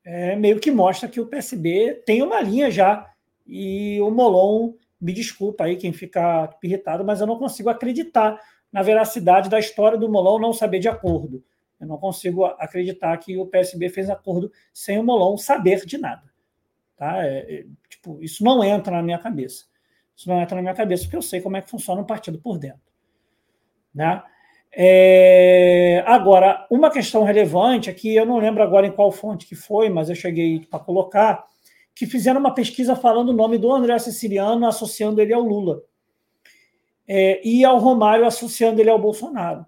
é, 0.04 0.36
meio 0.36 0.58
que 0.58 0.70
mostra 0.70 1.08
que 1.08 1.20
o 1.20 1.26
PSB 1.26 2.02
tem 2.06 2.22
uma 2.22 2.40
linha 2.40 2.70
já. 2.70 3.10
E 3.46 4.00
o 4.00 4.10
Molon, 4.10 4.72
me 5.00 5.12
desculpa 5.12 5.64
aí 5.64 5.76
quem 5.76 5.92
fica 5.92 6.50
irritado, 6.62 7.04
mas 7.04 7.20
eu 7.20 7.26
não 7.26 7.38
consigo 7.38 7.68
acreditar 7.68 8.40
na 8.72 8.82
veracidade 8.82 9.48
da 9.48 9.58
história 9.58 9.96
do 9.96 10.08
Molon 10.08 10.38
não 10.38 10.52
saber 10.52 10.78
de 10.78 10.88
acordo. 10.88 11.42
Eu 11.80 11.86
não 11.86 11.98
consigo 11.98 12.44
acreditar 12.44 13.16
que 13.18 13.36
o 13.36 13.46
PSB 13.46 13.88
fez 13.88 14.10
acordo 14.10 14.50
sem 14.72 14.98
o 14.98 15.04
Molon 15.04 15.36
saber 15.36 15.84
de 15.86 15.96
nada. 15.98 16.22
Tá? 16.96 17.24
É, 17.24 17.38
é, 17.38 17.66
tipo, 17.88 18.20
isso 18.22 18.42
não 18.42 18.62
entra 18.64 18.96
na 18.96 19.02
minha 19.02 19.18
cabeça. 19.18 19.66
Isso 20.16 20.28
não 20.28 20.40
entra 20.40 20.56
na 20.56 20.62
minha 20.62 20.74
cabeça, 20.74 21.04
porque 21.04 21.16
eu 21.16 21.22
sei 21.22 21.40
como 21.40 21.56
é 21.56 21.62
que 21.62 21.70
funciona 21.70 22.00
um 22.00 22.04
partido 22.04 22.40
por 22.40 22.58
dentro. 22.58 22.80
Né? 23.94 24.20
É, 24.72 26.02
agora, 26.06 26.66
uma 26.68 26.90
questão 26.90 27.22
relevante 27.22 27.88
aqui, 27.88 28.14
eu 28.14 28.26
não 28.26 28.38
lembro 28.38 28.62
agora 28.62 28.86
em 28.86 28.92
qual 28.92 29.12
fonte 29.12 29.46
que 29.46 29.54
foi, 29.54 29.88
mas 29.88 30.08
eu 30.08 30.16
cheguei 30.16 30.66
para 30.66 30.80
colocar, 30.80 31.46
que 31.94 32.06
fizeram 32.06 32.40
uma 32.40 32.54
pesquisa 32.54 32.96
falando 32.96 33.30
o 33.30 33.32
nome 33.32 33.58
do 33.58 33.72
André 33.72 33.96
Siciliano, 33.98 34.66
associando 34.66 35.20
ele 35.20 35.32
ao 35.32 35.42
Lula. 35.42 35.82
É, 37.06 37.40
e 37.46 37.64
ao 37.64 37.78
Romário, 37.78 38.26
associando 38.26 38.80
ele 38.80 38.90
ao 38.90 38.98
Bolsonaro. 38.98 39.64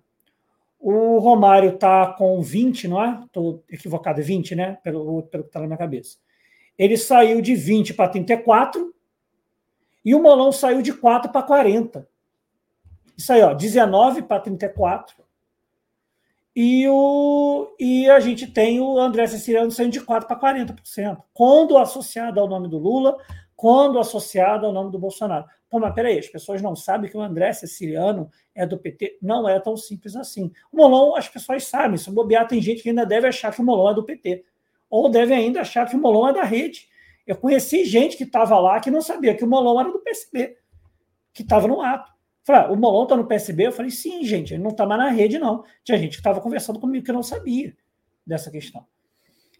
O 0.80 1.18
Romário 1.18 1.74
está 1.74 2.06
com 2.14 2.40
20, 2.40 2.88
não 2.88 3.04
é? 3.04 3.20
Estou 3.26 3.62
equivocado, 3.68 4.20
é 4.20 4.24
20, 4.24 4.54
né? 4.54 4.78
Pelo, 4.82 5.22
pelo 5.24 5.44
que 5.44 5.50
está 5.50 5.60
na 5.60 5.66
minha 5.66 5.78
cabeça. 5.78 6.16
Ele 6.78 6.96
saiu 6.96 7.42
de 7.42 7.54
20 7.54 7.92
para 7.92 8.08
34 8.08 8.94
e 10.02 10.14
o 10.14 10.22
Molão 10.22 10.50
saiu 10.50 10.80
de 10.80 10.94
4 10.94 11.30
para 11.30 11.42
40. 11.42 12.08
Isso 13.16 13.32
aí, 13.32 13.42
ó, 13.42 13.52
19 13.52 14.22
para 14.22 14.40
34. 14.40 15.22
E, 16.56 16.88
o, 16.88 17.74
e 17.78 18.08
a 18.08 18.18
gente 18.18 18.46
tem 18.46 18.80
o 18.80 18.98
André 18.98 19.26
Siciliano 19.26 19.70
saindo 19.70 19.92
de 19.92 20.00
4 20.00 20.26
para 20.26 20.54
40%. 20.54 21.22
Quando 21.34 21.76
associado 21.76 22.40
ao 22.40 22.48
nome 22.48 22.68
do 22.68 22.78
Lula, 22.78 23.18
quando 23.54 23.98
associado 23.98 24.64
ao 24.64 24.72
nome 24.72 24.90
do 24.90 24.98
Bolsonaro. 24.98 25.44
Pô, 25.70 25.78
mas 25.78 25.94
peraí, 25.94 26.18
as 26.18 26.26
pessoas 26.26 26.60
não 26.60 26.74
sabem 26.74 27.08
que 27.08 27.16
o 27.16 27.20
André 27.20 27.52
Siciliano 27.52 28.28
é 28.52 28.66
do 28.66 28.76
PT. 28.76 29.18
Não 29.22 29.48
é 29.48 29.58
tão 29.60 29.76
simples 29.76 30.16
assim. 30.16 30.50
O 30.72 30.76
Molon, 30.76 31.14
as 31.14 31.28
pessoas 31.28 31.64
sabem. 31.64 31.96
Se 31.96 32.10
bobear, 32.10 32.48
tem 32.48 32.60
gente 32.60 32.82
que 32.82 32.88
ainda 32.88 33.06
deve 33.06 33.28
achar 33.28 33.54
que 33.54 33.60
o 33.60 33.64
Molon 33.64 33.92
é 33.92 33.94
do 33.94 34.02
PT. 34.02 34.44
Ou 34.90 35.08
deve 35.08 35.32
ainda 35.32 35.60
achar 35.60 35.88
que 35.88 35.94
o 35.94 36.00
Molon 36.00 36.28
é 36.28 36.32
da 36.32 36.42
rede. 36.42 36.88
Eu 37.24 37.36
conheci 37.36 37.84
gente 37.84 38.16
que 38.16 38.24
estava 38.24 38.58
lá 38.58 38.80
que 38.80 38.90
não 38.90 39.00
sabia 39.00 39.32
que 39.32 39.44
o 39.44 39.46
Molon 39.46 39.78
era 39.78 39.92
do 39.92 40.00
PSB, 40.00 40.56
que 41.32 41.42
estava 41.42 41.68
no 41.68 41.80
ato. 41.80 42.10
Falei, 42.42 42.62
ah, 42.62 42.72
o 42.72 42.76
Molon 42.76 43.04
está 43.04 43.16
no 43.16 43.26
PSB? 43.28 43.68
Eu 43.68 43.72
falei, 43.72 43.92
sim, 43.92 44.24
gente, 44.24 44.54
ele 44.54 44.62
não 44.64 44.70
está 44.70 44.84
mais 44.84 45.00
na 45.00 45.10
rede, 45.10 45.38
não. 45.38 45.62
Tinha 45.84 45.96
gente 45.96 46.12
que 46.12 46.16
estava 46.16 46.40
conversando 46.40 46.80
comigo 46.80 47.06
que 47.06 47.12
não 47.12 47.22
sabia 47.22 47.76
dessa 48.26 48.50
questão. 48.50 48.84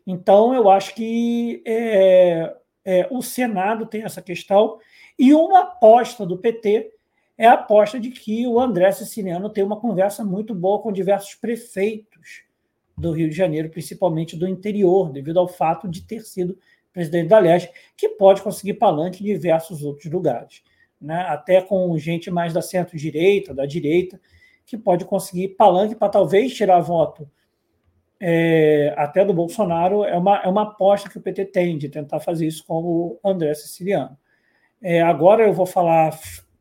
Então, 0.04 0.52
eu 0.52 0.68
acho 0.68 0.92
que 0.96 1.62
é, 1.64 2.56
é, 2.84 3.06
o 3.12 3.22
Senado 3.22 3.86
tem 3.86 4.02
essa 4.02 4.20
questão 4.20 4.78
e 5.20 5.34
uma 5.34 5.60
aposta 5.60 6.24
do 6.24 6.38
PT 6.38 6.94
é 7.36 7.46
a 7.46 7.52
aposta 7.52 8.00
de 8.00 8.10
que 8.10 8.46
o 8.46 8.58
André 8.58 8.90
Siciliano 8.90 9.50
tem 9.50 9.62
uma 9.62 9.78
conversa 9.78 10.24
muito 10.24 10.54
boa 10.54 10.80
com 10.80 10.90
diversos 10.90 11.34
prefeitos 11.34 12.44
do 12.96 13.12
Rio 13.12 13.28
de 13.28 13.36
Janeiro, 13.36 13.68
principalmente 13.68 14.34
do 14.34 14.48
interior, 14.48 15.12
devido 15.12 15.38
ao 15.38 15.46
fato 15.46 15.86
de 15.86 16.00
ter 16.00 16.22
sido 16.22 16.58
presidente 16.90 17.28
da 17.28 17.38
Leste, 17.38 17.70
que 17.98 18.08
pode 18.08 18.40
conseguir 18.40 18.74
palanque 18.74 19.22
em 19.22 19.26
diversos 19.26 19.84
outros 19.84 20.10
lugares. 20.10 20.62
Né? 20.98 21.20
Até 21.28 21.60
com 21.60 21.98
gente 21.98 22.30
mais 22.30 22.54
da 22.54 22.62
centro-direita, 22.62 23.52
da 23.52 23.66
direita, 23.66 24.18
que 24.64 24.78
pode 24.78 25.04
conseguir 25.04 25.48
palanque 25.48 25.94
para 25.94 26.08
talvez 26.08 26.54
tirar 26.54 26.80
voto 26.80 27.28
é, 28.18 28.94
até 28.96 29.22
do 29.22 29.34
Bolsonaro. 29.34 30.02
É 30.02 30.16
uma, 30.16 30.38
é 30.38 30.48
uma 30.48 30.62
aposta 30.62 31.10
que 31.10 31.18
o 31.18 31.20
PT 31.20 31.44
tem 31.44 31.76
de 31.76 31.90
tentar 31.90 32.20
fazer 32.20 32.46
isso 32.46 32.64
com 32.64 32.82
o 32.82 33.20
André 33.22 33.52
Siciliano. 33.52 34.16
É, 34.82 35.02
agora 35.02 35.44
eu 35.44 35.52
vou 35.52 35.66
falar 35.66 36.18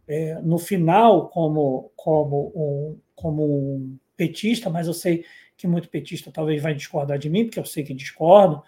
é, 0.08 0.36
no 0.42 0.58
final 0.58 1.30
como, 1.30 1.92
como, 1.96 2.52
um, 2.56 3.00
como 3.16 3.44
um 3.44 3.98
petista, 4.18 4.70
mas 4.70 4.88
eu 4.88 4.94
sei 4.94 5.24
que 5.56 5.68
muito 5.68 5.90
petista 5.90 6.32
talvez 6.32 6.62
vai 6.62 6.74
discordar 6.74 7.18
de 7.18 7.30
mim, 7.30 7.46
porque 7.46 7.60
eu 7.60 7.66
sei 7.66 7.84
que 7.84 7.94
discordo. 7.94 8.62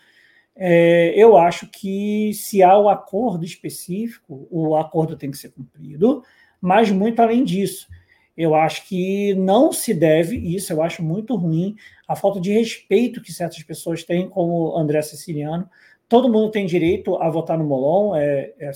É, 0.56 1.14
eu 1.16 1.38
acho 1.38 1.68
que 1.68 2.34
se 2.34 2.62
há 2.62 2.78
o 2.78 2.90
acordo 2.90 3.46
específico, 3.46 4.48
o 4.52 4.76
acordo 4.76 5.16
tem 5.16 5.32
que 5.32 5.38
ser 5.38 5.50
cumprido, 5.50 6.24
mas 6.60 6.92
muito 6.92 7.22
além 7.22 7.44
disso. 7.44 7.88
Eu 8.36 8.56
acho 8.56 8.88
que 8.88 9.34
não 9.36 9.72
se 9.74 9.94
deve, 9.94 10.38
isso 10.38 10.72
eu 10.72 10.82
acho 10.82 11.04
muito 11.04 11.36
ruim, 11.36 11.76
a 12.08 12.16
falta 12.16 12.40
de 12.40 12.52
respeito 12.52 13.22
que 13.22 13.32
certas 13.32 13.62
pessoas 13.64 14.04
têm, 14.04 14.30
como 14.30 14.78
André 14.78 15.02
Siciliano, 15.02 15.70
todo 16.12 16.28
mundo 16.28 16.52
tem 16.52 16.66
direito 16.66 17.16
a 17.16 17.30
votar 17.30 17.58
no 17.58 17.64
Molon. 17.64 18.14
É, 18.18 18.52
é, 18.60 18.72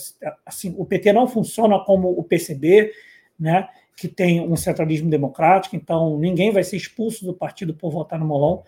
assim, 0.46 0.74
o 0.78 0.86
PT 0.86 1.12
não 1.12 1.28
funciona 1.28 1.78
como 1.80 2.10
o 2.10 2.24
PCB, 2.24 2.94
né, 3.38 3.68
que 3.98 4.08
tem 4.08 4.40
um 4.40 4.56
centralismo 4.56 5.10
democrático, 5.10 5.76
então 5.76 6.18
ninguém 6.18 6.50
vai 6.50 6.64
ser 6.64 6.78
expulso 6.78 7.26
do 7.26 7.34
partido 7.34 7.74
por 7.74 7.92
votar 7.92 8.18
no 8.18 8.26
Molon. 8.26 8.62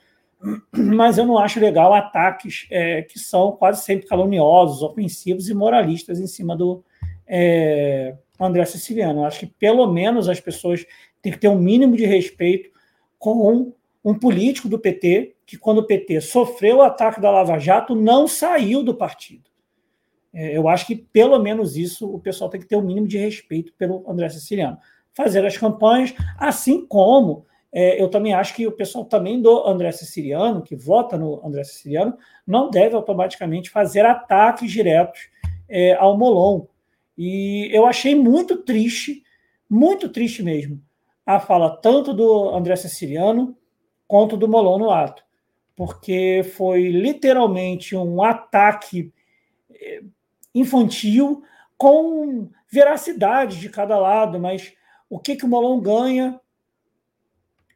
Mas 0.76 1.18
eu 1.18 1.26
não 1.26 1.38
acho 1.38 1.61
legal 1.61 1.93
ataques 1.93 2.68
é, 2.70 3.03
que 3.03 3.18
são 3.18 3.53
quase 3.53 3.86
sempre 3.86 4.05
caluniosos, 4.05 4.84
ofensivos 4.84 5.47
e 5.47 5.53
moralistas 5.53 6.20
em 6.20 6.28
cima 6.28 6.53
do, 6.53 6.84
é, 7.26 8.15
André 8.38 8.65
Siciliano. 8.65 9.22
Eu 9.22 9.26
acho 9.26 9.39
que 9.39 9.47
pelo 9.47 9.88
menos 9.88 10.28
as 10.28 10.41
pessoas 10.41 10.86
têm 11.22 11.32
que 11.32 11.39
ter 11.39 11.47
um 11.47 11.57
mínimo 11.57 11.95
de 11.95 12.05
respeito 12.05 12.70
com 13.18 13.72
um 14.04 14.14
político 14.14 14.70
do 14.70 14.80
PT 14.80 15.36
que, 15.45 15.58
quando 15.58 15.80
o 15.80 15.86
PT 15.86 16.22
sofreu 16.22 16.78
o 16.78 16.82
ataque 16.82 17.22
da 17.22 17.32
Lava 17.32 17.58
Jato, 17.60 17.95
não 17.95 18.28
saiu 18.28 18.84
do 18.84 18.95
partido. 18.95 19.50
É, 20.34 20.58
eu 20.58 20.68
acho 20.68 20.86
que 20.86 20.95
pelo 20.95 21.39
menos 21.39 21.76
isso 21.76 22.08
o 22.08 22.20
pessoal 22.20 22.50
tem 22.50 22.60
que 22.60 22.68
ter 22.68 22.76
o 22.76 22.80
um 22.80 22.86
mínimo 22.86 23.08
de 23.08 23.18
respeito 23.18 23.74
pelo 23.74 24.04
André 24.10 24.30
Siciliano. 24.30 24.78
Fazer 25.14 25.45
as 25.45 25.58
campanhas, 25.58 26.14
assim 26.38 26.86
como 26.86 27.45
é, 27.72 28.02
eu 28.02 28.08
também 28.10 28.34
acho 28.34 28.56
que 28.56 28.66
o 28.66 28.72
pessoal 28.72 29.06
também 29.06 29.41
do 29.41 29.68
André 29.68 29.91
Siciliano, 29.91 30.62
que 30.62 30.76
vota 30.76 31.18
no 31.18 31.45
André 31.45 31.64
Siciliano, 31.64 32.18
não 32.45 32.70
deve 32.70 32.95
automaticamente 32.95 33.70
fazer 33.70 34.06
ataques 34.06 34.72
diretos 34.72 35.30
é, 35.68 35.93
ao 35.95 36.18
Molon. 36.18 36.66
E 37.18 37.70
eu 37.74 37.86
achei 37.86 38.14
muito 38.16 38.58
triste, 38.58 39.24
muito 39.70 40.08
triste 40.10 40.43
mesmo, 40.43 40.82
a 41.26 41.39
fala 41.39 41.76
tanto 41.78 42.14
do 42.14 42.50
André 42.56 42.76
Siciliano 42.76 43.57
quanto 44.08 44.38
do 44.38 44.47
Molon 44.47 44.80
no 44.80 44.91
ato, 44.91 45.24
porque 45.76 46.41
foi 46.55 46.89
literalmente 46.89 47.95
um 47.95 48.24
ataque 48.24 49.14
é, 49.70 50.01
infantil 50.55 51.43
com 51.78 52.49
veracidade 52.70 53.60
de 53.60 53.70
cada 53.70 53.97
lado, 53.97 54.39
mas 54.39 54.74
o 55.10 55.20
que, 55.20 55.36
que 55.36 55.45
o 55.45 55.47
Molon 55.47 55.80
ganha 55.80 56.39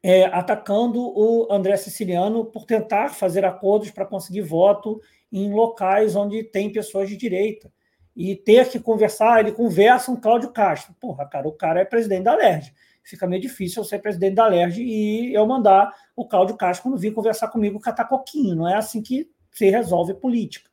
é, 0.03 0.25
atacando 0.25 0.99
o 0.99 1.47
André 1.51 1.77
Siciliano 1.77 2.45
por 2.45 2.65
tentar 2.65 3.09
fazer 3.09 3.45
acordos 3.45 3.91
para 3.91 4.05
conseguir 4.05 4.41
voto 4.41 4.99
em 5.31 5.53
locais 5.53 6.15
onde 6.15 6.43
tem 6.43 6.71
pessoas 6.71 7.07
de 7.07 7.15
direita. 7.15 7.71
E 8.15 8.35
ter 8.35 8.69
que 8.69 8.79
conversar, 8.79 9.39
ele 9.39 9.53
conversa 9.53 10.11
com 10.11 10.19
Cláudio 10.19 10.51
Castro. 10.51 10.93
Porra, 10.99 11.25
cara, 11.25 11.47
o 11.47 11.53
cara 11.53 11.79
é 11.79 11.85
presidente 11.85 12.23
da 12.23 12.35
LERJ. 12.35 12.73
Fica 13.11 13.27
meio 13.27 13.41
difícil 13.41 13.81
eu 13.81 13.85
ser 13.85 13.99
presidente 13.99 14.35
da 14.35 14.47
LERJ 14.47 14.81
e 14.81 15.33
eu 15.33 15.45
mandar 15.45 15.93
o 16.15 16.25
Cláudio 16.25 16.55
Castro 16.55 16.83
quando 16.83 16.97
vir 16.97 17.13
conversar 17.13 17.49
comigo 17.49 17.77
catar 17.77 18.05
coquinho. 18.05 18.55
Não 18.55 18.65
é 18.65 18.75
assim 18.75 19.01
que 19.01 19.29
se 19.51 19.69
resolve 19.69 20.13
política. 20.13 20.71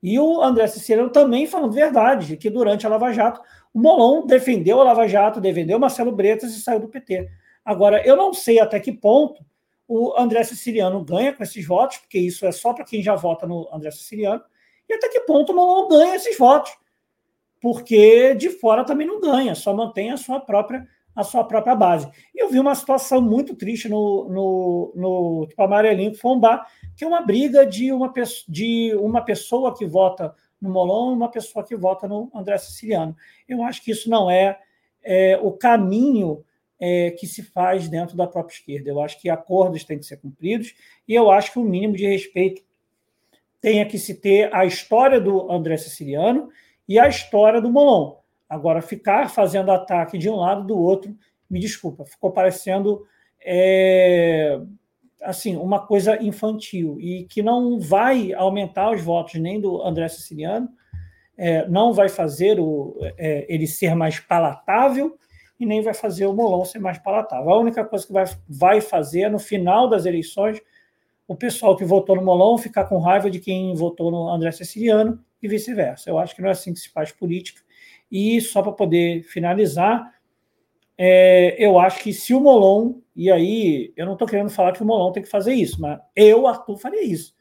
E 0.00 0.16
o 0.20 0.40
André 0.40 0.68
Siciliano 0.68 1.10
também 1.10 1.48
falando 1.48 1.72
verdade, 1.72 2.36
que 2.36 2.48
durante 2.48 2.86
a 2.86 2.88
Lava 2.88 3.12
Jato, 3.12 3.40
o 3.72 3.80
Molon 3.80 4.24
defendeu 4.24 4.80
a 4.80 4.84
Lava 4.84 5.08
Jato, 5.08 5.40
defendeu 5.40 5.76
Marcelo 5.80 6.12
Bretas 6.12 6.54
e 6.54 6.60
saiu 6.60 6.78
do 6.78 6.86
PT. 6.86 7.28
Agora, 7.64 8.06
eu 8.06 8.14
não 8.14 8.32
sei 8.32 8.60
até 8.60 8.78
que 8.78 8.92
ponto 8.92 9.44
o 9.88 10.14
André 10.16 10.44
Siciliano 10.44 11.04
ganha 11.04 11.32
com 11.32 11.42
esses 11.42 11.66
votos, 11.66 11.96
porque 11.96 12.20
isso 12.20 12.46
é 12.46 12.52
só 12.52 12.72
para 12.72 12.84
quem 12.84 13.02
já 13.02 13.16
vota 13.16 13.48
no 13.48 13.68
André 13.72 13.90
Siciliano, 13.90 14.42
e 14.88 14.94
até 14.94 15.08
que 15.08 15.22
ponto 15.22 15.50
o 15.50 15.56
Molon 15.56 15.88
ganha 15.88 16.14
esses 16.14 16.38
votos, 16.38 16.70
porque 17.60 18.32
de 18.36 18.48
fora 18.48 18.84
também 18.84 19.08
não 19.08 19.20
ganha, 19.20 19.56
só 19.56 19.74
mantém 19.74 20.12
a 20.12 20.16
sua 20.16 20.38
própria 20.38 20.86
a 21.14 21.22
sua 21.22 21.44
própria 21.44 21.74
base. 21.74 22.10
E 22.34 22.42
eu 22.42 22.48
vi 22.48 22.58
uma 22.58 22.74
situação 22.74 23.20
muito 23.20 23.54
triste 23.54 23.88
no, 23.88 24.28
no, 24.28 24.92
no 24.94 25.46
tipo, 25.48 25.62
Amarelinho 25.62 26.14
Fombá, 26.14 26.66
que 26.96 27.04
é 27.04 27.06
uma 27.06 27.20
briga 27.20 27.64
de 27.64 27.92
uma, 27.92 28.12
de 28.48 28.94
uma 28.96 29.22
pessoa 29.22 29.76
que 29.76 29.86
vota 29.86 30.34
no 30.60 30.70
Molon 30.70 31.12
e 31.12 31.14
uma 31.14 31.30
pessoa 31.30 31.64
que 31.64 31.76
vota 31.76 32.08
no 32.08 32.30
André 32.34 32.58
Siciliano. 32.58 33.16
Eu 33.48 33.62
acho 33.62 33.82
que 33.82 33.90
isso 33.90 34.08
não 34.08 34.30
é, 34.30 34.58
é 35.02 35.38
o 35.42 35.52
caminho 35.52 36.44
é, 36.80 37.10
que 37.12 37.26
se 37.26 37.42
faz 37.42 37.88
dentro 37.88 38.16
da 38.16 38.26
própria 38.26 38.54
esquerda. 38.54 38.90
Eu 38.90 39.00
acho 39.00 39.20
que 39.20 39.28
acordos 39.28 39.84
têm 39.84 39.98
que 39.98 40.06
ser 40.06 40.16
cumpridos 40.16 40.74
e 41.06 41.14
eu 41.14 41.30
acho 41.30 41.52
que 41.52 41.58
o 41.58 41.64
mínimo 41.64 41.94
de 41.94 42.06
respeito 42.06 42.62
tenha 43.60 43.86
que 43.86 43.98
se 43.98 44.14
ter 44.14 44.54
a 44.54 44.64
história 44.66 45.20
do 45.20 45.50
André 45.50 45.76
Siciliano 45.76 46.50
e 46.88 46.98
a 46.98 47.08
história 47.08 47.60
do 47.60 47.70
Molon. 47.70 48.16
Agora, 48.48 48.82
ficar 48.82 49.30
fazendo 49.30 49.72
ataque 49.72 50.18
de 50.18 50.28
um 50.28 50.36
lado 50.36 50.64
do 50.66 50.78
outro, 50.78 51.16
me 51.50 51.58
desculpa, 51.58 52.04
ficou 52.04 52.30
parecendo 52.30 53.06
é, 53.44 54.60
assim 55.22 55.56
uma 55.56 55.86
coisa 55.86 56.22
infantil 56.22 56.98
e 57.00 57.24
que 57.24 57.42
não 57.42 57.78
vai 57.78 58.32
aumentar 58.32 58.90
os 58.90 59.02
votos 59.02 59.34
nem 59.34 59.60
do 59.60 59.82
André 59.82 60.08
Siciliano, 60.08 60.68
é, 61.36 61.66
não 61.68 61.92
vai 61.92 62.08
fazer 62.08 62.60
o, 62.60 62.96
é, 63.18 63.46
ele 63.48 63.66
ser 63.66 63.94
mais 63.94 64.20
palatável 64.20 65.18
e 65.58 65.66
nem 65.66 65.82
vai 65.82 65.94
fazer 65.94 66.26
o 66.26 66.34
Molon 66.34 66.64
ser 66.64 66.78
mais 66.78 66.98
palatável. 66.98 67.50
A 67.50 67.58
única 67.58 67.84
coisa 67.84 68.06
que 68.06 68.12
vai, 68.12 68.24
vai 68.48 68.80
fazer 68.80 69.22
é, 69.22 69.28
no 69.28 69.38
final 69.38 69.88
das 69.88 70.06
eleições, 70.06 70.60
o 71.26 71.34
pessoal 71.34 71.76
que 71.76 71.84
votou 71.84 72.16
no 72.16 72.22
Molon 72.22 72.58
ficar 72.58 72.84
com 72.84 72.98
raiva 72.98 73.30
de 73.30 73.40
quem 73.40 73.74
votou 73.74 74.10
no 74.10 74.28
André 74.28 74.52
Siciliano 74.52 75.18
e 75.42 75.48
vice-versa. 75.48 76.10
Eu 76.10 76.18
acho 76.18 76.34
que 76.34 76.42
não 76.42 76.48
é 76.48 76.52
assim 76.52 76.72
que 76.72 76.80
se 76.80 76.90
faz 76.90 77.12
política. 77.12 77.62
E 78.16 78.40
só 78.40 78.62
para 78.62 78.70
poder 78.70 79.24
finalizar, 79.24 80.14
é, 80.96 81.56
eu 81.58 81.80
acho 81.80 82.00
que 82.00 82.12
se 82.12 82.32
o 82.32 82.38
Molon, 82.38 83.00
e 83.16 83.28
aí 83.28 83.92
eu 83.96 84.06
não 84.06 84.12
estou 84.12 84.28
querendo 84.28 84.50
falar 84.50 84.70
que 84.70 84.84
o 84.84 84.86
Molon 84.86 85.10
tem 85.10 85.24
que 85.24 85.28
fazer 85.28 85.52
isso, 85.52 85.80
mas 85.80 85.98
eu, 86.14 86.46
Arthur, 86.46 86.78
faria 86.78 87.02
isso. 87.02 87.34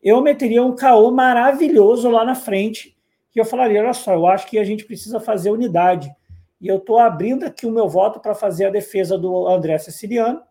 Eu 0.00 0.22
meteria 0.22 0.62
um 0.62 0.76
caô 0.76 1.10
maravilhoso 1.10 2.08
lá 2.08 2.24
na 2.24 2.36
frente, 2.36 2.96
que 3.32 3.40
eu 3.40 3.44
falaria: 3.44 3.80
olha 3.80 3.92
só, 3.92 4.14
eu 4.14 4.24
acho 4.24 4.46
que 4.46 4.56
a 4.56 4.62
gente 4.62 4.84
precisa 4.84 5.18
fazer 5.18 5.50
unidade 5.50 6.14
e 6.60 6.68
eu 6.68 6.76
estou 6.76 7.00
abrindo 7.00 7.42
aqui 7.42 7.66
o 7.66 7.72
meu 7.72 7.88
voto 7.88 8.20
para 8.20 8.36
fazer 8.36 8.66
a 8.66 8.70
defesa 8.70 9.18
do 9.18 9.48
André 9.48 9.76
Siciliano, 9.78 10.42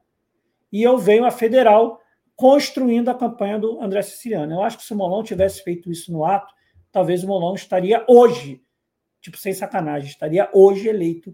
e 0.74 0.84
eu 0.84 0.98
venho 0.98 1.24
a 1.24 1.32
federal 1.32 2.02
construindo 2.36 3.08
a 3.08 3.16
campanha 3.16 3.58
do 3.58 3.82
André 3.82 4.02
Siciliano. 4.02 4.56
Eu 4.56 4.62
acho 4.62 4.78
que 4.78 4.84
se 4.84 4.92
o 4.92 4.98
Molon 4.98 5.24
tivesse 5.24 5.64
feito 5.64 5.90
isso 5.90 6.12
no 6.12 6.26
ato, 6.26 6.54
talvez 6.92 7.24
o 7.24 7.28
Molon 7.28 7.54
estaria 7.54 8.04
hoje, 8.10 8.62
tipo, 9.24 9.38
sem 9.38 9.54
sacanagem, 9.54 10.10
estaria 10.10 10.50
hoje 10.54 10.90
eleito 10.90 11.34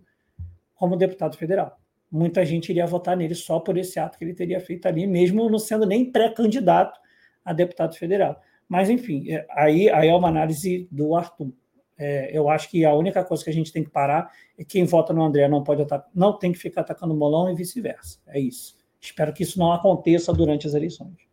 como 0.75 0.95
deputado 0.95 1.35
federal. 1.35 1.77
Muita 2.09 2.45
gente 2.45 2.69
iria 2.69 2.85
votar 2.85 3.17
nele 3.17 3.35
só 3.35 3.59
por 3.59 3.77
esse 3.77 3.99
ato 3.99 4.17
que 4.17 4.23
ele 4.23 4.33
teria 4.33 4.59
feito 4.59 4.87
ali, 4.87 5.05
mesmo 5.07 5.49
não 5.49 5.59
sendo 5.59 5.85
nem 5.85 6.09
pré-candidato 6.11 6.99
a 7.43 7.51
deputado 7.51 7.95
federal. 7.95 8.39
Mas, 8.67 8.89
enfim, 8.89 9.31
é, 9.31 9.45
aí, 9.49 9.89
aí 9.89 10.07
é 10.07 10.15
uma 10.15 10.27
análise 10.27 10.87
do 10.91 11.15
Arthur. 11.15 11.51
É, 11.97 12.29
eu 12.31 12.47
acho 12.47 12.69
que 12.69 12.85
a 12.85 12.93
única 12.93 13.25
coisa 13.25 13.43
que 13.43 13.49
a 13.49 13.53
gente 13.53 13.73
tem 13.73 13.83
que 13.83 13.89
parar 13.89 14.31
é 14.57 14.63
quem 14.63 14.85
vota 14.85 15.11
no 15.11 15.23
André 15.23 15.47
não 15.49 15.63
pode 15.63 15.85
não 16.13 16.37
tem 16.37 16.51
que 16.51 16.59
ficar 16.59 16.81
atacando 16.81 17.13
o 17.13 17.17
Molão 17.17 17.51
e 17.51 17.55
vice-versa. 17.55 18.19
É 18.27 18.39
isso. 18.39 18.77
Espero 19.01 19.33
que 19.33 19.43
isso 19.43 19.57
não 19.57 19.73
aconteça 19.73 20.31
durante 20.31 20.67
as 20.67 20.75
eleições. 20.75 21.28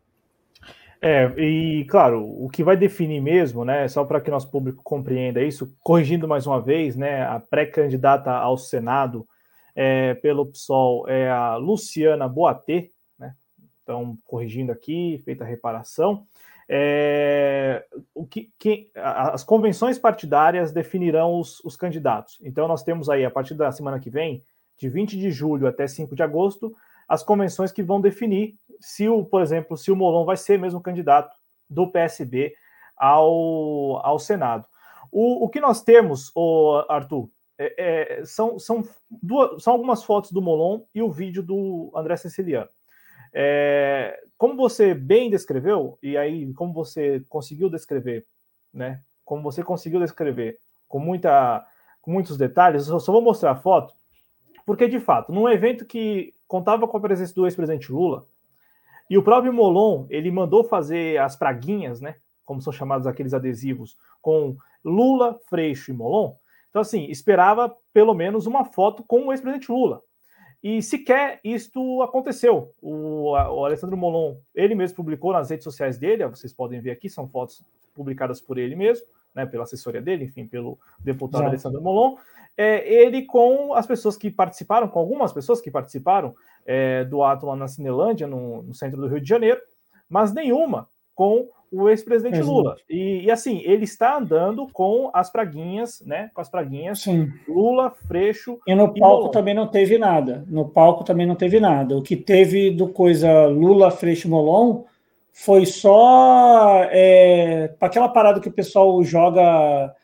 É, 1.01 1.27
e 1.39 1.85
claro, 1.85 2.23
o 2.23 2.49
que 2.49 2.65
vai 2.65 2.77
definir 2.77 3.21
mesmo, 3.21 3.65
né, 3.65 3.87
só 3.89 4.05
para 4.05 4.21
que 4.21 4.31
nosso 4.31 4.51
público 4.51 4.83
compreenda 4.83 5.43
isso, 5.43 5.75
corrigindo 5.81 6.27
mais 6.27 6.47
uma 6.47 6.61
vez, 6.61 6.97
né, 6.97 7.23
a 7.23 7.39
pré-candidata 7.39 8.31
ao 8.31 8.57
Senado 8.57 9.27
é, 9.75 10.15
pelo 10.15 10.47
PSOL 10.47 11.07
é 11.09 11.31
a 11.31 11.57
Luciana 11.57 12.27
Boatê, 12.27 12.91
né, 13.19 13.35
então 13.83 14.17
corrigindo 14.25 14.73
aqui, 14.73 15.21
feita 15.25 15.45
a 15.45 15.47
reparação, 15.47 16.27
é, 16.69 17.85
o 18.15 18.27
que, 18.27 18.51
que, 18.59 18.91
as 18.97 19.45
convenções 19.45 19.99
partidárias 19.99 20.73
definirão 20.73 21.39
os, 21.39 21.61
os, 21.65 21.77
candidatos. 21.77 22.39
Então, 22.43 22.67
nós 22.67 22.83
temos 22.83 23.09
aí, 23.09 23.25
a 23.25 23.31
partir 23.31 23.55
da 23.55 23.71
semana 23.71 24.01
que 24.01 24.11
vem, 24.11 24.43
de 24.77 24.89
20 24.89 25.17
de 25.17 25.31
julho 25.31 25.67
até 25.67 25.87
5 25.87 26.17
de 26.17 26.23
agosto, 26.23 26.75
as 27.09 27.23
convenções 27.23 27.73
que 27.73 27.83
vão 27.83 28.01
definir 28.01 28.55
se, 28.81 29.09
o, 29.09 29.25
por 29.25 29.43
exemplo, 29.43 29.77
se 29.77 29.91
o 29.91 29.97
Molon 29.97 30.25
vai 30.25 30.37
ser 30.37 30.59
mesmo 30.59 30.81
candidato 30.81 31.35
do 31.69 31.91
PSB 31.91 32.55
ao, 32.97 34.05
ao 34.05 34.19
Senado. 34.19 34.67
O, 35.11 35.45
o 35.45 35.49
que 35.49 35.61
nós 35.61 35.83
temos, 35.83 36.31
o 36.35 36.85
Arthur, 36.89 37.29
é, 37.59 38.19
é, 38.19 38.25
são, 38.25 38.59
são, 38.59 38.87
duas, 39.23 39.63
são 39.63 39.73
algumas 39.73 40.03
fotos 40.03 40.31
do 40.31 40.43
Molon 40.43 40.81
e 40.95 41.03
o 41.03 41.11
vídeo 41.11 41.43
do 41.43 41.91
André 41.95 42.17
Siciliano. 42.17 42.69
É, 43.33 44.21
como 44.37 44.57
você 44.57 44.95
bem 44.95 45.31
descreveu, 45.31 45.99
e 46.03 46.17
aí 46.17 46.53
como 46.55 46.73
você 46.73 47.23
conseguiu 47.29 47.71
descrever, 47.71 48.27
né? 48.73 49.01
Como 49.25 49.43
você 49.43 49.63
conseguiu 49.63 50.01
descrever 50.01 50.59
com, 50.87 50.99
muita, 50.99 51.67
com 52.01 52.11
muitos 52.11 52.37
detalhes, 52.37 52.89
eu 52.89 53.01
só 53.01 53.13
vou 53.13 53.23
mostrar 53.23 53.53
a 53.53 53.57
foto, 53.57 53.95
porque 54.67 54.89
de 54.89 54.99
fato, 54.99 55.33
num 55.33 55.49
evento 55.49 55.87
que 55.87 56.35
contava 56.49 56.89
com 56.89 56.97
a 56.97 57.01
presença 57.01 57.33
do 57.33 57.47
ex-presidente 57.47 57.91
Lula, 57.91 58.27
e 59.09 59.17
o 59.17 59.23
próprio 59.23 59.53
Molon, 59.53 60.07
ele 60.11 60.31
mandou 60.33 60.65
fazer 60.65 61.19
as 61.19 61.37
praguinhas, 61.37 62.01
né? 62.01 62.17
Como 62.45 62.61
são 62.61 62.73
chamados 62.73 63.07
aqueles 63.07 63.33
adesivos, 63.33 63.97
com 64.21 64.57
Lula, 64.85 65.39
Freixo 65.49 65.93
e 65.93 65.95
Molon. 65.95 66.35
Então, 66.69 66.83
assim, 66.83 67.05
esperava 67.05 67.75
pelo 67.93 68.13
menos 68.13 68.47
uma 68.47 68.65
foto 68.65 69.05
com 69.05 69.27
o 69.27 69.33
ex-presidente 69.33 69.71
Lula. 69.71 70.03
E 70.63 70.83
sequer 70.83 71.39
isto 71.45 72.03
aconteceu. 72.03 72.73
O, 72.83 73.31
o, 73.31 73.65
Alessandro 73.65 73.97
Molon, 73.97 74.37
ele 74.53 74.75
mesmo 74.75 74.97
publicou 74.97 75.33
nas 75.33 75.51
redes 75.51 75.63
sociais 75.63 75.97
dele, 75.97 76.27
vocês 76.27 76.53
podem 76.53 76.81
ver 76.81 76.91
aqui, 76.91 77.09
são 77.09 77.29
fotos 77.29 77.63
publicadas 77.95 78.41
por 78.41 78.59
ele 78.59 78.75
mesmo, 78.75 79.07
né, 79.37 79.45
pela 79.45 79.65
assessoria 79.65 80.01
dele, 80.01 80.25
enfim, 80.25 80.47
pelo 80.47 80.79
deputado 80.99 81.43
Exato. 81.43 81.51
Alessandro 81.51 81.83
Molon, 81.83 82.17
é, 82.57 82.91
ele 82.91 83.23
com 83.23 83.75
as 83.75 83.87
pessoas 83.87 84.17
que 84.17 84.31
participaram, 84.31 84.89
com 84.89 84.99
algumas 84.99 85.33
pessoas 85.33 85.61
que 85.61 85.71
participaram 85.71 86.35
é, 86.65 87.05
do 87.05 87.23
ato 87.23 87.45
lá 87.45 87.55
na 87.55 87.69
Cinelândia, 87.69 88.27
no, 88.27 88.63
no 88.63 88.75
centro 88.75 88.99
do 88.99 89.07
Rio 89.07 89.21
de 89.21 89.29
Janeiro, 89.29 89.61
mas 90.09 90.33
nenhuma 90.33 90.89
com 91.15 91.49
o 91.71 91.89
ex-presidente 91.89 92.41
Lula. 92.41 92.77
E, 92.89 93.25
e, 93.25 93.31
assim, 93.31 93.61
ele 93.65 93.85
está 93.85 94.17
andando 94.17 94.69
com 94.73 95.11
as 95.13 95.31
praguinhas, 95.31 96.01
né? 96.07 96.31
Com 96.33 96.41
as 96.41 96.49
praguinhas. 96.49 97.01
Sim. 97.01 97.31
Lula, 97.49 97.91
Freixo. 98.07 98.59
E 98.67 98.75
no 98.75 98.95
palco 98.95 99.31
também 99.31 99.53
não 99.53 99.67
teve 99.67 99.99
nada. 99.99 100.45
No 100.49 100.69
palco 100.69 101.05
também 101.05 101.27
não 101.27 101.35
teve 101.35 101.59
nada. 101.59 101.97
O 101.97 102.03
que 102.03 102.17
teve 102.17 102.71
do 102.71 102.89
coisa 102.89 103.47
Lula, 103.47 103.91
Freixo 103.91 104.29
Molon 104.29 104.85
foi 105.39 105.67
só 105.67 106.83
é, 106.85 107.75
aquela 107.79 108.09
parada 108.09 108.41
que 108.41 108.49
o 108.49 108.53
pessoal 108.53 109.05
joga 109.05 109.95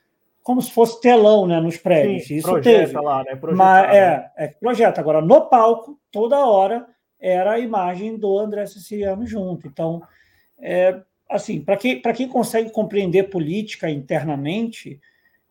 como 0.42 0.60
se 0.60 0.70
fosse 0.70 1.00
telão 1.00 1.46
né, 1.46 1.58
nos 1.58 1.78
prédios. 1.78 2.26
Sim, 2.26 2.36
Isso 2.36 2.60
teve. 2.60 2.92
Lá, 3.00 3.24
né? 3.24 3.34
Projeta, 3.34 3.56
Mas, 3.56 3.88
né? 3.88 3.96
é, 3.96 4.44
é, 4.44 4.48
projeta. 4.48 5.00
Agora, 5.00 5.22
no 5.22 5.48
palco, 5.48 5.98
toda 6.10 6.44
hora 6.44 6.86
era 7.18 7.52
a 7.52 7.58
imagem 7.58 8.18
do 8.18 8.38
André 8.38 8.66
Siciliano 8.66 9.26
junto. 9.26 9.66
Então, 9.66 10.02
é, 10.60 11.00
assim, 11.30 11.62
para 11.62 11.78
quem, 11.78 12.02
quem 12.02 12.28
consegue 12.28 12.68
compreender 12.68 13.30
política 13.30 13.88
internamente, 13.88 15.00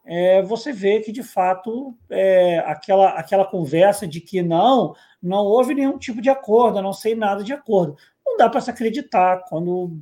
é, 0.05 0.43
você 0.43 0.71
vê 0.71 0.99
que, 0.99 1.11
de 1.11 1.23
fato, 1.23 1.97
é, 2.07 2.59
aquela, 2.67 3.09
aquela 3.13 3.45
conversa 3.45 4.07
de 4.07 4.21
que 4.21 4.43
não, 4.43 4.93
não 5.21 5.43
houve 5.43 5.73
nenhum 5.73 5.97
tipo 5.97 6.21
de 6.21 6.29
acordo, 6.29 6.84
não 6.84 6.93
sei 6.93 7.15
nada 7.15 7.43
de 7.43 7.51
acordo. 7.51 7.97
Não 8.32 8.38
dá 8.38 8.49
para 8.49 8.61
se 8.61 8.69
acreditar 8.69 9.43
quando 9.49 9.99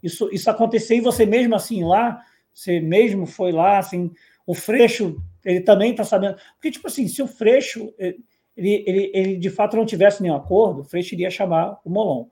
isso, 0.00 0.28
isso 0.32 0.48
acontecer 0.48 0.96
e 0.96 1.00
você 1.00 1.26
mesmo 1.26 1.56
assim 1.56 1.82
lá, 1.82 2.24
você 2.54 2.78
mesmo 2.78 3.26
foi 3.26 3.50
lá, 3.50 3.78
assim, 3.78 4.10
o 4.46 4.54
Freixo, 4.54 5.16
ele 5.44 5.60
também 5.60 5.90
está 5.90 6.04
sabendo. 6.04 6.36
Porque, 6.54 6.70
tipo 6.70 6.86
assim, 6.86 7.08
se 7.08 7.20
o 7.20 7.26
Freixo, 7.26 7.92
ele, 8.56 8.84
ele, 8.86 9.10
ele 9.12 9.36
de 9.36 9.50
fato 9.50 9.76
não 9.76 9.84
tivesse 9.84 10.22
nenhum 10.22 10.36
acordo, 10.36 10.80
o 10.80 10.84
Freixo 10.84 11.14
iria 11.14 11.30
chamar 11.30 11.80
o 11.84 11.90
Molon. 11.90 12.26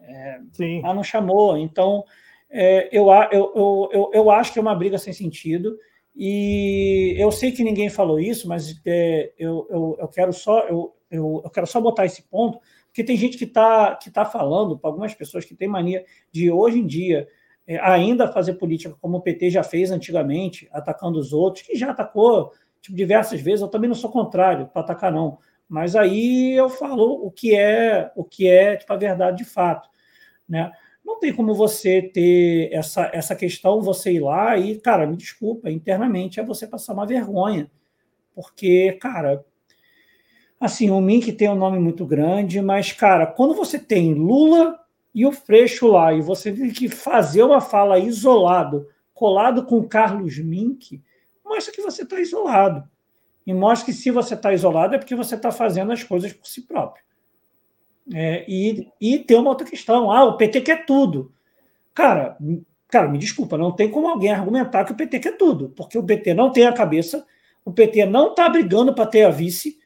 É, 0.00 0.40
Sim. 0.52 0.80
Mas 0.80 0.96
não 0.96 1.04
chamou. 1.04 1.56
Então, 1.58 2.04
é, 2.50 2.88
eu, 2.90 3.08
eu, 3.30 3.90
eu, 3.92 4.10
eu, 4.12 4.30
acho 4.30 4.52
que 4.52 4.58
é 4.58 4.62
uma 4.62 4.74
briga 4.74 4.96
sem 4.98 5.12
sentido. 5.12 5.76
E 6.14 7.14
eu 7.18 7.30
sei 7.30 7.52
que 7.52 7.64
ninguém 7.64 7.88
falou 7.88 8.20
isso, 8.20 8.48
mas 8.48 8.80
é, 8.84 9.32
eu, 9.38 9.66
eu, 9.70 9.96
eu, 10.00 10.08
quero 10.08 10.32
só, 10.32 10.60
eu, 10.68 10.94
eu, 11.10 11.40
eu 11.44 11.50
quero 11.50 11.66
só 11.66 11.80
botar 11.80 12.04
esse 12.04 12.22
ponto, 12.22 12.58
porque 12.92 13.02
tem 13.02 13.16
gente 13.16 13.38
que 13.38 13.44
está 13.44 13.96
que 13.96 14.10
tá 14.10 14.22
falando, 14.22 14.78
para 14.78 14.90
algumas 14.90 15.14
pessoas 15.14 15.46
que 15.46 15.54
têm 15.54 15.66
mania 15.66 16.04
de 16.30 16.50
hoje 16.50 16.78
em 16.78 16.86
dia 16.86 17.26
é, 17.66 17.78
ainda 17.80 18.30
fazer 18.30 18.54
política 18.54 18.94
como 19.00 19.16
o 19.16 19.20
PT 19.22 19.48
já 19.48 19.62
fez 19.62 19.90
antigamente, 19.90 20.68
atacando 20.70 21.18
os 21.18 21.32
outros, 21.32 21.66
que 21.66 21.74
já 21.74 21.90
atacou 21.90 22.52
tipo, 22.82 22.94
diversas 22.94 23.40
vezes. 23.40 23.62
Eu 23.62 23.68
também 23.68 23.88
não 23.88 23.94
sou 23.94 24.10
contrário 24.10 24.66
para 24.66 24.82
atacar, 24.82 25.10
não. 25.10 25.38
Mas 25.66 25.96
aí 25.96 26.52
eu 26.52 26.68
falo 26.68 27.24
o 27.24 27.30
que 27.30 27.54
é 27.56 28.12
o 28.14 28.24
que 28.24 28.46
é 28.46 28.76
tipo, 28.76 28.92
a 28.92 28.96
verdade 28.96 29.38
de 29.38 29.44
fato. 29.44 29.88
Né? 30.46 30.70
Não 31.02 31.18
tem 31.18 31.32
como 31.32 31.54
você 31.54 32.02
ter 32.02 32.68
essa, 32.74 33.10
essa 33.14 33.34
questão, 33.34 33.80
você 33.80 34.12
ir 34.12 34.20
lá 34.20 34.58
e, 34.58 34.78
cara, 34.78 35.06
me 35.06 35.16
desculpa, 35.16 35.70
internamente 35.70 36.38
é 36.38 36.44
você 36.44 36.66
passar 36.66 36.92
uma 36.92 37.06
vergonha. 37.06 37.70
Porque, 38.34 38.92
cara, 39.00 39.44
assim, 40.62 40.90
o 40.90 41.00
Mink 41.00 41.32
tem 41.32 41.50
um 41.50 41.56
nome 41.56 41.80
muito 41.80 42.06
grande, 42.06 42.62
mas, 42.62 42.92
cara, 42.92 43.26
quando 43.26 43.52
você 43.52 43.80
tem 43.80 44.14
Lula 44.14 44.78
e 45.12 45.26
o 45.26 45.32
Freixo 45.32 45.88
lá, 45.88 46.12
e 46.12 46.20
você 46.20 46.52
tem 46.52 46.70
que 46.70 46.88
fazer 46.88 47.42
uma 47.42 47.60
fala 47.60 47.98
isolado, 47.98 48.86
colado 49.12 49.66
com 49.66 49.82
Carlos 49.82 50.38
Mink, 50.38 51.02
mostra 51.44 51.74
que 51.74 51.82
você 51.82 52.04
está 52.04 52.20
isolado. 52.20 52.88
E 53.44 53.52
mostra 53.52 53.86
que 53.86 53.92
se 53.92 54.08
você 54.12 54.34
está 54.34 54.52
isolado 54.52 54.94
é 54.94 54.98
porque 54.98 55.16
você 55.16 55.34
está 55.34 55.50
fazendo 55.50 55.90
as 55.90 56.04
coisas 56.04 56.32
por 56.32 56.46
si 56.46 56.62
próprio. 56.62 57.02
É, 58.14 58.44
e, 58.48 58.88
e 59.00 59.18
tem 59.18 59.36
uma 59.36 59.50
outra 59.50 59.66
questão. 59.66 60.12
Ah, 60.12 60.24
o 60.24 60.36
PT 60.36 60.60
quer 60.60 60.86
tudo. 60.86 61.32
Cara, 61.92 62.38
cara, 62.86 63.08
me 63.08 63.18
desculpa, 63.18 63.58
não 63.58 63.72
tem 63.72 63.90
como 63.90 64.08
alguém 64.08 64.30
argumentar 64.30 64.84
que 64.84 64.92
o 64.92 64.96
PT 64.96 65.18
quer 65.18 65.36
tudo, 65.36 65.70
porque 65.70 65.98
o 65.98 66.04
PT 66.04 66.34
não 66.34 66.52
tem 66.52 66.66
a 66.66 66.72
cabeça, 66.72 67.26
o 67.64 67.72
PT 67.72 68.06
não 68.06 68.30
está 68.30 68.48
brigando 68.48 68.94
para 68.94 69.06
ter 69.06 69.24
a 69.24 69.30
vice, 69.30 69.81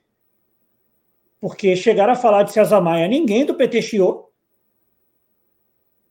porque 1.47 1.77
chegaram 1.77 2.13
a 2.13 2.17
falar 2.17 2.43
de 2.43 2.53
César 2.53 2.81
Maia, 2.81 3.07
ninguém 3.07 3.47
do 3.47 3.55
PT 3.55 3.81
chiou. 3.81 4.33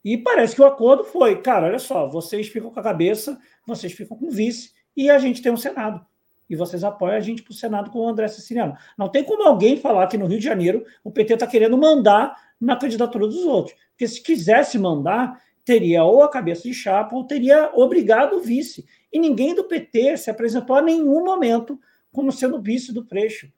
E 0.01 0.17
parece 0.17 0.55
que 0.55 0.61
o 0.61 0.65
acordo 0.65 1.03
foi, 1.03 1.41
cara, 1.41 1.67
olha 1.67 1.77
só, 1.77 2.07
vocês 2.07 2.47
ficam 2.47 2.71
com 2.71 2.79
a 2.79 2.83
cabeça, 2.83 3.37
vocês 3.67 3.91
ficam 3.91 4.15
com 4.15 4.27
o 4.27 4.31
vice, 4.31 4.71
e 4.95 5.09
a 5.09 5.17
gente 5.17 5.41
tem 5.41 5.51
um 5.51 5.57
Senado 5.57 6.05
e 6.49 6.55
vocês 6.55 6.85
apoiam 6.85 7.17
a 7.17 7.19
gente 7.19 7.43
para 7.43 7.51
o 7.51 7.53
Senado 7.53 7.91
com 7.91 7.99
o 7.99 8.07
André 8.07 8.29
Siciliano. 8.29 8.77
Não 8.97 9.09
tem 9.09 9.25
como 9.25 9.43
alguém 9.43 9.75
falar 9.75 10.07
que 10.07 10.17
no 10.17 10.25
Rio 10.25 10.39
de 10.39 10.45
Janeiro 10.45 10.85
o 11.03 11.11
PT 11.11 11.33
está 11.33 11.45
querendo 11.45 11.77
mandar 11.77 12.33
na 12.57 12.77
candidatura 12.77 13.27
dos 13.27 13.43
outros. 13.43 13.77
Porque 13.89 14.07
se 14.07 14.23
quisesse 14.23 14.79
mandar, 14.79 15.41
teria 15.65 16.05
ou 16.05 16.23
a 16.23 16.29
cabeça 16.29 16.63
de 16.63 16.73
chapa 16.73 17.13
ou 17.13 17.25
teria 17.25 17.71
obrigado 17.73 18.37
o 18.37 18.39
vice. 18.39 18.85
E 19.11 19.19
ninguém 19.19 19.53
do 19.53 19.65
PT 19.65 20.15
se 20.15 20.29
apresentou 20.29 20.77
a 20.77 20.81
nenhum 20.81 21.25
momento 21.25 21.77
como 22.09 22.31
sendo 22.31 22.61
vice 22.61 22.93
do 22.93 23.03
Freixo. 23.03 23.51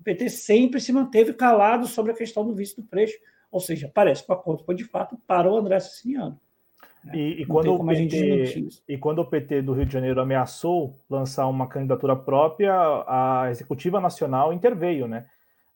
O 0.00 0.02
PT 0.02 0.30
sempre 0.30 0.80
se 0.80 0.92
manteve 0.92 1.34
calado 1.34 1.86
sobre 1.86 2.12
a 2.12 2.14
questão 2.14 2.44
do 2.44 2.54
vice 2.54 2.74
do 2.74 2.82
Freixo. 2.82 3.18
Ou 3.52 3.60
seja, 3.60 3.90
parece 3.92 4.24
que 4.24 4.32
o 4.32 4.34
acordo 4.34 4.64
foi 4.64 4.74
de 4.74 4.84
fato 4.84 5.18
para 5.26 5.50
o 5.50 5.56
André 5.56 5.78
Siciliano. 5.78 6.40
E, 7.12 7.42
e 7.42 7.46
quando 7.46 7.74
o 7.74 7.86
PT, 7.86 8.68
e 8.86 8.98
quando 8.98 9.20
o 9.20 9.24
PT 9.24 9.62
do 9.62 9.72
Rio 9.72 9.86
de 9.86 9.92
Janeiro 9.92 10.20
ameaçou 10.20 10.94
lançar 11.08 11.46
uma 11.46 11.66
candidatura 11.66 12.14
própria, 12.14 12.74
a 13.06 13.48
Executiva 13.50 14.00
Nacional 14.00 14.52
interveio, 14.52 15.08
né? 15.08 15.26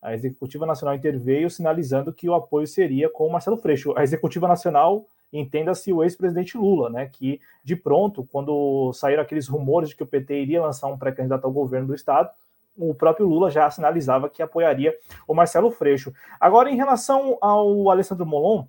A 0.02 0.14
Executiva 0.14 0.66
Nacional 0.66 0.94
interveio 0.94 1.48
sinalizando 1.48 2.12
que 2.12 2.28
o 2.28 2.34
apoio 2.34 2.66
seria 2.66 3.08
com 3.08 3.26
o 3.26 3.32
Marcelo 3.32 3.56
Freixo. 3.56 3.94
A 3.96 4.02
Executiva 4.02 4.46
Nacional, 4.46 5.06
entenda-se 5.32 5.92
o 5.92 6.02
ex-presidente 6.02 6.58
Lula, 6.58 6.90
né? 6.90 7.08
Que 7.10 7.40
de 7.64 7.74
pronto, 7.74 8.26
quando 8.30 8.92
saíram 8.92 9.22
aqueles 9.22 9.48
rumores 9.48 9.88
de 9.88 9.96
que 9.96 10.02
o 10.02 10.06
PT 10.06 10.42
iria 10.42 10.62
lançar 10.62 10.88
um 10.88 10.98
pré-candidato 10.98 11.46
ao 11.46 11.52
governo 11.52 11.88
do 11.88 11.94
estado, 11.94 12.30
o 12.76 12.94
próprio 12.94 13.26
Lula 13.26 13.50
já 13.50 13.70
sinalizava 13.70 14.28
que 14.28 14.42
apoiaria 14.42 14.94
o 15.26 15.34
Marcelo 15.34 15.70
Freixo. 15.70 16.12
Agora, 16.40 16.70
em 16.70 16.76
relação 16.76 17.38
ao 17.40 17.90
Alessandro 17.90 18.26
Molon, 18.26 18.64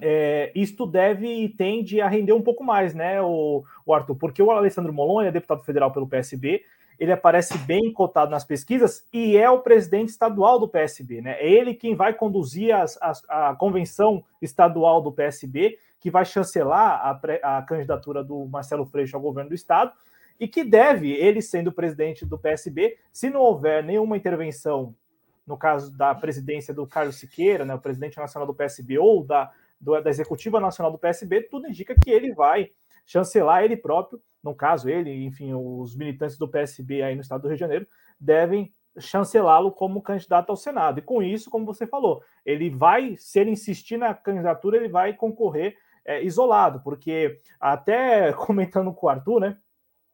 é, 0.00 0.52
isto 0.54 0.86
deve 0.86 1.26
e 1.26 1.48
tende 1.48 2.00
a 2.00 2.08
render 2.08 2.32
um 2.32 2.42
pouco 2.42 2.62
mais, 2.62 2.94
né, 2.94 3.20
o, 3.22 3.64
o 3.84 3.94
Arthur? 3.94 4.16
Porque 4.16 4.42
o 4.42 4.50
Alessandro 4.50 4.92
Molon 4.92 5.22
é 5.22 5.32
deputado 5.32 5.62
federal 5.64 5.90
pelo 5.90 6.08
PSB, 6.08 6.62
ele 6.98 7.12
aparece 7.12 7.56
bem 7.58 7.92
cotado 7.92 8.30
nas 8.30 8.44
pesquisas 8.44 9.06
e 9.12 9.36
é 9.36 9.48
o 9.50 9.60
presidente 9.60 10.08
estadual 10.08 10.58
do 10.58 10.68
PSB, 10.68 11.20
né? 11.20 11.36
É 11.38 11.46
ele 11.46 11.74
quem 11.74 11.94
vai 11.94 12.14
conduzir 12.14 12.74
as, 12.74 13.00
as, 13.02 13.22
a 13.28 13.54
convenção 13.54 14.24
estadual 14.40 15.02
do 15.02 15.12
PSB, 15.12 15.78
que 16.00 16.10
vai 16.10 16.24
chancelar 16.24 17.20
a, 17.42 17.58
a 17.58 17.62
candidatura 17.62 18.24
do 18.24 18.46
Marcelo 18.46 18.86
Freixo 18.86 19.14
ao 19.14 19.22
governo 19.22 19.50
do 19.50 19.54
estado 19.54 19.92
e 20.38 20.46
que 20.46 20.64
deve, 20.64 21.12
ele 21.12 21.40
sendo 21.40 21.72
presidente 21.72 22.24
do 22.26 22.38
PSB, 22.38 22.96
se 23.12 23.30
não 23.30 23.40
houver 23.40 23.82
nenhuma 23.82 24.16
intervenção, 24.16 24.94
no 25.46 25.56
caso 25.56 25.96
da 25.96 26.14
presidência 26.14 26.74
do 26.74 26.86
Carlos 26.86 27.16
Siqueira, 27.16 27.64
né, 27.64 27.74
o 27.74 27.80
presidente 27.80 28.18
nacional 28.18 28.46
do 28.46 28.54
PSB, 28.54 28.98
ou 28.98 29.24
da 29.24 29.52
do, 29.80 30.00
da 30.00 30.10
executiva 30.10 30.60
nacional 30.60 30.90
do 30.90 30.98
PSB, 30.98 31.42
tudo 31.42 31.68
indica 31.68 31.94
que 31.94 32.10
ele 32.10 32.32
vai 32.34 32.70
chancelar 33.04 33.62
ele 33.62 33.76
próprio, 33.76 34.20
no 34.42 34.54
caso 34.54 34.88
ele, 34.88 35.24
enfim, 35.24 35.52
os 35.54 35.96
militantes 35.96 36.38
do 36.38 36.48
PSB 36.48 37.02
aí 37.02 37.14
no 37.14 37.20
estado 37.20 37.42
do 37.42 37.48
Rio 37.48 37.56
de 37.56 37.60
Janeiro, 37.60 37.86
devem 38.18 38.72
chancelá-lo 38.98 39.70
como 39.70 40.02
candidato 40.02 40.50
ao 40.50 40.56
Senado. 40.56 40.98
E 40.98 41.02
com 41.02 41.22
isso, 41.22 41.50
como 41.50 41.66
você 41.66 41.86
falou, 41.86 42.22
ele 42.44 42.70
vai, 42.70 43.14
se 43.16 43.38
ele 43.38 43.50
insistir 43.50 43.98
na 43.98 44.14
candidatura, 44.14 44.76
ele 44.76 44.88
vai 44.88 45.12
concorrer 45.12 45.76
é, 46.04 46.22
isolado, 46.22 46.80
porque 46.82 47.40
até 47.60 48.32
comentando 48.34 48.92
com 48.92 49.06
o 49.06 49.08
Arthur, 49.08 49.40
né? 49.40 49.58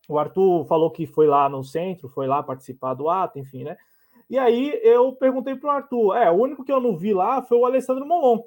O 0.09 0.19
Arthur 0.19 0.65
falou 0.67 0.91
que 0.91 1.07
foi 1.07 1.27
lá 1.27 1.49
no 1.49 1.63
centro, 1.63 2.09
foi 2.09 2.27
lá 2.27 2.43
participar 2.43 2.95
do 2.95 3.09
ato, 3.09 3.39
enfim, 3.39 3.65
né? 3.65 3.77
E 4.29 4.39
aí 4.39 4.81
eu 4.83 5.13
perguntei 5.13 5.55
para 5.55 5.69
o 5.69 5.71
Arthur, 5.71 6.17
é, 6.17 6.31
o 6.31 6.35
único 6.35 6.65
que 6.65 6.73
eu 6.73 6.81
não 6.81 6.97
vi 6.97 7.13
lá 7.13 7.43
foi 7.43 7.59
o 7.59 7.67
Alessandro 7.67 8.07
Molon. 8.07 8.43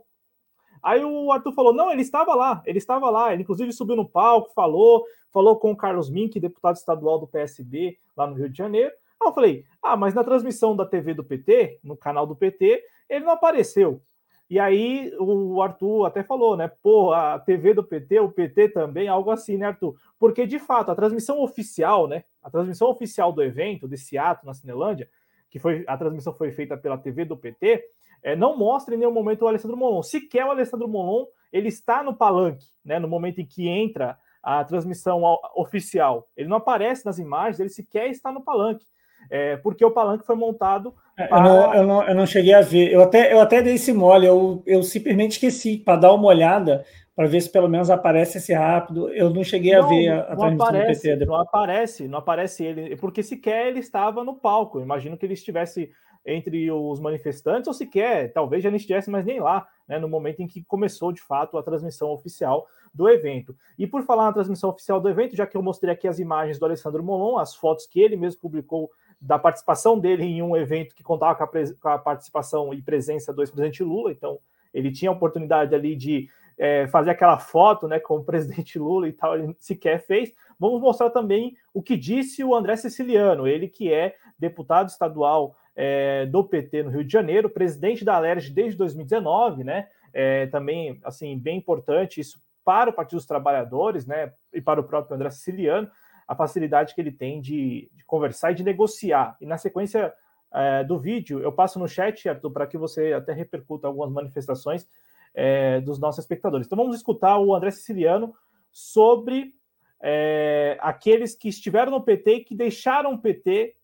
Aí 0.81 1.03
o 1.03 1.31
Arthur 1.31 1.51
falou: 1.53 1.73
não, 1.73 1.91
ele 1.91 2.01
estava 2.01 2.35
lá, 2.35 2.61
ele 2.65 2.77
estava 2.77 3.09
lá, 3.09 3.33
ele 3.33 3.43
inclusive 3.43 3.71
subiu 3.71 3.95
no 3.95 4.07
palco, 4.07 4.53
falou, 4.53 5.03
falou 5.31 5.57
com 5.57 5.71
o 5.71 5.75
Carlos 5.75 6.09
Mink, 6.09 6.39
deputado 6.39 6.75
estadual 6.75 7.19
do 7.19 7.27
PSB 7.27 7.97
lá 8.15 8.27
no 8.27 8.35
Rio 8.35 8.49
de 8.49 8.57
Janeiro. 8.57 8.93
Aí 9.21 9.27
eu 9.27 9.33
falei: 9.33 9.65
ah, 9.81 9.97
mas 9.97 10.13
na 10.13 10.23
transmissão 10.23 10.75
da 10.75 10.85
TV 10.85 11.13
do 11.13 11.23
PT, 11.23 11.79
no 11.83 11.97
canal 11.97 12.27
do 12.27 12.35
PT, 12.35 12.83
ele 13.09 13.25
não 13.25 13.33
apareceu. 13.33 14.01
E 14.49 14.59
aí 14.59 15.11
o 15.19 15.61
Arthur 15.61 16.05
até 16.05 16.23
falou, 16.23 16.55
né? 16.55 16.71
Pô, 16.81 17.11
a 17.13 17.39
TV 17.39 17.73
do 17.73 17.83
PT, 17.83 18.19
o 18.19 18.31
PT 18.31 18.69
também, 18.69 19.07
algo 19.07 19.31
assim, 19.31 19.57
né, 19.57 19.67
Arthur? 19.67 19.95
Porque 20.19 20.45
de 20.45 20.59
fato 20.59 20.91
a 20.91 20.95
transmissão 20.95 21.41
oficial, 21.41 22.07
né? 22.07 22.23
A 22.43 22.49
transmissão 22.49 22.89
oficial 22.89 23.33
do 23.33 23.41
evento, 23.41 23.87
desse 23.87 24.17
ato 24.17 24.45
na 24.45 24.53
Cinelândia, 24.53 25.09
que 25.49 25.57
foi 25.57 25.83
a 25.87 25.97
transmissão 25.97 26.33
foi 26.33 26.51
feita 26.51 26.77
pela 26.77 26.97
TV 26.97 27.25
do 27.25 27.35
PT, 27.35 27.83
é, 28.21 28.35
não 28.35 28.57
mostra 28.57 28.93
em 28.93 28.97
nenhum 28.97 29.11
momento 29.11 29.43
o 29.43 29.47
Alessandro 29.47 29.77
Molon. 29.77 30.03
Sequer 30.03 30.45
o 30.45 30.51
Alessandro 30.51 30.87
Molon 30.87 31.25
ele 31.51 31.69
está 31.69 32.03
no 32.03 32.13
palanque, 32.13 32.67
né, 32.83 32.99
no 32.99 33.07
momento 33.07 33.39
em 33.39 33.45
que 33.45 33.67
entra 33.67 34.17
a 34.43 34.63
transmissão 34.63 35.21
oficial. 35.55 36.29
Ele 36.35 36.49
não 36.49 36.57
aparece 36.57 37.05
nas 37.05 37.17
imagens, 37.17 37.59
ele 37.59 37.69
sequer 37.69 38.09
está 38.09 38.31
no 38.31 38.43
palanque. 38.43 38.85
É, 39.29 39.57
porque 39.57 39.83
o 39.83 39.91
palanque 39.91 40.25
foi 40.25 40.35
montado. 40.35 40.93
Para... 41.15 41.25
É, 41.25 41.29
eu, 41.31 41.41
não, 41.41 41.73
eu, 41.73 41.87
não, 41.87 42.07
eu, 42.07 42.15
não, 42.15 42.25
cheguei 42.25 42.53
a 42.53 42.61
ver. 42.61 42.91
Eu 42.91 43.03
até, 43.03 43.33
eu 43.33 43.39
até 43.39 43.61
dei 43.61 43.75
esse 43.75 43.93
mole, 43.93 44.25
eu, 44.25 44.61
eu 44.65 44.83
simplesmente 44.83 45.33
esqueci 45.33 45.77
para 45.77 45.99
dar 45.99 46.13
uma 46.13 46.27
olhada, 46.27 46.85
para 47.15 47.27
ver 47.27 47.41
se 47.41 47.49
pelo 47.49 47.69
menos 47.69 47.89
aparece 47.89 48.37
esse 48.37 48.53
rápido. 48.53 49.09
Eu 49.09 49.29
não 49.29 49.43
cheguei 49.43 49.73
não, 49.73 49.85
a 49.85 49.87
ver 49.87 50.09
a, 50.09 50.19
a 50.19 50.35
transmissão 50.35 50.67
aparece, 50.67 50.99
do 50.99 51.01
PT. 51.01 51.15
Depois. 51.17 51.27
Não 51.27 51.35
aparece, 51.35 52.07
não 52.07 52.19
aparece 52.19 52.63
ele, 52.63 52.95
porque 52.97 53.23
sequer 53.23 53.67
ele 53.67 53.79
estava 53.79 54.23
no 54.23 54.35
palco. 54.35 54.79
Imagino 54.79 55.17
que 55.17 55.25
ele 55.25 55.33
estivesse 55.33 55.91
entre 56.25 56.71
os 56.71 56.99
manifestantes, 56.99 57.67
ou 57.67 57.73
sequer, 57.73 58.33
talvez 58.33 58.63
já 58.63 58.69
não 58.69 58.77
estivesse 58.77 59.11
mais 59.11 59.23
nem 59.23 59.39
lá, 59.39 59.67
né, 59.87 59.99
no 59.99 60.09
momento 60.09 60.41
em 60.41 60.47
que 60.47 60.63
começou 60.63 61.11
de 61.11 61.21
fato 61.21 61.57
a 61.57 61.63
transmissão 61.63 62.09
oficial 62.09 62.65
do 62.91 63.07
evento. 63.07 63.55
E 63.77 63.85
por 63.85 64.03
falar 64.03 64.25
na 64.25 64.33
transmissão 64.33 64.69
oficial 64.71 64.99
do 64.99 65.07
evento, 65.07 65.35
já 65.35 65.45
que 65.45 65.55
eu 65.55 65.61
mostrei 65.61 65.93
aqui 65.93 66.07
as 66.07 66.17
imagens 66.17 66.57
do 66.57 66.65
Alessandro 66.65 67.03
Molon, 67.03 67.37
as 67.37 67.53
fotos 67.53 67.85
que 67.85 67.99
ele 67.99 68.15
mesmo 68.15 68.41
publicou 68.41 68.89
da 69.19 69.39
participação 69.39 69.99
dele 69.99 70.23
em 70.23 70.41
um 70.41 70.55
evento 70.55 70.95
que 70.95 71.03
contava 71.03 71.35
com 71.35 71.43
a, 71.43 71.47
com 71.47 71.89
a 71.89 71.97
participação 71.97 72.73
e 72.73 72.81
presença 72.81 73.33
do 73.33 73.41
ex-presidente 73.41 73.83
Lula, 73.83 74.11
então 74.11 74.39
ele 74.73 74.91
tinha 74.91 75.09
a 75.09 75.13
oportunidade 75.13 75.73
ali 75.73 75.95
de 75.95 76.29
é, 76.57 76.87
fazer 76.87 77.11
aquela 77.11 77.37
foto 77.37 77.87
né, 77.87 77.99
com 77.99 78.17
o 78.17 78.23
presidente 78.25 78.77
Lula 78.77 79.07
e 79.07 79.13
tal, 79.13 79.37
ele 79.37 79.55
sequer 79.59 80.05
fez. 80.05 80.31
Vamos 80.59 80.81
mostrar 80.81 81.09
também 81.09 81.55
o 81.73 81.81
que 81.81 81.97
disse 81.97 82.43
o 82.43 82.55
André 82.55 82.75
Siciliano, 82.75 83.47
ele 83.47 83.67
que 83.67 83.91
é 83.91 84.15
deputado 84.37 84.89
estadual 84.89 85.55
é, 85.75 86.25
do 86.25 86.43
PT 86.43 86.83
no 86.83 86.89
Rio 86.89 87.03
de 87.03 87.11
Janeiro, 87.11 87.49
presidente 87.49 88.05
da 88.05 88.15
Alerj 88.15 88.49
desde 88.49 88.77
2019, 88.77 89.63
né? 89.63 89.87
É, 90.13 90.45
também, 90.47 90.97
assim, 91.03 91.37
bem 91.37 91.57
importante 91.57 92.21
isso 92.21 92.39
para 92.63 92.89
o 92.89 92.93
Partido 92.93 93.17
dos 93.17 93.25
Trabalhadores, 93.25 94.05
né? 94.05 94.31
E 94.53 94.61
para 94.61 94.79
o 94.79 94.83
próprio 94.83 95.15
André 95.15 95.29
Siciliano, 95.29 95.89
a 96.27 96.35
facilidade 96.35 96.95
que 96.95 97.01
ele 97.01 97.11
tem 97.11 97.39
de, 97.39 97.89
de 97.93 98.03
conversar 98.05 98.51
e 98.51 98.55
de 98.55 98.63
negociar. 98.63 99.37
E 99.39 99.45
na 99.45 99.57
sequência 99.57 100.13
é, 100.53 100.83
do 100.83 100.97
vídeo, 100.99 101.39
eu 101.39 101.51
passo 101.51 101.77
no 101.77 101.87
chat, 101.87 102.27
Arthur, 102.27 102.51
para 102.51 102.67
que 102.67 102.77
você 102.77 103.13
até 103.13 103.33
repercuta 103.33 103.87
algumas 103.87 104.11
manifestações 104.11 104.87
é, 105.33 105.81
dos 105.81 105.99
nossos 105.99 106.23
espectadores. 106.23 106.65
Então 106.65 106.77
vamos 106.77 106.95
escutar 106.95 107.37
o 107.37 107.53
André 107.53 107.71
Siciliano 107.71 108.33
sobre 108.71 109.53
é, 110.01 110.77
aqueles 110.81 111.35
que 111.35 111.49
estiveram 111.49 111.91
no 111.91 112.01
PT 112.01 112.33
e 112.33 112.43
que 112.43 112.55
deixaram 112.55 113.13
o 113.13 113.19
PT 113.19 113.75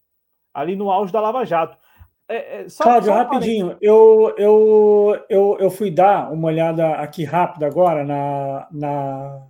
ali 0.53 0.75
no 0.75 0.91
auge 0.91 1.11
da 1.11 1.21
Lava 1.21 1.45
Jato. 1.45 1.77
É, 2.27 2.61
é, 2.61 2.69
só, 2.69 2.85
Cláudio, 2.85 3.11
só 3.11 3.17
rapidinho, 3.17 3.77
eu, 3.81 4.33
eu, 4.37 5.25
eu, 5.29 5.57
eu 5.59 5.69
fui 5.69 5.91
dar 5.91 6.31
uma 6.31 6.47
olhada 6.47 6.93
aqui 6.95 7.25
rápida 7.25 7.67
agora 7.67 8.05
na, 8.05 8.67
na 8.71 9.47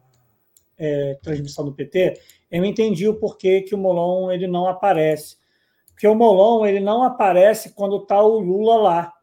é, 0.82 1.20
transmissão 1.22 1.64
do 1.64 1.72
PT, 1.72 2.20
eu 2.50 2.66
entendi 2.66 3.08
o 3.08 3.14
porquê 3.14 3.62
que 3.62 3.76
o 3.76 3.78
Molon 3.78 4.32
ele 4.32 4.48
não 4.48 4.68
aparece. 4.68 5.38
Porque 5.86 6.08
o 6.08 6.16
Molon 6.16 6.66
ele 6.66 6.80
não 6.80 7.04
aparece 7.04 7.76
quando 7.76 7.98
está 7.98 8.20
o 8.22 8.40
Lula 8.40 8.76
lá. 8.78 9.14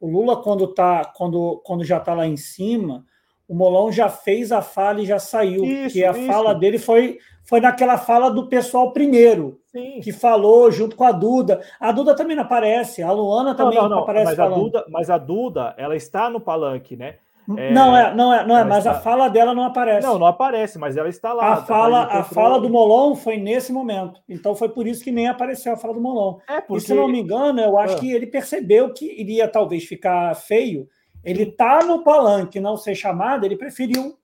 O 0.00 0.08
Lula, 0.08 0.40
quando, 0.40 0.68
tá, 0.68 1.04
quando, 1.16 1.60
quando 1.64 1.82
já 1.82 1.96
está 1.96 2.14
lá 2.14 2.26
em 2.26 2.36
cima, 2.36 3.04
o 3.48 3.54
Molon 3.54 3.90
já 3.90 4.08
fez 4.08 4.52
a 4.52 4.62
fala 4.62 5.00
e 5.00 5.06
já 5.06 5.18
saiu. 5.18 5.64
Isso, 5.64 5.94
que 5.94 6.04
a 6.04 6.12
isso. 6.12 6.26
fala 6.26 6.54
dele 6.54 6.78
foi, 6.78 7.18
foi 7.42 7.60
naquela 7.60 7.98
fala 7.98 8.30
do 8.30 8.48
pessoal 8.48 8.92
primeiro, 8.92 9.60
Sim. 9.66 10.00
que 10.00 10.12
falou 10.12 10.70
junto 10.70 10.94
com 10.94 11.04
a 11.04 11.10
Duda. 11.10 11.60
A 11.80 11.90
Duda 11.90 12.14
também 12.14 12.36
não 12.36 12.44
aparece, 12.44 13.02
a 13.02 13.10
Luana 13.10 13.54
também 13.54 13.76
não, 13.76 13.88
não, 13.88 13.96
não 13.96 14.02
aparece. 14.02 14.26
Mas 14.26 14.36
falando. 14.36 14.54
a, 14.54 14.58
Duda, 14.58 14.84
mas 14.88 15.10
a 15.10 15.18
Duda, 15.18 15.74
ela 15.76 15.96
está 15.96 16.30
no 16.30 16.40
palanque, 16.40 16.94
né? 16.94 17.16
É, 17.56 17.72
não 17.72 17.96
é, 17.96 18.14
não 18.14 18.32
é, 18.32 18.46
não 18.46 18.56
é, 18.56 18.64
mas 18.64 18.78
está... 18.78 18.92
a 18.92 18.94
fala 18.94 19.28
dela 19.28 19.54
não 19.54 19.64
aparece. 19.64 20.06
Não, 20.06 20.18
não 20.18 20.26
aparece, 20.26 20.78
mas 20.78 20.96
ela 20.96 21.08
está 21.08 21.32
lá. 21.32 21.52
A 21.52 21.56
fala, 21.56 22.04
a 22.04 22.24
fala 22.24 22.58
do 22.58 22.70
Molon 22.70 23.14
foi 23.14 23.36
nesse 23.36 23.72
momento. 23.72 24.20
Então 24.28 24.54
foi 24.54 24.70
por 24.70 24.86
isso 24.86 25.04
que 25.04 25.12
nem 25.12 25.28
apareceu 25.28 25.72
a 25.72 25.76
fala 25.76 25.94
do 25.94 26.00
Molon. 26.00 26.38
É 26.48 26.60
porque... 26.60 26.82
E 26.82 26.86
se 26.86 26.94
não 26.94 27.06
me 27.06 27.20
engano, 27.20 27.60
eu 27.60 27.78
acho 27.78 27.96
ah. 27.96 28.00
que 28.00 28.10
ele 28.10 28.26
percebeu 28.26 28.92
que 28.92 29.20
iria 29.20 29.46
talvez 29.46 29.84
ficar 29.84 30.34
feio. 30.34 30.88
Ele 31.22 31.46
tá 31.46 31.80
no 31.84 32.02
palanque, 32.02 32.60
não 32.60 32.76
ser 32.76 32.94
chamado, 32.94 33.44
ele 33.44 33.56
preferiu. 33.56 34.16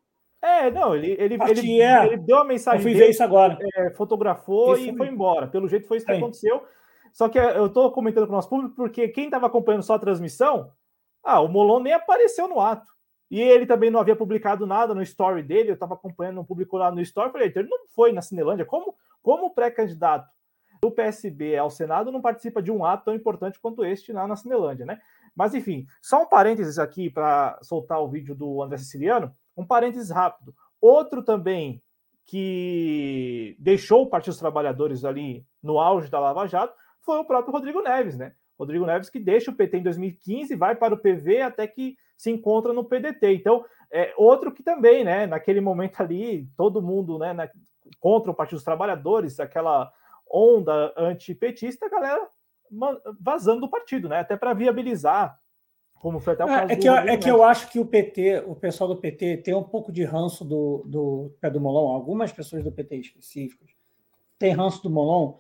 É, 0.43 0.71
não, 0.71 0.95
ele, 0.95 1.15
ele, 1.19 1.39
ele, 1.49 1.81
é. 1.81 2.07
ele 2.07 2.17
deu 2.17 2.39
a 2.39 2.45
mensagem. 2.45 2.81
Eu 2.81 2.83
fui 2.83 2.93
dele, 2.93 3.05
ver 3.05 3.11
isso 3.11 3.23
agora. 3.23 3.59
É, 3.77 3.91
fotografou 3.91 4.77
e 4.79 4.97
foi 4.97 5.09
embora. 5.09 5.47
Pelo 5.47 5.69
jeito 5.69 5.87
foi 5.87 5.99
isso 5.99 6.07
que 6.07 6.13
Sim. 6.13 6.19
aconteceu. 6.19 6.63
Só 7.13 7.29
que 7.29 7.39
eu 7.39 7.67
estou 7.67 7.91
comentando 7.91 8.27
com 8.27 8.33
o 8.33 8.37
nosso 8.37 8.49
público 8.49 8.75
porque 8.75 9.09
quem 9.09 9.25
estava 9.25 9.47
acompanhando 9.47 9.83
só 9.83 9.95
a 9.95 9.99
transmissão, 9.99 10.71
ah, 11.23 11.41
o 11.41 11.49
Molon 11.49 11.81
nem 11.81 11.93
apareceu 11.93 12.49
no 12.49 12.61
ato. 12.61 12.91
E 13.31 13.41
ele 13.41 13.65
também 13.65 13.91
não 13.91 14.01
havia 14.01 14.17
publicado 14.17 14.67
nada 14.67 14.93
no 14.93 15.03
story 15.03 15.43
dele, 15.43 15.71
eu 15.71 15.75
estava 15.75 15.95
acompanhando, 15.95 16.37
não 16.37 16.45
publicou 16.45 16.81
nada 16.81 16.95
no 16.95 17.01
story, 17.01 17.31
falei, 17.31 17.49
então 17.49 17.63
ele 17.63 17.71
não 17.71 17.87
foi 17.95 18.13
na 18.13 18.21
Cinelândia. 18.21 18.65
Como, 18.65 18.97
como 19.23 19.55
pré-candidato 19.55 20.29
do 20.83 20.91
PSB 20.91 21.57
ao 21.57 21.71
Senado 21.71 22.11
não 22.11 22.21
participa 22.21 22.63
de 22.63 22.73
um 22.73 22.85
ato 22.85 23.05
tão 23.05 23.15
importante 23.15 23.61
quanto 23.61 23.85
este 23.85 24.13
lá 24.13 24.27
na 24.27 24.35
Cinelândia, 24.35 24.87
né? 24.87 24.99
Mas 25.37 25.55
enfim, 25.55 25.87
só 26.03 26.23
um 26.23 26.27
parênteses 26.27 26.79
aqui 26.79 27.09
para 27.09 27.59
soltar 27.63 28.01
o 28.01 28.09
vídeo 28.09 28.35
do 28.35 28.63
André 28.63 28.79
Siciliano, 28.79 29.33
um 29.57 29.65
parênteses 29.65 30.11
rápido. 30.11 30.55
Outro 30.81 31.23
também 31.23 31.83
que 32.25 33.57
deixou 33.59 34.03
o 34.03 34.07
Partido 34.07 34.33
dos 34.33 34.41
Trabalhadores 34.41 35.05
ali 35.05 35.45
no 35.63 35.79
auge 35.79 36.09
da 36.09 36.19
Lava 36.19 36.47
Jato 36.47 36.75
foi 37.01 37.19
o 37.19 37.25
próprio 37.25 37.53
Rodrigo 37.53 37.83
Neves, 37.83 38.17
né? 38.17 38.35
Rodrigo 38.59 38.87
Neves 38.87 39.11
que 39.11 39.19
deixa 39.19 39.51
o 39.51 39.55
PT 39.55 39.79
em 39.79 39.83
2015, 39.83 40.55
vai 40.57 40.75
para 40.75 40.95
o 40.95 40.99
PV 40.99 41.43
até 41.43 41.67
que 41.67 41.97
se 42.21 42.31
encontra 42.31 42.71
no 42.75 42.85
PDT. 42.85 43.33
Então, 43.33 43.65
é 43.91 44.13
outro 44.15 44.53
que 44.53 44.63
também, 44.63 45.03
né, 45.03 45.27
naquele 45.27 45.59
momento 45.59 46.03
ali, 46.03 46.47
todo 46.55 46.83
mundo, 46.83 47.19
né, 47.19 47.33
na, 47.33 47.49
contra 47.99 48.31
o 48.31 48.35
Partido 48.35 48.57
dos 48.57 48.65
Trabalhadores, 48.65 49.41
aquela 49.41 49.91
onda 50.31 50.93
antipetista, 50.99 51.87
a 51.87 51.89
galera 51.89 52.29
vazando 53.19 53.63
do 53.63 53.71
partido, 53.71 54.07
né, 54.07 54.19
até 54.19 54.37
para 54.37 54.53
viabilizar, 54.53 55.41
como 55.95 56.21
foi 56.21 56.35
até 56.35 56.45
o 56.45 56.49
é, 56.49 56.59
caso 56.59 56.71
é, 56.71 56.75
é 56.75 56.77
que, 56.77 56.89
eu, 56.89 56.95
é 56.95 57.17
que 57.17 57.31
eu 57.31 57.43
acho 57.43 57.71
que 57.71 57.81
o 57.81 57.87
PT, 57.87 58.45
o 58.47 58.55
pessoal 58.55 58.89
do 58.89 59.01
PT 59.01 59.39
tem 59.39 59.55
um 59.55 59.65
pouco 59.65 59.91
de 59.91 60.05
ranço 60.05 60.45
do, 60.45 60.85
do 60.87 61.33
pé 61.41 61.49
do 61.49 61.59
Molon, 61.59 61.89
algumas 61.91 62.31
pessoas 62.31 62.63
do 62.63 62.71
PT 62.71 62.97
específicas 62.97 63.71
têm 64.39 64.53
ranço 64.53 64.83
do 64.83 64.91
Molon, 64.91 65.39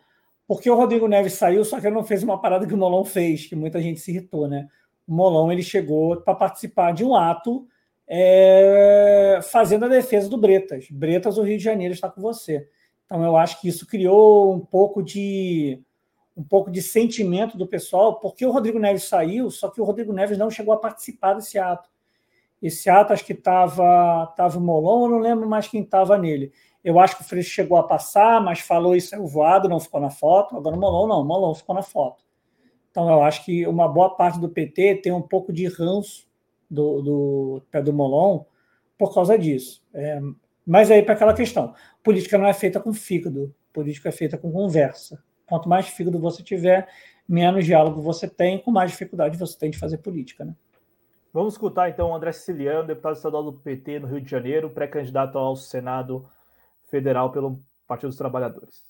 porque 0.49 0.71
o 0.71 0.75
Rodrigo 0.75 1.07
Neves 1.07 1.35
saiu, 1.35 1.63
só 1.63 1.79
que 1.79 1.87
ele 1.87 1.95
não 1.95 2.05
fez 2.05 2.23
uma 2.23 2.41
parada 2.41 2.67
que 2.67 2.75
o 2.75 2.79
Molon 2.79 3.05
fez, 3.05 3.47
que 3.47 3.55
muita 3.55 3.83
gente 3.83 4.01
se 4.01 4.11
irritou, 4.11 4.49
né? 4.49 4.67
O 5.11 5.13
Molon 5.13 5.51
ele 5.51 5.63
chegou 5.63 6.21
para 6.21 6.37
participar 6.37 6.93
de 6.93 7.05
um 7.05 7.17
ato 7.17 7.67
é, 8.07 9.41
fazendo 9.43 9.87
a 9.87 9.89
defesa 9.89 10.29
do 10.29 10.39
Bretas. 10.39 10.87
Bretas, 10.89 11.37
o 11.37 11.43
Rio 11.43 11.59
de 11.59 11.65
Janeiro 11.65 11.93
está 11.93 12.09
com 12.09 12.21
você. 12.21 12.69
Então 13.05 13.25
eu 13.25 13.37
acho 13.37 13.61
que 13.61 13.67
isso 13.67 13.89
criou 13.89 14.55
um 14.55 14.61
pouco 14.61 15.03
de 15.03 15.83
um 16.37 16.45
pouco 16.45 16.71
de 16.71 16.81
sentimento 16.81 17.59
do 17.59 17.67
pessoal, 17.67 18.21
porque 18.21 18.47
o 18.47 18.53
Rodrigo 18.53 18.79
Neves 18.79 19.09
saiu, 19.09 19.51
só 19.51 19.69
que 19.69 19.81
o 19.81 19.85
Rodrigo 19.85 20.13
Neves 20.13 20.39
não 20.39 20.49
chegou 20.49 20.73
a 20.73 20.79
participar 20.79 21.35
desse 21.35 21.59
ato. 21.59 21.89
Esse 22.63 22.89
ato 22.89 23.13
acho 23.13 23.27
que 23.27 23.33
estava 23.33 24.27
tava 24.37 24.59
o 24.59 24.61
Molon, 24.61 25.07
eu 25.07 25.11
não 25.11 25.19
lembro 25.19 25.49
mais 25.49 25.67
quem 25.67 25.83
estava 25.83 26.17
nele. 26.17 26.53
Eu 26.85 27.01
acho 27.01 27.17
que 27.17 27.23
o 27.23 27.27
Freixo 27.27 27.51
chegou 27.51 27.77
a 27.77 27.83
passar, 27.83 28.41
mas 28.41 28.61
falou 28.61 28.95
e 28.95 29.01
saiu 29.01 29.27
voado, 29.27 29.69
não 29.69 29.81
ficou 29.81 30.01
na 30.01 30.09
foto. 30.09 30.57
Agora 30.57 30.77
o 30.77 30.81
Molon 30.81 31.09
não, 31.09 31.21
o 31.21 31.25
Molon 31.25 31.53
ficou 31.53 31.75
na 31.75 31.83
foto. 31.83 32.25
Então, 32.91 33.09
eu 33.09 33.23
acho 33.23 33.45
que 33.45 33.67
uma 33.67 33.89
boa 33.89 34.17
parte 34.17 34.39
do 34.41 34.49
PT 34.49 34.97
tem 34.97 35.13
um 35.13 35.23
pouco 35.23 35.53
de 35.53 35.67
ranço 35.67 36.27
do, 36.69 37.03
do 37.03 37.63
pé 37.71 37.83
do 37.83 37.93
Molon 37.93 38.45
por 38.99 39.15
causa 39.15 39.39
disso. 39.39 39.83
É, 39.95 40.21
mas 40.67 40.91
aí, 40.91 41.03
para 41.03 41.15
aquela 41.15 41.35
questão: 41.35 41.75
política 42.03 42.37
não 42.37 42.47
é 42.47 42.53
feita 42.53 42.81
com 42.81 42.93
fígado, 42.93 43.55
política 43.73 44.09
é 44.09 44.13
feita 44.13 44.37
com 44.37 44.53
conversa. 44.53 45.23
Quanto 45.47 45.69
mais 45.69 45.89
fígado 45.89 46.19
você 46.19 46.43
tiver, 46.43 46.89
menos 47.29 47.65
diálogo 47.65 48.01
você 48.01 48.29
tem, 48.29 48.59
com 48.59 48.71
mais 48.71 48.91
dificuldade 48.91 49.37
você 49.37 49.59
tem 49.59 49.71
de 49.71 49.79
fazer 49.79 49.99
política. 49.99 50.45
Né? 50.45 50.55
Vamos 51.33 51.55
escutar 51.55 51.89
então 51.89 52.11
o 52.11 52.15
André 52.15 52.33
Siciliano, 52.33 52.87
deputado 52.87 53.17
estadual 53.17 53.45
do 53.45 53.53
PT 53.53 54.01
no 54.01 54.09
Rio 54.09 54.21
de 54.21 54.31
Janeiro, 54.31 54.71
pré-candidato 54.71 55.39
ao 55.39 55.57
Senado 55.57 56.29
Federal 56.89 57.31
pelo 57.31 57.59
Partido 57.87 58.09
dos 58.09 58.19
Trabalhadores. 58.19 58.85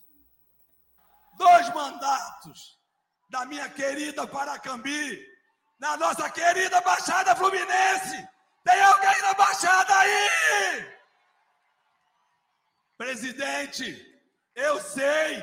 Dois 1.39 1.75
mandatos 1.75 2.80
da 3.31 3.45
minha 3.47 3.69
querida 3.69 4.27
Paracambi, 4.27 5.25
na 5.79 5.97
nossa 5.97 6.29
querida 6.31 6.81
Baixada 6.81 7.35
Fluminense. 7.37 8.29
Tem 8.65 8.83
alguém 8.83 9.23
na 9.23 9.33
Baixada 9.35 9.97
aí? 9.97 11.01
Presidente, 12.99 14.21
eu 14.55 14.81
sei 14.81 15.41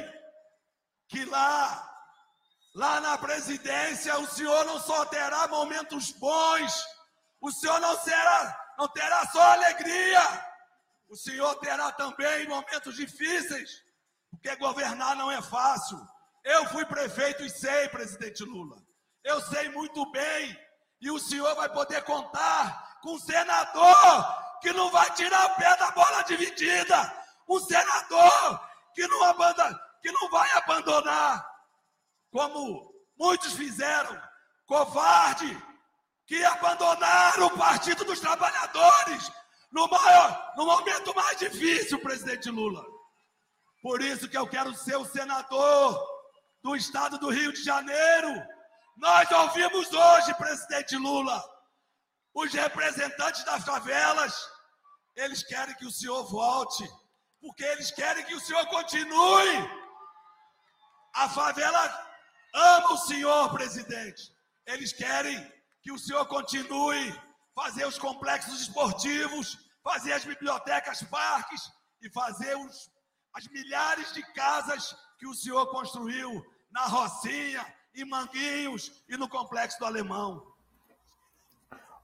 que 1.08 1.24
lá, 1.26 1.90
lá 2.76 3.00
na 3.00 3.18
presidência, 3.18 4.20
o 4.20 4.28
senhor 4.28 4.66
não 4.66 4.80
só 4.80 5.06
terá 5.06 5.48
momentos 5.48 6.12
bons, 6.12 6.86
o 7.40 7.50
senhor 7.52 7.80
não 7.80 7.98
será, 8.02 8.74
não 8.78 8.88
terá 8.90 9.26
só 9.28 9.42
alegria, 9.54 10.22
o 11.08 11.16
senhor 11.16 11.56
terá 11.56 11.92
também 11.94 12.48
momentos 12.50 12.96
difíceis, 12.96 13.82
porque 14.30 14.54
governar 14.58 15.16
não 15.16 15.32
é 15.32 15.42
fácil. 15.42 15.98
Eu 16.48 16.66
fui 16.68 16.86
prefeito 16.86 17.43
e 17.43 17.50
sei, 17.50 17.89
presidente 17.89 18.41
Lula. 18.45 18.78
Eu 19.22 19.41
sei 19.41 19.68
muito 19.68 20.10
bem. 20.12 20.58
E 21.02 21.12
o 21.12 21.20
senhor 21.20 21.54
vai 21.56 21.68
poder 21.68 22.02
contar 22.04 23.00
com 23.02 23.16
um 23.16 23.20
senador 23.20 24.60
que 24.62 24.72
não 24.72 24.89
vai 24.89 25.14
tirar 25.14 25.45
o 25.45 25.56
pé 25.56 25.76
da 25.76 25.91
bola 25.91 26.22
dividida. 26.22 27.14
Um 27.50 27.60
senador 27.60 28.62
que 28.95 29.06
não, 29.08 29.26
abandona, 29.26 29.78
que 30.02 30.10
não 30.10 30.30
vai 30.30 30.50
abandonar, 30.54 31.45
como 32.32 32.93
muitos 33.20 33.52
fizeram, 33.52 34.18
covarde, 34.66 35.62
que 36.26 36.41
abandonaram 36.45 37.48
o 37.48 37.58
Partido 37.58 38.06
dos 38.06 38.22
Trabalhadores 38.22 39.30
no, 39.70 39.86
maior, 39.89 40.54
no 40.56 40.66
momento 40.66 41.14
mais 41.14 41.38
difícil, 41.39 42.00
presidente 42.00 42.50
Lula. 42.50 42.86
Por 43.82 44.02
isso 44.02 44.30
que 44.30 44.38
eu 44.38 44.48
quero 44.48 44.74
ser 44.74 44.95
o 44.95 45.06
senador 45.06 46.16
do 46.64 46.76
estado 46.76 47.18
do 47.20 47.30
Rio 47.30 47.51
de 47.53 47.64
Janeiro. 47.64 48.43
Nós 48.97 49.30
ouvimos 49.32 49.91
hoje, 49.91 50.34
presidente 50.36 50.95
Lula, 50.95 51.43
os 52.34 52.51
representantes 52.53 53.43
das 53.45 53.64
favelas, 53.64 54.36
eles 55.16 55.43
querem 55.43 55.76
que 55.76 55.86
o 55.86 55.91
senhor 55.91 56.24
volte, 56.30 56.88
porque 57.41 57.64
eles 57.64 57.91
querem 57.91 58.26
que 58.26 58.36
o 58.36 58.39
senhor 58.39 58.66
continue. 58.68 59.70
A 61.16 61.30
favela 61.30 62.08
ama 62.53 62.91
o 62.93 62.97
senhor, 62.97 63.51
presidente. 63.51 64.32
Eles 64.66 64.93
querem 64.93 65.38
que 65.82 65.91
o 65.91 65.97
senhor 65.97 66.26
continue 66.28 67.16
fazer 67.55 67.86
os 67.86 67.97
complexos 67.97 68.62
esportivos, 68.62 69.58
fazer 69.84 70.14
as 70.14 70.26
bibliotecas, 70.26 71.01
parques 71.03 71.62
e 72.01 72.10
fazer 72.12 72.55
os, 72.58 72.91
as 73.34 73.47
milhares 73.47 74.14
de 74.14 74.22
casas 74.34 74.95
que 75.18 75.28
o 75.28 75.34
senhor 75.34 75.65
construiu 75.68 76.45
na 76.72 76.86
Rocinha, 76.86 77.65
em 77.95 78.05
Manguinhos 78.05 79.03
e 79.09 79.18
no 79.18 79.28
Complexo 79.28 79.80
do 79.80 79.86
Alemão. 79.86 80.43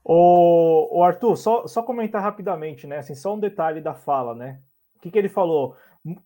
O, 0.03 0.99
o 0.99 1.03
Arthur, 1.03 1.37
só, 1.37 1.67
só 1.67 1.81
comentar 1.81 2.21
rapidamente, 2.21 2.85
né? 2.87 2.97
Assim, 2.97 3.15
só 3.15 3.33
um 3.33 3.39
detalhe 3.39 3.79
da 3.79 3.93
fala, 3.93 4.35
né? 4.35 4.59
O 4.97 4.99
que, 4.99 5.11
que 5.11 5.17
ele 5.17 5.29
falou? 5.29 5.77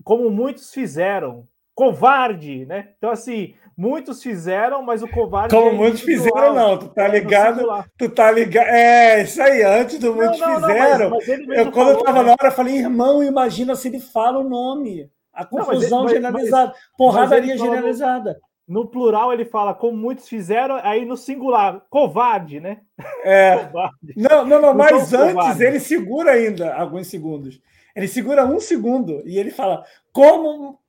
Como 0.04 0.32
muitos 0.32 0.74
fizeram, 0.74 1.48
covarde, 1.76 2.66
né? 2.66 2.90
Então, 2.98 3.12
assim, 3.12 3.54
muitos 3.78 4.24
fizeram, 4.24 4.82
mas 4.82 5.04
o 5.04 5.08
covarde. 5.08 5.54
Como 5.54 5.70
é 5.70 5.74
muitos 5.74 6.02
fizeram, 6.02 6.56
não, 6.56 6.80
tu 6.80 6.88
tá 6.88 7.08
ligado? 7.08 7.68
Tu 7.96 8.10
tá 8.10 8.32
ligado. 8.32 8.68
É, 8.68 9.22
isso 9.22 9.40
aí, 9.40 9.62
antes 9.62 10.00
do 10.00 10.16
muitos 10.16 10.40
não, 10.40 10.60
não, 10.60 10.68
fizeram. 10.68 11.10
Não, 11.10 11.18
mas, 11.18 11.28
mas 11.28 11.58
eu, 11.60 11.72
quando 11.72 11.74
falou, 11.74 11.92
eu 11.92 12.04
tava 12.04 12.20
né? 12.20 12.24
na 12.24 12.32
hora, 12.32 12.48
eu 12.48 12.52
falei, 12.52 12.78
irmão, 12.78 13.22
imagina 13.22 13.76
se 13.76 13.90
ele 13.90 14.00
fala 14.00 14.40
o 14.40 14.50
nome. 14.50 15.12
A 15.38 15.46
confusão 15.46 16.04
mas, 16.04 16.12
generalizada, 16.12 16.74
porradaria 16.98 17.58
generalizada. 17.58 18.40
No, 18.68 18.82
no 18.82 18.88
plural 18.88 19.32
ele 19.32 19.46
fala, 19.46 19.74
como 19.74 19.96
muitos 19.96 20.28
fizeram, 20.28 20.80
aí 20.84 21.06
no 21.06 21.16
singular, 21.16 21.82
covarde, 21.90 22.60
né? 22.60 22.82
É. 23.24 23.58
covarde. 23.66 24.14
Não, 24.16 24.46
não, 24.46 24.62
não, 24.62 24.74
mas 24.74 25.14
antes 25.14 25.34
covarde. 25.34 25.64
ele 25.64 25.80
segura 25.80 26.32
ainda 26.32 26.74
alguns 26.76 27.08
segundos. 27.08 27.62
Ele 27.96 28.08
segura 28.08 28.46
um 28.46 28.60
segundo 28.60 29.24
e 29.26 29.40
ele 29.40 29.50
fala, 29.50 29.84
como 30.12 30.80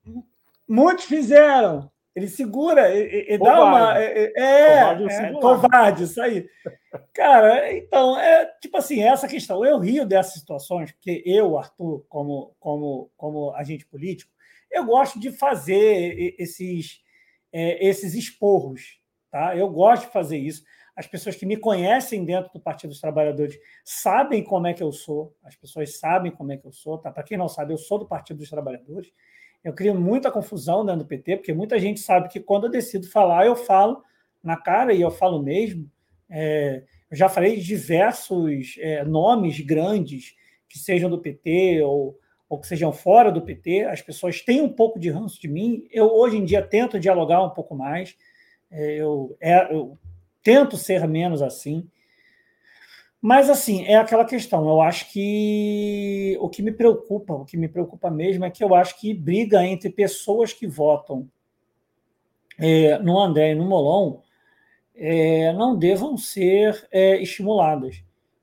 Muitos 0.69 1.07
fizeram. 1.07 1.91
Ele 2.15 2.29
segura, 2.29 2.93
e, 2.93 3.39
dá 3.39 3.65
uma. 3.65 3.97
É, 3.97 4.33
é, 4.37 4.81
covarde, 4.81 5.05
é, 5.13 5.33
covarde, 5.41 6.03
isso 6.03 6.21
aí. 6.21 6.49
Cara, 7.15 7.73
então, 7.77 8.19
é 8.19 8.45
tipo 8.61 8.77
assim, 8.77 9.01
essa 9.01 9.29
questão. 9.29 9.65
Eu 9.65 9.79
rio 9.79 10.05
dessas 10.05 10.35
situações, 10.35 10.91
porque 10.91 11.23
eu, 11.25 11.57
Arthur, 11.57 12.05
como, 12.09 12.57
como, 12.59 13.11
como 13.17 13.55
agente 13.55 13.87
político, 13.87 14.33
eu 14.71 14.85
gosto 14.85 15.19
de 15.19 15.31
fazer 15.31 16.35
esses, 16.39 17.03
é, 17.53 17.87
esses 17.87 18.15
esporros. 18.15 19.01
Tá? 19.31 19.57
Eu 19.57 19.69
gosto 19.69 20.07
de 20.07 20.13
fazer 20.13 20.39
isso. 20.39 20.63
As 20.97 21.07
pessoas 21.07 21.37
que 21.37 21.47
me 21.47 21.57
conhecem 21.57 22.25
dentro 22.25 22.53
do 22.53 22.61
Partido 22.61 22.91
dos 22.91 23.01
Trabalhadores 23.01 23.57
sabem 23.85 24.43
como 24.43 24.67
é 24.67 24.75
que 24.75 24.83
eu 24.83 24.91
sou, 24.91 25.37
as 25.45 25.55
pessoas 25.55 25.99
sabem 25.99 26.33
como 26.33 26.53
é 26.53 26.57
que 26.57 26.67
eu 26.67 26.73
sou. 26.73 26.99
Tá? 26.99 27.11
Para 27.11 27.23
quem 27.23 27.39
não 27.39 27.49
sabe, 27.49 27.73
eu 27.73 27.79
sou 27.79 27.99
do 27.99 28.07
Partido 28.07 28.39
dos 28.39 28.51
Trabalhadores. 28.51 29.13
Eu 29.63 29.73
crio 29.73 29.95
muita 29.95 30.31
confusão 30.31 30.85
dentro 30.85 31.03
do 31.03 31.07
PT, 31.07 31.37
porque 31.37 31.53
muita 31.53 31.79
gente 31.79 32.01
sabe 32.01 32.29
que 32.29 32.41
quando 32.41 32.65
eu 32.65 32.71
decido 32.71 33.09
falar, 33.09 33.47
eu 33.47 33.57
falo 33.57 34.03
na 34.43 34.57
cara 34.57 34.93
e 34.93 35.01
eu 35.01 35.11
falo 35.11 35.43
mesmo. 35.43 35.91
É, 36.31 36.85
eu 37.11 37.17
já 37.17 37.29
falei 37.29 37.57
de 37.57 37.65
diversos 37.65 38.77
é, 38.79 39.05
nomes 39.05 39.61
grandes 39.61 40.35
que 40.69 40.79
sejam 40.79 41.09
do 41.09 41.21
PT 41.21 41.83
ou, 41.83 42.19
ou 42.49 42.59
que 42.59 42.67
sejam 42.67 42.93
fora 42.93 43.31
do 43.31 43.43
PT. 43.43 43.85
As 43.85 44.01
pessoas 44.01 44.41
têm 44.41 44.61
um 44.61 44.73
pouco 44.73 44.99
de 44.99 45.11
ranço 45.11 45.41
de 45.41 45.49
mim. 45.49 45.87
Eu, 45.91 46.07
hoje 46.07 46.37
em 46.37 46.45
dia, 46.45 46.63
tento 46.63 46.99
dialogar 46.99 47.45
um 47.45 47.51
pouco 47.51 47.75
mais. 47.75 48.17
É, 48.71 48.97
eu, 48.97 49.37
é, 49.41 49.73
eu 49.73 49.99
tento 50.43 50.77
ser 50.77 51.07
menos 51.07 51.43
assim. 51.43 51.89
Mas, 53.21 53.51
assim, 53.51 53.85
é 53.85 53.97
aquela 53.97 54.25
questão. 54.25 54.69
Eu 54.69 54.81
acho 54.81 55.13
que 55.13 56.37
o 56.41 56.49
que 56.49 56.63
me 56.63 56.73
preocupa, 56.73 57.35
o 57.35 57.45
que 57.45 57.57
me 57.57 57.69
preocupa 57.69 58.11
mesmo 58.11 58.45
é 58.45 58.51
que 58.51 58.63
eu 58.63 58.75
acho 58.75 58.99
que 58.99 59.13
briga 59.13 59.65
entre 59.67 59.91
pessoas 59.91 60.53
que 60.53 60.67
votam 60.67 61.29
é, 62.59 62.99
no 62.99 63.19
André 63.19 63.53
e 63.53 63.55
no 63.55 63.65
Molon 63.65 64.21
é, 64.95 65.53
não 65.53 65.77
devam 65.77 66.17
ser 66.17 66.87
é, 66.91 67.21
estimuladas. 67.21 68.03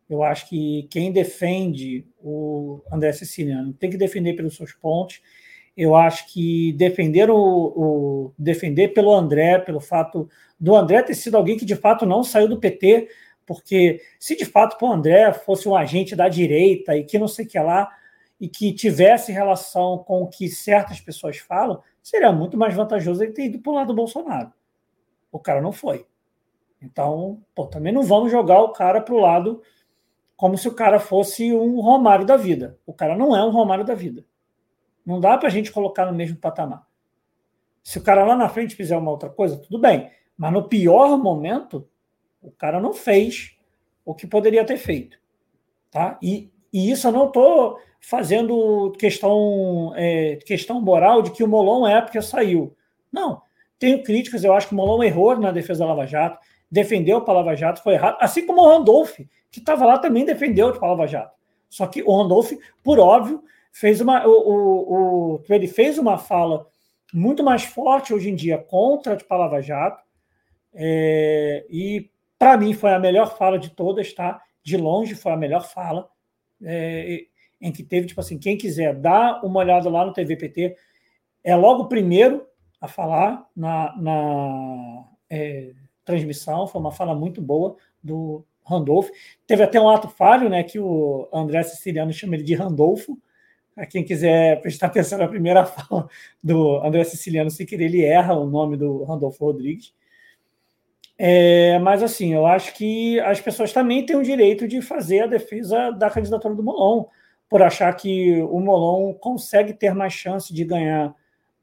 Eu 0.09 0.23
acho 0.23 0.47
que 0.47 0.87
quem 0.89 1.11
defende 1.11 2.05
o 2.21 2.54
André 2.91 3.11
Siciliano 3.13 3.73
tem 3.73 3.89
que 3.89 3.97
defender 3.97 4.33
pelos 4.33 4.55
seus 4.55 4.73
pontos. 4.73 5.21
Eu 5.75 5.95
acho 5.95 6.31
que 6.31 6.73
defender 6.73 7.29
o, 7.29 7.37
o 7.37 8.33
defender 8.37 8.89
pelo 8.89 9.13
André, 9.13 9.59
pelo 9.59 9.79
fato 9.79 10.29
do 10.59 10.75
André 10.75 11.03
ter 11.03 11.15
sido 11.15 11.35
alguém 11.35 11.57
que 11.57 11.65
de 11.65 11.75
fato 11.75 12.05
não 12.05 12.23
saiu 12.23 12.47
do 12.47 12.59
PT, 12.59 13.09
porque 13.45 14.01
se 14.19 14.35
de 14.35 14.45
fato 14.45 14.83
o 14.83 14.91
André 14.91 15.33
fosse 15.33 15.67
um 15.67 15.75
agente 15.75 16.15
da 16.15 16.29
direita 16.29 16.95
e 16.95 17.03
que 17.03 17.19
não 17.19 17.27
sei 17.27 17.45
o 17.45 17.47
que 17.47 17.59
lá, 17.59 17.91
e 18.39 18.47
que 18.47 18.73
tivesse 18.73 19.31
relação 19.31 19.97
com 19.99 20.23
o 20.23 20.27
que 20.27 20.49
certas 20.49 20.99
pessoas 20.99 21.37
falam, 21.37 21.81
seria 22.01 22.31
muito 22.31 22.57
mais 22.57 22.73
vantajoso 22.73 23.23
ele 23.23 23.31
ter 23.31 23.45
ido 23.45 23.59
para 23.59 23.71
o 23.71 23.75
lado 23.75 23.87
do 23.87 23.93
Bolsonaro. 23.93 24.51
O 25.31 25.39
cara 25.39 25.61
não 25.61 25.71
foi. 25.71 26.05
Então, 26.81 27.41
pô, 27.53 27.65
também 27.65 27.93
não 27.93 28.03
vamos 28.03 28.31
jogar 28.31 28.61
o 28.61 28.71
cara 28.71 29.01
para 29.01 29.13
o 29.13 29.19
lado 29.19 29.61
como 30.35 30.57
se 30.57 30.67
o 30.67 30.73
cara 30.73 30.99
fosse 30.99 31.53
um 31.53 31.79
Romário 31.79 32.25
da 32.25 32.37
vida. 32.37 32.77
O 32.85 32.93
cara 32.93 33.17
não 33.17 33.35
é 33.35 33.43
um 33.43 33.51
Romário 33.51 33.85
da 33.85 33.93
vida. 33.93 34.25
Não 35.05 35.19
dá 35.19 35.37
para 35.37 35.47
a 35.47 35.51
gente 35.51 35.71
colocar 35.71 36.05
no 36.05 36.13
mesmo 36.13 36.37
patamar. 36.37 36.85
Se 37.83 37.99
o 37.99 38.03
cara 38.03 38.25
lá 38.25 38.35
na 38.35 38.49
frente 38.49 38.75
fizer 38.75 38.97
uma 38.97 39.11
outra 39.11 39.29
coisa, 39.29 39.57
tudo 39.57 39.79
bem. 39.79 40.09
Mas 40.37 40.51
no 40.51 40.67
pior 40.67 41.17
momento, 41.17 41.87
o 42.41 42.51
cara 42.51 42.79
não 42.79 42.93
fez 42.93 43.57
o 44.03 44.13
que 44.13 44.27
poderia 44.27 44.65
ter 44.65 44.77
feito. 44.77 45.17
Tá? 45.91 46.17
E, 46.21 46.51
e 46.73 46.91
isso 46.91 47.07
eu 47.07 47.11
não 47.11 47.27
estou 47.27 47.79
fazendo 48.01 48.91
questão, 48.99 49.93
é, 49.95 50.37
questão 50.45 50.81
moral 50.81 51.21
de 51.21 51.31
que 51.31 51.43
o 51.43 51.47
Molon 51.47 51.87
é 51.87 52.01
porque 52.01 52.21
saiu. 52.21 52.75
Não. 53.11 53.41
Tenho 53.79 54.03
críticas, 54.03 54.43
eu 54.43 54.53
acho 54.53 54.67
que 54.67 54.73
o 54.73 54.77
Molon 54.77 55.03
errou 55.03 55.37
na 55.37 55.51
defesa 55.51 55.79
da 55.79 55.87
Lava 55.87 56.05
Jato, 56.05 56.39
defendeu 56.71 57.23
a 57.25 57.31
Lava 57.31 57.55
Jato, 57.55 57.81
foi 57.81 57.93
errado, 57.93 58.17
assim 58.19 58.45
como 58.45 58.61
o 58.61 58.67
Randolph, 58.67 59.19
que 59.51 59.59
estava 59.59 59.85
lá 59.85 59.97
também 59.97 60.25
defendeu 60.25 60.69
a 60.69 60.87
Lava 60.87 61.07
Jato. 61.07 61.35
Só 61.69 61.87
que 61.87 62.03
o 62.03 62.15
Randolph, 62.15 62.51
por 62.83 62.99
óbvio, 62.99 63.43
fez 63.71 64.01
uma, 64.01 64.25
o, 64.25 64.31
o, 64.31 65.35
o, 65.35 65.43
ele 65.49 65.67
fez 65.67 65.97
uma 65.97 66.17
fala 66.17 66.67
muito 67.13 67.43
mais 67.43 67.63
forte 67.63 68.13
hoje 68.13 68.29
em 68.29 68.35
dia 68.35 68.57
contra 68.57 69.17
a 69.29 69.35
Lava 69.35 69.61
Jato, 69.61 70.03
é, 70.73 71.65
e 71.69 72.09
para 72.37 72.57
mim, 72.57 72.73
foi 72.73 72.93
a 72.93 72.99
melhor 72.99 73.37
fala 73.37 73.57
de 73.57 73.69
todas, 73.69 74.13
tá? 74.13 74.41
De 74.61 74.77
longe 74.77 75.15
foi 75.15 75.31
a 75.31 75.37
melhor 75.37 75.67
fala. 75.67 76.09
É, 76.61 77.25
em 77.61 77.71
que 77.71 77.83
teve, 77.83 78.07
tipo 78.07 78.19
assim, 78.19 78.37
quem 78.37 78.57
quiser 78.57 78.93
dar 78.93 79.43
uma 79.43 79.59
olhada 79.59 79.89
lá 79.89 80.05
no 80.05 80.13
TVPT, 80.13 80.75
é 81.43 81.55
logo 81.55 81.83
o 81.83 81.87
primeiro 81.87 82.45
a 82.79 82.87
falar 82.87 83.47
na, 83.55 83.95
na 83.97 85.05
é, 85.29 85.71
transmissão, 86.05 86.67
foi 86.67 86.79
uma 86.79 86.91
fala 86.91 87.15
muito 87.15 87.41
boa 87.41 87.75
do 88.01 88.45
Randolfo. 88.63 89.11
Teve 89.45 89.63
até 89.63 89.79
um 89.81 89.89
ato 89.89 90.07
falho, 90.07 90.49
né, 90.49 90.63
que 90.63 90.79
o 90.79 91.27
André 91.33 91.63
Siciliano 91.63 92.13
chama 92.13 92.35
ele 92.35 92.43
de 92.43 92.55
Randolfo. 92.55 93.17
A 93.75 93.85
quem 93.85 94.05
quiser 94.05 94.61
prestar 94.61 94.87
atenção 94.87 95.19
na 95.19 95.27
primeira 95.27 95.65
fala 95.67 96.07
do 96.41 96.77
André 96.77 97.03
Siciliano, 97.03 97.49
se 97.49 97.65
querer, 97.65 97.85
ele 97.85 98.03
erra 98.03 98.33
o 98.33 98.45
nome 98.45 98.77
do 98.77 99.03
Randolfo 99.03 99.43
Rodrigues. 99.43 99.93
É, 101.17 101.79
mas 101.79 102.03
assim, 102.03 102.33
eu 102.33 102.45
acho 102.45 102.73
que 102.73 103.19
as 103.21 103.39
pessoas 103.39 103.71
também 103.71 104.05
têm 104.05 104.15
o 104.15 104.23
direito 104.23 104.67
de 104.67 104.81
fazer 104.81 105.21
a 105.21 105.27
defesa 105.27 105.91
da 105.91 106.09
candidatura 106.09 106.53
do 106.53 106.63
Molon, 106.63 107.05
por 107.49 107.61
achar 107.61 107.93
que 107.95 108.41
o 108.43 108.59
Molon 108.59 109.13
consegue 109.13 109.73
ter 109.73 109.93
mais 109.93 110.13
chance 110.13 110.53
de 110.53 110.65
ganhar 110.65 111.15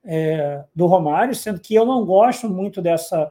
é, 0.04 0.64
do 0.74 0.86
Romário, 0.86 1.34
sendo 1.34 1.60
que 1.60 1.74
eu 1.74 1.84
não 1.84 2.04
gosto 2.04 2.48
muito 2.48 2.80
dessa 2.80 3.30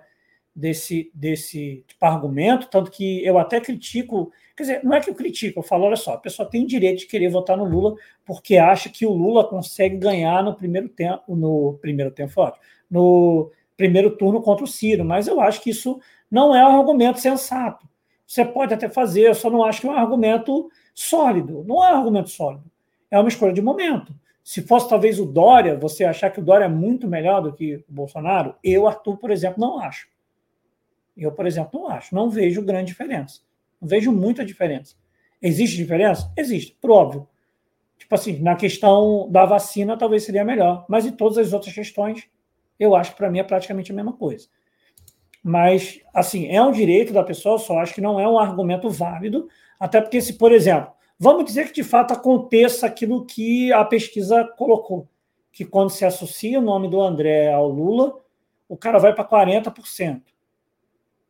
desse, 0.55 1.09
desse 1.13 1.83
tipo, 1.87 2.05
argumento, 2.05 2.67
tanto 2.67 2.91
que 2.91 3.25
eu 3.25 3.37
até 3.37 3.59
critico, 3.59 4.31
quer 4.55 4.63
dizer, 4.63 4.83
não 4.83 4.93
é 4.93 4.99
que 4.99 5.09
eu 5.09 5.15
critico, 5.15 5.59
eu 5.59 5.63
falo, 5.63 5.85
olha 5.85 5.95
só, 5.95 6.13
a 6.13 6.17
pessoa 6.17 6.49
tem 6.49 6.65
direito 6.65 6.99
de 6.99 7.07
querer 7.07 7.29
votar 7.29 7.57
no 7.57 7.63
Lula 7.63 7.95
porque 8.25 8.57
acha 8.57 8.89
que 8.89 9.05
o 9.05 9.11
Lula 9.11 9.47
consegue 9.47 9.97
ganhar 9.97 10.43
no 10.43 10.53
primeiro 10.53 10.89
tempo, 10.89 11.35
no 11.35 11.77
primeiro 11.81 12.11
tempo 12.11 12.31
forte, 12.31 12.59
no 12.89 13.51
primeiro 13.77 14.15
turno 14.17 14.41
contra 14.41 14.63
o 14.63 14.67
Ciro, 14.67 15.05
mas 15.05 15.27
eu 15.27 15.39
acho 15.39 15.61
que 15.61 15.69
isso 15.69 15.99
não 16.29 16.55
é 16.55 16.63
um 16.65 16.79
argumento 16.79 17.19
sensato. 17.19 17.89
Você 18.27 18.45
pode 18.45 18.73
até 18.73 18.87
fazer, 18.87 19.27
eu 19.27 19.35
só 19.35 19.49
não 19.49 19.63
acho 19.63 19.81
que 19.81 19.87
é 19.87 19.89
um 19.89 19.97
argumento 19.97 20.69
sólido. 20.93 21.65
Não 21.67 21.83
é 21.83 21.91
um 21.91 21.97
argumento 21.97 22.29
sólido. 22.29 22.63
É 23.09 23.19
uma 23.19 23.27
escolha 23.27 23.51
de 23.51 23.61
momento. 23.61 24.13
Se 24.43 24.61
fosse 24.61 24.87
talvez 24.87 25.19
o 25.19 25.25
Dória, 25.25 25.77
você 25.77 26.05
achar 26.05 26.29
que 26.29 26.39
o 26.39 26.43
Dória 26.43 26.65
é 26.65 26.69
muito 26.69 27.07
melhor 27.07 27.41
do 27.41 27.53
que 27.53 27.75
o 27.75 27.83
Bolsonaro, 27.89 28.55
eu, 28.63 28.87
Arthur, 28.87 29.17
por 29.17 29.31
exemplo, 29.31 29.59
não 29.59 29.79
acho. 29.79 30.07
Eu, 31.15 31.31
por 31.31 31.45
exemplo, 31.45 31.81
não 31.81 31.89
acho. 31.89 32.13
Não 32.15 32.29
vejo 32.29 32.61
grande 32.61 32.87
diferença. 32.87 33.41
Não 33.79 33.87
vejo 33.87 34.11
muita 34.11 34.45
diferença. 34.45 34.95
Existe 35.41 35.77
diferença? 35.77 36.31
Existe, 36.37 36.77
por 36.79 36.91
óbvio. 36.91 37.27
Tipo 37.97 38.15
assim, 38.15 38.39
na 38.39 38.55
questão 38.55 39.29
da 39.29 39.45
vacina 39.45 39.97
talvez 39.97 40.23
seria 40.23 40.43
melhor, 40.43 40.85
mas 40.89 41.05
em 41.05 41.11
todas 41.11 41.37
as 41.37 41.53
outras 41.53 41.73
questões, 41.73 42.27
eu 42.79 42.95
acho 42.95 43.11
que 43.11 43.17
para 43.17 43.29
mim 43.29 43.39
é 43.39 43.43
praticamente 43.43 43.91
a 43.91 43.95
mesma 43.95 44.13
coisa. 44.13 44.47
Mas, 45.43 45.99
assim, 46.13 46.47
é 46.47 46.61
um 46.61 46.71
direito 46.71 47.13
da 47.13 47.23
pessoa, 47.23 47.57
só 47.57 47.79
acho 47.79 47.93
que 47.93 48.01
não 48.01 48.19
é 48.19 48.27
um 48.27 48.37
argumento 48.37 48.89
válido, 48.89 49.47
até 49.79 49.99
porque 49.99 50.21
se, 50.21 50.33
por 50.33 50.51
exemplo, 50.51 50.91
vamos 51.17 51.45
dizer 51.45 51.67
que 51.67 51.73
de 51.73 51.83
fato 51.83 52.13
aconteça 52.13 52.85
aquilo 52.85 53.25
que 53.25 53.71
a 53.73 53.83
pesquisa 53.85 54.43
colocou, 54.57 55.07
que 55.51 55.65
quando 55.65 55.89
se 55.89 56.05
associa 56.05 56.59
o 56.59 56.63
nome 56.63 56.87
do 56.87 57.01
André 57.01 57.51
ao 57.51 57.67
Lula, 57.67 58.19
o 58.69 58.77
cara 58.77 58.99
vai 58.99 59.13
para 59.13 59.25
40%. 59.25 60.21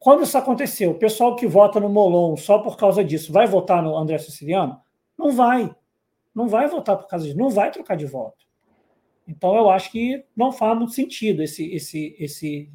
Quando 0.02 0.24
isso 0.24 0.36
aconteceu, 0.36 0.90
o 0.90 0.98
pessoal 0.98 1.36
que 1.36 1.46
vota 1.46 1.80
no 1.80 1.88
Molon 1.88 2.36
só 2.36 2.58
por 2.58 2.76
causa 2.76 3.04
disso 3.04 3.32
vai 3.32 3.46
votar 3.46 3.84
no 3.84 3.96
André 3.96 4.18
Siciliano? 4.18 4.82
Não 5.16 5.32
vai. 5.32 5.70
Não 6.34 6.48
vai 6.48 6.68
votar 6.68 6.98
por 6.98 7.08
causa 7.08 7.24
disso, 7.24 7.38
não 7.38 7.52
vai 7.52 7.70
trocar 7.70 7.96
de 7.96 8.08
voto. 8.08 8.44
Então 9.28 9.56
eu 9.56 9.70
acho 9.70 9.92
que 9.92 10.26
não 10.36 10.52
faz 10.52 10.76
muito 10.76 10.94
sentido 10.94 11.44
esse, 11.44 11.72
esse, 11.72 12.16
esse, 12.18 12.68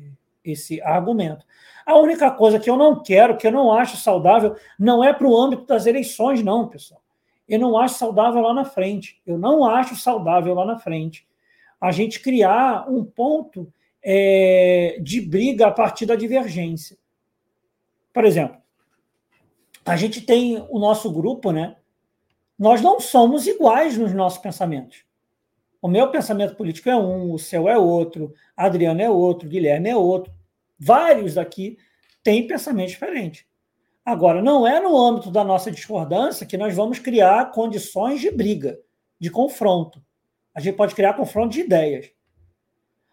esse 0.44 0.80
argumento. 0.82 1.44
A 1.84 1.98
única 1.98 2.30
coisa 2.30 2.60
que 2.60 2.70
eu 2.70 2.76
não 2.76 3.02
quero, 3.02 3.36
que 3.36 3.48
eu 3.48 3.50
não 3.50 3.72
acho 3.72 3.96
saudável, 3.96 4.54
não 4.78 5.02
é 5.02 5.12
para 5.12 5.26
o 5.26 5.36
âmbito 5.36 5.66
das 5.66 5.84
eleições, 5.84 6.44
não, 6.44 6.68
pessoal. 6.68 7.02
Eu 7.48 7.58
não 7.58 7.76
acho 7.76 7.96
saudável 7.96 8.40
lá 8.40 8.54
na 8.54 8.64
frente. 8.64 9.20
Eu 9.26 9.36
não 9.36 9.68
acho 9.68 9.96
saudável 9.96 10.54
lá 10.54 10.64
na 10.64 10.78
frente 10.78 11.26
a 11.80 11.90
gente 11.90 12.20
criar 12.20 12.88
um 12.88 13.04
ponto 13.04 13.68
é, 14.00 14.96
de 15.02 15.20
briga 15.20 15.66
a 15.66 15.72
partir 15.72 16.06
da 16.06 16.14
divergência. 16.14 16.96
Por 18.16 18.24
exemplo, 18.24 18.56
a 19.84 19.94
gente 19.94 20.22
tem 20.22 20.66
o 20.70 20.78
nosso 20.78 21.12
grupo, 21.12 21.52
né? 21.52 21.76
Nós 22.58 22.80
não 22.80 22.98
somos 22.98 23.46
iguais 23.46 23.98
nos 23.98 24.14
nossos 24.14 24.38
pensamentos. 24.38 25.04
O 25.82 25.86
meu 25.86 26.10
pensamento 26.10 26.56
político 26.56 26.88
é 26.88 26.96
um, 26.96 27.30
o 27.30 27.38
seu 27.38 27.68
é 27.68 27.76
outro, 27.76 28.32
Adriano 28.56 29.02
é 29.02 29.10
outro, 29.10 29.46
Guilherme 29.46 29.90
é 29.90 29.96
outro. 29.96 30.32
Vários 30.78 31.34
daqui 31.34 31.76
têm 32.24 32.46
pensamento 32.46 32.88
diferente. 32.88 33.46
Agora, 34.02 34.40
não 34.40 34.66
é 34.66 34.80
no 34.80 34.96
âmbito 34.96 35.30
da 35.30 35.44
nossa 35.44 35.70
discordância 35.70 36.46
que 36.46 36.56
nós 36.56 36.74
vamos 36.74 36.98
criar 36.98 37.50
condições 37.50 38.18
de 38.18 38.30
briga, 38.30 38.80
de 39.20 39.28
confronto. 39.30 40.02
A 40.54 40.60
gente 40.60 40.76
pode 40.76 40.94
criar 40.94 41.12
confronto 41.12 41.52
de 41.52 41.60
ideias. 41.60 42.10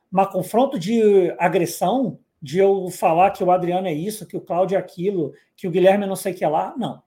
Mas 0.09 0.31
confronto 0.31 0.79
de 0.79 1.35
agressão, 1.37 2.21
de 2.43 2.59
eu 2.59 2.89
falar 2.89 3.31
que 3.31 3.41
o 3.41 3.49
Adriano 3.49 3.87
é 3.87 3.93
isso, 3.93 4.27
que 4.27 4.35
o 4.35 4.41
Cláudio 4.41 4.75
é 4.75 4.77
aquilo, 4.77 5.33
que 5.55 5.65
o 5.65 5.71
Guilherme 5.71 6.03
é 6.03 6.07
não 6.07 6.15
sei 6.17 6.33
o 6.33 6.35
que 6.35 6.45
lá, 6.45 6.75
não. 6.75 7.01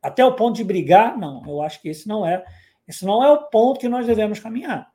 Até 0.00 0.24
o 0.24 0.36
ponto 0.36 0.54
de 0.54 0.62
brigar, 0.62 1.18
não. 1.18 1.42
Eu 1.44 1.60
acho 1.60 1.82
que 1.82 1.88
esse 1.88 2.06
não 2.06 2.24
é, 2.24 2.44
esse 2.86 3.04
não 3.04 3.24
é 3.24 3.32
o 3.32 3.48
ponto 3.48 3.80
que 3.80 3.88
nós 3.88 4.06
devemos 4.06 4.38
caminhar. 4.38 4.94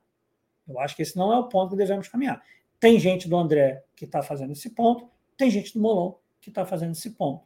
Eu 0.66 0.80
acho 0.80 0.96
que 0.96 1.02
esse 1.02 1.18
não 1.18 1.30
é 1.34 1.38
o 1.38 1.50
ponto 1.50 1.72
que 1.72 1.76
devemos 1.76 2.08
caminhar. 2.08 2.42
Tem 2.80 2.98
gente 2.98 3.28
do 3.28 3.36
André 3.36 3.84
que 3.94 4.06
está 4.06 4.22
fazendo 4.22 4.52
esse 4.52 4.70
ponto, 4.70 5.06
tem 5.36 5.50
gente 5.50 5.74
do 5.74 5.80
Molon 5.80 6.14
que 6.40 6.48
está 6.48 6.64
fazendo 6.64 6.92
esse 6.92 7.10
ponto. 7.10 7.44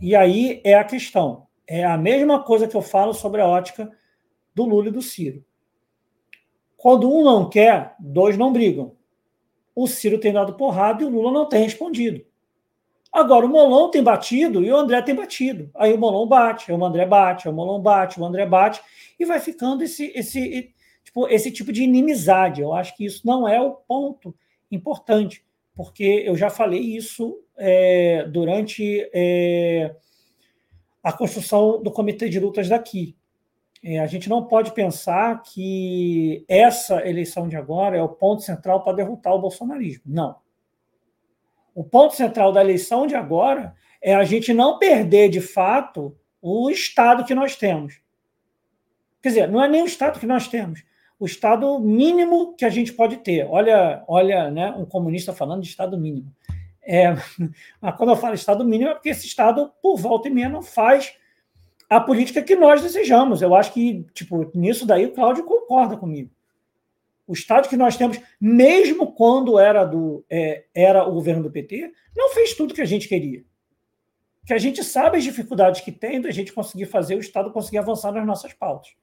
E 0.00 0.16
aí 0.16 0.60
é 0.64 0.74
a 0.74 0.84
questão. 0.84 1.46
É 1.64 1.84
a 1.84 1.96
mesma 1.96 2.42
coisa 2.42 2.66
que 2.66 2.76
eu 2.76 2.82
falo 2.82 3.14
sobre 3.14 3.40
a 3.40 3.46
ótica 3.46 3.88
do 4.52 4.64
Lula 4.64 4.88
e 4.88 4.92
do 4.92 5.00
Ciro. 5.00 5.44
Quando 6.76 7.08
um 7.08 7.22
não 7.22 7.48
quer, 7.48 7.94
dois 8.00 8.36
não 8.36 8.52
brigam 8.52 8.96
o 9.74 9.86
Ciro 9.86 10.18
tem 10.18 10.32
dado 10.32 10.54
porrada 10.54 11.02
e 11.02 11.06
o 11.06 11.10
Lula 11.10 11.32
não 11.32 11.48
tem 11.48 11.62
respondido. 11.62 12.24
Agora, 13.12 13.44
o 13.44 13.48
Molon 13.48 13.90
tem 13.90 14.02
batido 14.02 14.62
e 14.64 14.70
o 14.70 14.76
André 14.76 15.02
tem 15.02 15.14
batido. 15.14 15.68
Aí 15.74 15.92
o 15.92 15.98
Molon 15.98 16.26
bate, 16.26 16.70
aí 16.70 16.78
o 16.78 16.84
André 16.84 17.04
bate, 17.04 17.48
aí 17.48 17.52
o 17.52 17.56
Molon 17.56 17.80
bate, 17.80 18.20
o 18.20 18.24
André 18.24 18.46
bate, 18.46 18.80
e 19.18 19.24
vai 19.24 19.40
ficando 19.40 19.82
esse, 19.82 20.12
esse, 20.14 20.72
tipo, 21.02 21.26
esse 21.28 21.50
tipo 21.50 21.72
de 21.72 21.82
inimizade. 21.82 22.60
Eu 22.60 22.72
acho 22.72 22.96
que 22.96 23.04
isso 23.04 23.26
não 23.26 23.48
é 23.48 23.60
o 23.60 23.72
ponto 23.72 24.34
importante, 24.70 25.44
porque 25.74 26.22
eu 26.24 26.36
já 26.36 26.50
falei 26.50 26.80
isso 26.80 27.40
é, 27.56 28.24
durante 28.28 29.10
é, 29.12 29.96
a 31.02 31.12
construção 31.12 31.82
do 31.82 31.90
comitê 31.90 32.28
de 32.28 32.38
lutas 32.38 32.68
daqui. 32.68 33.16
É, 33.82 33.98
a 33.98 34.06
gente 34.06 34.28
não 34.28 34.44
pode 34.44 34.72
pensar 34.72 35.42
que 35.42 36.44
essa 36.46 37.06
eleição 37.08 37.48
de 37.48 37.56
agora 37.56 37.96
é 37.96 38.02
o 38.02 38.08
ponto 38.08 38.42
central 38.42 38.84
para 38.84 38.96
derrotar 38.96 39.34
o 39.34 39.40
bolsonarismo. 39.40 40.04
Não. 40.06 40.36
O 41.74 41.82
ponto 41.82 42.14
central 42.14 42.52
da 42.52 42.60
eleição 42.60 43.06
de 43.06 43.14
agora 43.14 43.74
é 44.02 44.14
a 44.14 44.24
gente 44.24 44.52
não 44.52 44.78
perder, 44.78 45.30
de 45.30 45.40
fato, 45.40 46.14
o 46.42 46.70
Estado 46.70 47.24
que 47.24 47.34
nós 47.34 47.56
temos. 47.56 48.00
Quer 49.22 49.28
dizer, 49.30 49.48
não 49.48 49.62
é 49.62 49.68
nem 49.68 49.82
o 49.82 49.86
Estado 49.86 50.18
que 50.18 50.26
nós 50.26 50.48
temos, 50.48 50.82
o 51.18 51.26
Estado 51.26 51.78
mínimo 51.78 52.54
que 52.54 52.64
a 52.64 52.70
gente 52.70 52.92
pode 52.92 53.18
ter. 53.18 53.46
Olha, 53.46 54.02
olha 54.08 54.50
né, 54.50 54.70
um 54.72 54.84
comunista 54.84 55.32
falando 55.32 55.62
de 55.62 55.68
Estado 55.68 55.98
mínimo. 55.98 56.34
É, 56.82 57.14
mas 57.80 57.96
quando 57.96 58.10
eu 58.10 58.16
falo 58.16 58.34
Estado 58.34 58.64
mínimo 58.64 58.90
é 58.90 58.94
porque 58.94 59.10
esse 59.10 59.26
Estado, 59.26 59.72
por 59.82 59.96
volta 59.96 60.28
e 60.28 60.30
meia, 60.30 60.48
não 60.48 60.62
faz 60.62 61.14
a 61.90 62.00
política 62.00 62.40
que 62.40 62.54
nós 62.54 62.80
desejamos. 62.80 63.42
Eu 63.42 63.52
acho 63.52 63.72
que, 63.72 64.06
tipo, 64.14 64.48
nisso 64.54 64.86
daí 64.86 65.06
o 65.06 65.12
Cláudio 65.12 65.44
concorda 65.44 65.96
comigo. 65.96 66.30
O 67.26 67.32
Estado 67.32 67.68
que 67.68 67.76
nós 67.76 67.96
temos, 67.96 68.20
mesmo 68.40 69.12
quando 69.12 69.58
era, 69.58 69.84
do, 69.84 70.24
é, 70.30 70.66
era 70.72 71.04
o 71.06 71.12
governo 71.12 71.42
do 71.42 71.50
PT, 71.50 71.92
não 72.16 72.30
fez 72.30 72.54
tudo 72.54 72.74
que 72.74 72.80
a 72.80 72.86
gente 72.86 73.08
queria. 73.08 73.44
Que 74.46 74.54
a 74.54 74.58
gente 74.58 74.84
sabe 74.84 75.18
as 75.18 75.24
dificuldades 75.24 75.80
que 75.80 75.90
tem 75.90 76.20
da 76.20 76.30
gente 76.30 76.52
conseguir 76.52 76.86
fazer 76.86 77.16
o 77.16 77.20
Estado 77.20 77.52
conseguir 77.52 77.78
avançar 77.78 78.12
nas 78.12 78.26
nossas 78.26 78.52
pautas. 78.52 78.94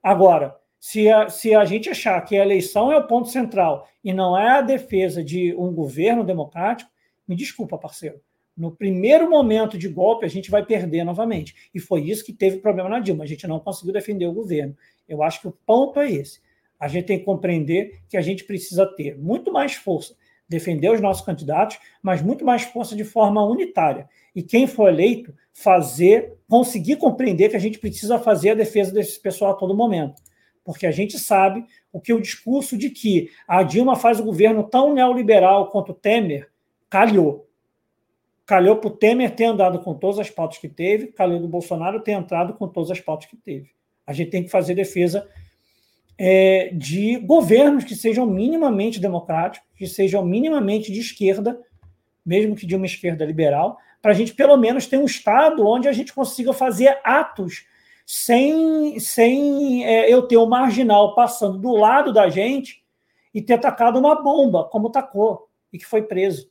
Agora, 0.00 0.56
se 0.78 1.08
a, 1.10 1.28
se 1.28 1.54
a 1.54 1.64
gente 1.64 1.90
achar 1.90 2.20
que 2.22 2.38
a 2.38 2.42
eleição 2.42 2.90
é 2.90 2.96
o 2.96 3.06
ponto 3.06 3.28
central 3.28 3.86
e 4.02 4.12
não 4.12 4.38
é 4.38 4.58
a 4.58 4.62
defesa 4.62 5.22
de 5.22 5.54
um 5.56 5.74
governo 5.74 6.24
democrático, 6.24 6.90
me 7.26 7.36
desculpa, 7.36 7.76
parceiro 7.76 8.20
no 8.60 8.70
primeiro 8.70 9.30
momento 9.30 9.78
de 9.78 9.88
golpe, 9.88 10.26
a 10.26 10.28
gente 10.28 10.50
vai 10.50 10.62
perder 10.62 11.02
novamente. 11.02 11.54
E 11.74 11.80
foi 11.80 12.02
isso 12.02 12.22
que 12.22 12.30
teve 12.30 12.58
problema 12.58 12.90
na 12.90 13.00
Dilma. 13.00 13.24
A 13.24 13.26
gente 13.26 13.46
não 13.46 13.58
conseguiu 13.58 13.90
defender 13.90 14.26
o 14.26 14.34
governo. 14.34 14.76
Eu 15.08 15.22
acho 15.22 15.40
que 15.40 15.48
o 15.48 15.56
ponto 15.64 15.98
é 15.98 16.12
esse. 16.12 16.42
A 16.78 16.86
gente 16.86 17.06
tem 17.06 17.18
que 17.18 17.24
compreender 17.24 18.02
que 18.06 18.18
a 18.18 18.20
gente 18.20 18.44
precisa 18.44 18.84
ter 18.84 19.16
muito 19.16 19.50
mais 19.50 19.76
força, 19.76 20.14
defender 20.46 20.90
os 20.90 21.00
nossos 21.00 21.24
candidatos, 21.24 21.78
mas 22.02 22.20
muito 22.20 22.44
mais 22.44 22.62
força 22.64 22.94
de 22.94 23.02
forma 23.02 23.42
unitária. 23.42 24.06
E 24.36 24.42
quem 24.42 24.66
for 24.66 24.90
eleito, 24.90 25.34
fazer, 25.54 26.34
conseguir 26.46 26.96
compreender 26.96 27.48
que 27.48 27.56
a 27.56 27.60
gente 27.60 27.78
precisa 27.78 28.18
fazer 28.18 28.50
a 28.50 28.54
defesa 28.54 28.92
desse 28.92 29.18
pessoal 29.18 29.52
a 29.52 29.56
todo 29.56 29.74
momento. 29.74 30.20
Porque 30.62 30.86
a 30.86 30.90
gente 30.90 31.18
sabe 31.18 31.64
o 31.90 31.98
que 31.98 32.12
o 32.12 32.20
discurso 32.20 32.76
de 32.76 32.90
que 32.90 33.30
a 33.48 33.62
Dilma 33.62 33.96
faz 33.96 34.20
o 34.20 34.24
governo 34.24 34.64
tão 34.64 34.92
neoliberal 34.92 35.70
quanto 35.70 35.92
o 35.92 35.94
Temer 35.94 36.50
calhou 36.90 37.49
calhou 38.50 38.74
para 38.74 38.88
o 38.88 38.90
Temer 38.90 39.30
ter 39.36 39.44
andado 39.44 39.78
com 39.78 39.94
todas 39.94 40.18
as 40.18 40.28
pautas 40.28 40.58
que 40.58 40.68
teve, 40.68 41.06
calhou 41.12 41.38
do 41.38 41.46
Bolsonaro 41.46 42.00
ter 42.00 42.10
entrado 42.10 42.54
com 42.54 42.66
todas 42.66 42.90
as 42.90 43.00
pautas 43.00 43.28
que 43.28 43.36
teve. 43.36 43.70
A 44.04 44.12
gente 44.12 44.32
tem 44.32 44.42
que 44.42 44.50
fazer 44.50 44.74
defesa 44.74 45.24
é, 46.18 46.70
de 46.74 47.16
governos 47.18 47.84
que 47.84 47.94
sejam 47.94 48.26
minimamente 48.26 48.98
democráticos, 48.98 49.68
que 49.76 49.86
sejam 49.86 50.24
minimamente 50.24 50.90
de 50.90 50.98
esquerda, 50.98 51.60
mesmo 52.26 52.56
que 52.56 52.66
de 52.66 52.74
uma 52.74 52.86
esquerda 52.86 53.24
liberal, 53.24 53.78
para 54.02 54.10
a 54.10 54.14
gente 54.14 54.34
pelo 54.34 54.56
menos 54.56 54.84
ter 54.84 54.98
um 54.98 55.04
Estado 55.04 55.64
onde 55.64 55.86
a 55.86 55.92
gente 55.92 56.12
consiga 56.12 56.52
fazer 56.52 56.98
atos 57.04 57.64
sem, 58.04 58.98
sem 58.98 59.86
é, 59.86 60.12
eu 60.12 60.22
ter 60.22 60.38
o 60.38 60.42
um 60.42 60.48
marginal 60.48 61.14
passando 61.14 61.56
do 61.56 61.70
lado 61.70 62.12
da 62.12 62.28
gente 62.28 62.82
e 63.32 63.40
ter 63.40 63.54
atacado 63.54 63.96
uma 63.96 64.20
bomba, 64.20 64.64
como 64.64 64.90
tacou, 64.90 65.48
e 65.72 65.78
que 65.78 65.86
foi 65.86 66.02
preso 66.02 66.49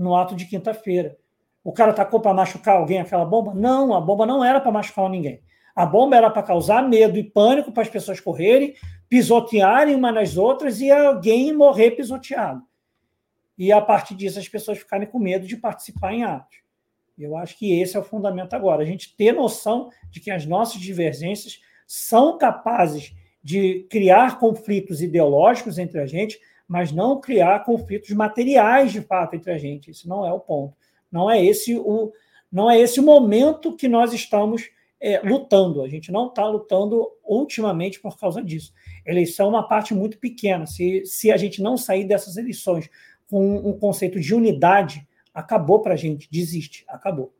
no 0.00 0.16
ato 0.16 0.34
de 0.34 0.46
quinta-feira. 0.46 1.16
O 1.62 1.72
cara 1.72 1.92
tacou 1.92 2.20
para 2.20 2.32
machucar 2.32 2.76
alguém 2.76 3.00
aquela 3.00 3.24
bomba? 3.24 3.54
Não, 3.54 3.94
a 3.94 4.00
bomba 4.00 4.24
não 4.24 4.42
era 4.42 4.58
para 4.58 4.72
machucar 4.72 5.10
ninguém. 5.10 5.42
A 5.76 5.84
bomba 5.84 6.16
era 6.16 6.30
para 6.30 6.42
causar 6.42 6.88
medo 6.88 7.18
e 7.18 7.22
pânico 7.22 7.70
para 7.70 7.82
as 7.82 7.88
pessoas 7.88 8.18
correrem, 8.18 8.74
pisotearem 9.10 9.94
uma 9.94 10.10
nas 10.10 10.38
outras 10.38 10.80
e 10.80 10.90
alguém 10.90 11.52
morrer 11.52 11.92
pisoteado. 11.92 12.62
E 13.58 13.70
a 13.70 13.80
partir 13.80 14.14
disso 14.14 14.38
as 14.38 14.48
pessoas 14.48 14.78
ficarem 14.78 15.06
com 15.06 15.18
medo 15.18 15.46
de 15.46 15.56
participar 15.56 16.14
em 16.14 16.24
atos. 16.24 16.58
Eu 17.18 17.36
acho 17.36 17.58
que 17.58 17.78
esse 17.78 17.94
é 17.94 18.00
o 18.00 18.04
fundamento 18.04 18.54
agora. 18.54 18.82
A 18.82 18.86
gente 18.86 19.14
ter 19.14 19.32
noção 19.32 19.90
de 20.10 20.18
que 20.18 20.30
as 20.30 20.46
nossas 20.46 20.80
divergências 20.80 21.60
são 21.86 22.38
capazes 22.38 23.14
de 23.42 23.86
criar 23.90 24.38
conflitos 24.38 25.02
ideológicos 25.02 25.78
entre 25.78 26.00
a 26.00 26.06
gente, 26.06 26.40
mas 26.70 26.92
não 26.92 27.20
criar 27.20 27.64
conflitos 27.64 28.10
materiais 28.10 28.92
de 28.92 29.00
fato 29.00 29.34
entre 29.34 29.50
a 29.50 29.58
gente. 29.58 29.90
Isso 29.90 30.08
não 30.08 30.24
é 30.24 30.32
o 30.32 30.38
ponto. 30.38 30.76
Não 31.10 31.28
é 31.28 31.44
esse 31.44 31.76
o, 31.76 32.12
não 32.50 32.70
é 32.70 32.78
esse 32.78 33.00
o 33.00 33.02
momento 33.02 33.74
que 33.74 33.88
nós 33.88 34.12
estamos 34.12 34.70
é, 35.00 35.18
lutando. 35.18 35.82
A 35.82 35.88
gente 35.88 36.12
não 36.12 36.28
está 36.28 36.46
lutando 36.46 37.04
ultimamente 37.24 37.98
por 37.98 38.16
causa 38.16 38.40
disso. 38.40 38.72
Eleição 39.04 39.46
é 39.46 39.48
uma 39.48 39.66
parte 39.66 39.92
muito 39.92 40.16
pequena. 40.18 40.64
Se, 40.64 41.04
se 41.04 41.32
a 41.32 41.36
gente 41.36 41.60
não 41.60 41.76
sair 41.76 42.04
dessas 42.04 42.36
eleições 42.36 42.88
com 43.28 43.56
um 43.68 43.76
conceito 43.76 44.20
de 44.20 44.32
unidade, 44.32 45.04
acabou 45.34 45.82
para 45.82 45.94
a 45.94 45.96
gente, 45.96 46.30
desiste, 46.30 46.84
acabou. 46.86 47.34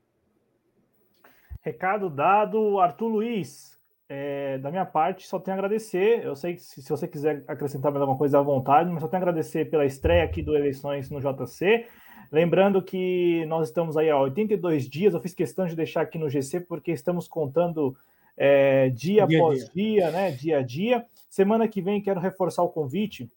Recado 1.61 2.11
dado, 2.11 2.81
Arthur 2.81 3.07
Luiz. 3.07 3.80
É, 4.13 4.59
da 4.59 4.73
minha 4.73 4.85
parte, 4.85 5.25
só 5.25 5.39
tenho 5.39 5.57
a 5.57 5.59
agradecer. 5.59 6.25
Eu 6.25 6.35
sei 6.35 6.55
que 6.55 6.63
se, 6.63 6.83
se, 6.83 6.91
você 6.91 7.07
quiser 7.07 7.45
acrescentar 7.47 7.93
mais 7.93 8.03
alguma 8.03 8.19
coisa 8.19 8.41
à 8.41 8.43
vontade, 8.43 8.91
mas 8.91 9.01
só 9.01 9.07
tenho 9.07 9.23
a 9.23 9.23
agradecer 9.23 9.71
pela 9.71 9.87
estreia 9.87 10.25
aqui 10.25 10.43
do 10.43 10.57
Eleições 10.57 11.09
no 11.09 11.21
JC. 11.21 11.87
Lembrando 12.33 12.83
que 12.83 13.47
nós 13.47 13.69
estamos 13.69 13.97
aí 13.97 14.11
há 14.11 14.19
82 14.19 14.91
dias, 14.91 15.15
eu 15.15 15.21
fiz 15.21 15.33
questão 15.33 15.65
de 15.65 15.77
deixar 15.77 16.01
aqui 16.01 16.19
no 16.19 16.29
GC, 16.29 16.63
porque 16.63 16.91
estamos 16.91 17.29
contando 17.29 17.97
é, 18.37 18.89
dia, 18.89 19.25
dia 19.29 19.39
após 19.39 19.71
dia. 19.71 19.71
dia, 19.75 20.11
né? 20.11 20.33
Dia 20.33 20.59
a 20.59 20.63
dia. 20.63 21.07
Semana 21.29 21.69
que 21.69 21.81
vem 21.81 22.03
quero 22.03 22.19
reforçar 22.19 22.65
o 22.65 22.69
convite. 22.69 23.31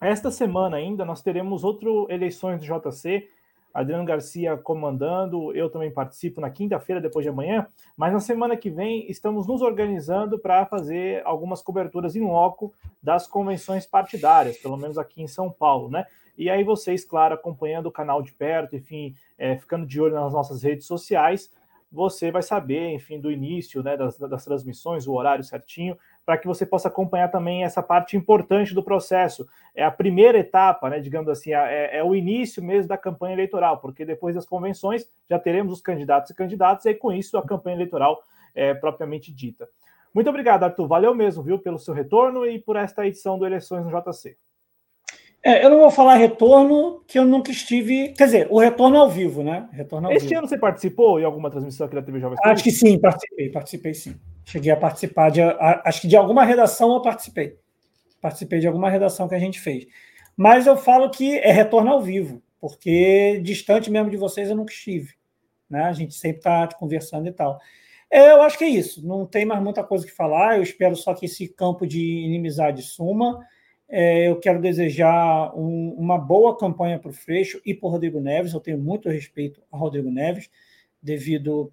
Esta 0.00 0.28
semana 0.28 0.76
ainda 0.76 1.04
nós 1.04 1.22
teremos 1.22 1.62
outro 1.62 2.08
eleições 2.10 2.60
do 2.60 2.66
JC 2.66 3.28
Adriano 3.72 4.04
Garcia 4.04 4.56
comandando, 4.56 5.54
eu 5.54 5.70
também 5.70 5.90
participo 5.90 6.40
na 6.40 6.50
quinta-feira, 6.50 7.00
depois 7.00 7.24
de 7.24 7.30
amanhã, 7.30 7.66
mas 7.96 8.12
na 8.12 8.20
semana 8.20 8.56
que 8.56 8.70
vem 8.70 9.10
estamos 9.10 9.46
nos 9.46 9.62
organizando 9.62 10.38
para 10.38 10.66
fazer 10.66 11.22
algumas 11.24 11.62
coberturas 11.62 12.16
em 12.16 12.20
loco 12.20 12.72
das 13.02 13.26
convenções 13.26 13.86
partidárias, 13.86 14.58
pelo 14.58 14.76
menos 14.76 14.98
aqui 14.98 15.22
em 15.22 15.28
São 15.28 15.50
Paulo, 15.50 15.88
né? 15.90 16.04
E 16.36 16.48
aí 16.48 16.64
vocês, 16.64 17.04
claro, 17.04 17.34
acompanhando 17.34 17.86
o 17.86 17.92
canal 17.92 18.22
de 18.22 18.32
perto, 18.32 18.74
enfim, 18.74 19.14
é, 19.36 19.56
ficando 19.56 19.86
de 19.86 20.00
olho 20.00 20.14
nas 20.14 20.32
nossas 20.32 20.62
redes 20.62 20.86
sociais, 20.86 21.50
você 21.92 22.30
vai 22.30 22.42
saber, 22.42 22.94
enfim, 22.94 23.20
do 23.20 23.32
início 23.32 23.82
né, 23.82 23.96
das, 23.96 24.16
das 24.16 24.44
transmissões, 24.44 25.06
o 25.06 25.12
horário 25.12 25.42
certinho, 25.42 25.98
para 26.30 26.38
que 26.38 26.46
você 26.46 26.64
possa 26.64 26.86
acompanhar 26.86 27.28
também 27.28 27.64
essa 27.64 27.82
parte 27.82 28.16
importante 28.16 28.72
do 28.72 28.84
processo. 28.84 29.48
É 29.74 29.82
a 29.82 29.90
primeira 29.90 30.38
etapa, 30.38 30.88
né, 30.88 31.00
digamos 31.00 31.28
assim, 31.28 31.52
é, 31.52 31.98
é, 31.98 32.04
o 32.04 32.14
início 32.14 32.62
mesmo 32.62 32.86
da 32.86 32.96
campanha 32.96 33.34
eleitoral, 33.34 33.78
porque 33.78 34.04
depois 34.04 34.36
das 34.36 34.46
convenções 34.46 35.10
já 35.28 35.40
teremos 35.40 35.72
os 35.72 35.80
candidatos 35.80 36.30
e 36.30 36.34
candidatas, 36.34 36.84
e 36.86 36.94
com 36.94 37.12
isso 37.12 37.36
a 37.36 37.44
campanha 37.44 37.78
eleitoral 37.78 38.22
é 38.54 38.72
propriamente 38.72 39.32
dita. 39.32 39.68
Muito 40.14 40.30
obrigado, 40.30 40.62
Arthur. 40.62 40.86
Valeu 40.86 41.12
mesmo, 41.16 41.42
viu, 41.42 41.58
pelo 41.58 41.80
seu 41.80 41.92
retorno 41.92 42.46
e 42.46 42.60
por 42.60 42.76
esta 42.76 43.04
edição 43.04 43.36
do 43.36 43.44
Eleições 43.44 43.84
no 43.84 43.90
JC. 43.90 44.36
É, 45.42 45.64
eu 45.64 45.70
não 45.70 45.78
vou 45.78 45.90
falar 45.90 46.16
retorno, 46.16 47.02
que 47.06 47.18
eu 47.18 47.24
nunca 47.24 47.50
estive. 47.50 48.12
Quer 48.12 48.24
dizer, 48.26 48.48
o 48.50 48.58
retorno 48.58 48.98
ao 48.98 49.08
vivo, 49.08 49.42
né? 49.42 49.68
Retorno 49.72 50.08
ao 50.08 50.12
este 50.12 50.28
vivo. 50.28 50.40
ano 50.40 50.48
você 50.48 50.58
participou 50.58 51.18
em 51.18 51.24
alguma 51.24 51.50
transmissão 51.50 51.86
aqui 51.86 51.94
da 51.94 52.02
TV 52.02 52.20
Jovem 52.20 52.36
Acho 52.44 52.62
que 52.62 52.70
sim, 52.70 52.98
participei, 52.98 53.48
participei 53.48 53.94
sim. 53.94 54.16
Cheguei 54.44 54.70
a 54.70 54.76
participar 54.76 55.30
de. 55.30 55.40
A, 55.40 55.82
acho 55.86 56.02
que 56.02 56.08
de 56.08 56.16
alguma 56.16 56.44
redação 56.44 56.92
eu 56.92 57.00
participei. 57.00 57.56
Participei 58.20 58.60
de 58.60 58.66
alguma 58.66 58.90
redação 58.90 59.28
que 59.28 59.34
a 59.34 59.38
gente 59.38 59.58
fez. 59.58 59.86
Mas 60.36 60.66
eu 60.66 60.76
falo 60.76 61.08
que 61.10 61.38
é 61.38 61.50
retorno 61.50 61.90
ao 61.90 62.02
vivo, 62.02 62.42
porque 62.60 63.40
distante 63.42 63.90
mesmo 63.90 64.10
de 64.10 64.18
vocês 64.18 64.50
eu 64.50 64.56
nunca 64.56 64.72
estive. 64.72 65.14
Né? 65.70 65.84
A 65.84 65.92
gente 65.92 66.14
sempre 66.14 66.38
está 66.38 66.68
conversando 66.68 67.28
e 67.28 67.32
tal. 67.32 67.58
É, 68.10 68.32
eu 68.32 68.42
acho 68.42 68.58
que 68.58 68.64
é 68.64 68.68
isso. 68.68 69.06
Não 69.06 69.24
tem 69.24 69.46
mais 69.46 69.62
muita 69.62 69.82
coisa 69.84 70.04
que 70.04 70.12
falar. 70.12 70.56
Eu 70.56 70.62
espero 70.62 70.96
só 70.96 71.14
que 71.14 71.26
esse 71.26 71.48
campo 71.48 71.86
de 71.86 72.00
inimizade 72.00 72.82
suma. 72.82 73.40
É, 73.92 74.28
eu 74.28 74.36
quero 74.38 74.60
desejar 74.60 75.52
um, 75.58 75.92
uma 75.98 76.16
boa 76.16 76.56
campanha 76.56 76.96
para 76.96 77.10
o 77.10 77.12
Freixo 77.12 77.60
e 77.66 77.74
para 77.74 77.88
o 77.88 77.90
Rodrigo 77.90 78.20
Neves. 78.20 78.54
Eu 78.54 78.60
tenho 78.60 78.78
muito 78.78 79.08
respeito 79.08 79.60
ao 79.68 79.80
Rodrigo 79.80 80.08
Neves, 80.08 80.48
devido, 81.02 81.72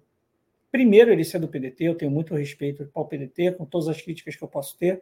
primeiro, 0.72 1.12
ele 1.12 1.22
ser 1.22 1.38
do 1.38 1.46
PDT. 1.46 1.84
Eu 1.84 1.94
tenho 1.94 2.10
muito 2.10 2.34
respeito 2.34 2.90
ao 2.92 3.06
PDT, 3.06 3.52
com 3.52 3.64
todas 3.64 3.86
as 3.86 4.02
críticas 4.02 4.34
que 4.34 4.42
eu 4.42 4.48
posso 4.48 4.76
ter. 4.76 5.00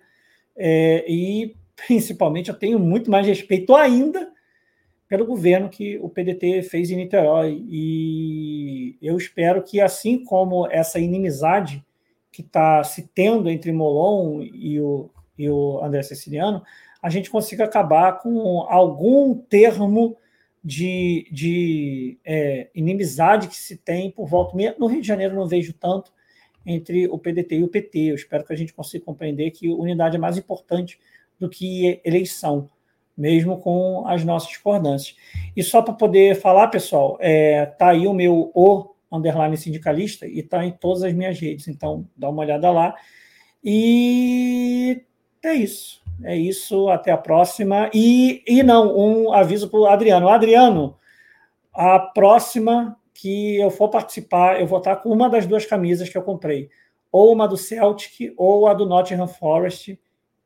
É, 0.54 1.10
e, 1.10 1.56
principalmente, 1.74 2.50
eu 2.50 2.54
tenho 2.54 2.78
muito 2.78 3.10
mais 3.10 3.26
respeito 3.26 3.74
ainda 3.74 4.30
pelo 5.08 5.24
governo 5.24 5.70
que 5.70 5.98
o 5.98 6.10
PDT 6.10 6.64
fez 6.64 6.90
em 6.90 6.96
Niterói. 6.96 7.64
E 7.66 8.98
eu 9.00 9.16
espero 9.16 9.62
que, 9.62 9.80
assim 9.80 10.22
como 10.22 10.66
essa 10.66 10.98
inimizade 10.98 11.82
que 12.30 12.42
está 12.42 12.84
se 12.84 13.08
tendo 13.14 13.48
entre 13.48 13.72
Molon 13.72 14.42
e 14.42 14.78
o, 14.78 15.08
e 15.38 15.48
o 15.48 15.82
André 15.82 16.02
Ceciliano, 16.02 16.62
a 17.06 17.08
gente 17.08 17.30
consiga 17.30 17.62
acabar 17.62 18.18
com 18.18 18.62
algum 18.62 19.32
termo 19.32 20.16
de, 20.64 21.28
de 21.30 22.18
é, 22.24 22.68
inimizade 22.74 23.46
que 23.46 23.54
se 23.54 23.76
tem 23.76 24.10
por 24.10 24.26
volta. 24.26 24.56
No 24.76 24.88
Rio 24.88 25.00
de 25.00 25.06
Janeiro 25.06 25.36
não 25.36 25.46
vejo 25.46 25.72
tanto 25.72 26.12
entre 26.66 27.06
o 27.06 27.16
PDT 27.16 27.58
e 27.58 27.62
o 27.62 27.68
PT. 27.68 28.10
Eu 28.10 28.16
espero 28.16 28.44
que 28.44 28.52
a 28.52 28.56
gente 28.56 28.74
consiga 28.74 29.04
compreender 29.04 29.52
que 29.52 29.68
unidade 29.68 30.16
é 30.16 30.18
mais 30.18 30.36
importante 30.36 30.98
do 31.38 31.48
que 31.48 32.00
eleição, 32.04 32.68
mesmo 33.16 33.60
com 33.60 34.02
as 34.08 34.24
nossas 34.24 34.48
discordâncias. 34.48 35.16
E 35.56 35.62
só 35.62 35.82
para 35.82 35.94
poder 35.94 36.34
falar, 36.34 36.66
pessoal, 36.66 37.16
é, 37.20 37.66
tá 37.66 37.90
aí 37.90 38.08
o 38.08 38.12
meu 38.12 38.50
o 38.52 38.96
underline 39.12 39.56
sindicalista 39.56 40.26
e 40.26 40.40
está 40.40 40.64
em 40.64 40.72
todas 40.72 41.04
as 41.04 41.12
minhas 41.12 41.38
redes. 41.38 41.68
Então, 41.68 42.04
dá 42.16 42.28
uma 42.28 42.42
olhada 42.42 42.68
lá. 42.72 42.96
E 43.62 45.02
é 45.40 45.54
isso. 45.54 46.04
É 46.22 46.36
isso, 46.36 46.88
até 46.88 47.10
a 47.10 47.16
próxima. 47.16 47.90
E, 47.92 48.42
e 48.46 48.62
não, 48.62 48.96
um 48.96 49.32
aviso 49.32 49.68
para 49.68 49.80
o 49.80 49.86
Adriano. 49.86 50.28
Adriano, 50.28 50.96
a 51.72 51.98
próxima 51.98 52.98
que 53.12 53.56
eu 53.56 53.70
for 53.70 53.88
participar, 53.88 54.60
eu 54.60 54.66
vou 54.66 54.78
estar 54.78 54.96
com 54.96 55.10
uma 55.10 55.28
das 55.28 55.46
duas 55.46 55.64
camisas 55.66 56.08
que 56.08 56.16
eu 56.16 56.22
comprei. 56.22 56.68
Ou 57.10 57.32
uma 57.32 57.46
do 57.46 57.56
Celtic 57.56 58.32
ou 58.36 58.66
a 58.66 58.74
do 58.74 58.86
Nottingham 58.86 59.28
Forest. 59.28 59.98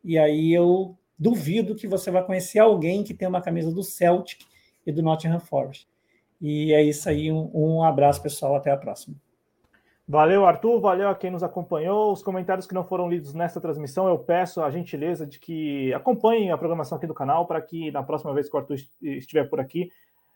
E 0.05 0.19
aí 0.19 0.53
eu 0.53 0.97
duvido 1.19 1.75
que 1.75 1.87
você 1.87 2.11
vai 2.11 2.25
conhecer 2.25 2.59
alguém 2.59 3.03
que 3.03 3.15
tem 3.15 3.29
uma 3.29 3.43
camisa 3.43 3.73
do 3.73 3.83
Celtic 3.83 4.41
e 4.87 4.93
do 4.93 5.03
Nottingham 5.03 5.41
Forest. 5.41 5.89
E 6.41 6.73
é 6.73 6.83
isso 6.83 7.09
aí. 7.09 7.31
Um, 7.31 7.51
um 7.53 7.85
abraço, 7.85 8.23
pessoal. 8.23 8.57
Até 8.57 8.71
a 8.71 8.77
próxima. 8.77 9.17
Valeu, 10.11 10.45
Arthur. 10.45 10.81
Valeu 10.81 11.09
a 11.09 11.15
quem 11.15 11.31
nos 11.31 11.45
acompanhou. 11.45 12.13
Os 12.13 12.21
comentários 12.21 12.67
que 12.67 12.75
não 12.75 12.83
foram 12.83 13.09
lidos 13.09 13.33
nesta 13.33 13.61
transmissão, 13.61 14.09
eu 14.09 14.19
peço 14.19 14.61
a 14.61 14.69
gentileza 14.69 15.25
de 15.25 15.39
que 15.39 15.95
acompanhem 15.95 16.51
a 16.51 16.59
programação 16.59 16.99
aqui 16.99 17.07
do 17.07 17.15
canal 17.15 17.47
para 17.47 17.63
que 17.63 17.93
na 17.93 18.03
próxima 18.03 18.35
vez 18.35 18.51
que 18.51 18.57
o 18.57 18.59
Arthur 18.59 18.77
estiver 19.01 19.45
por 19.49 19.61
aqui, 19.61 19.89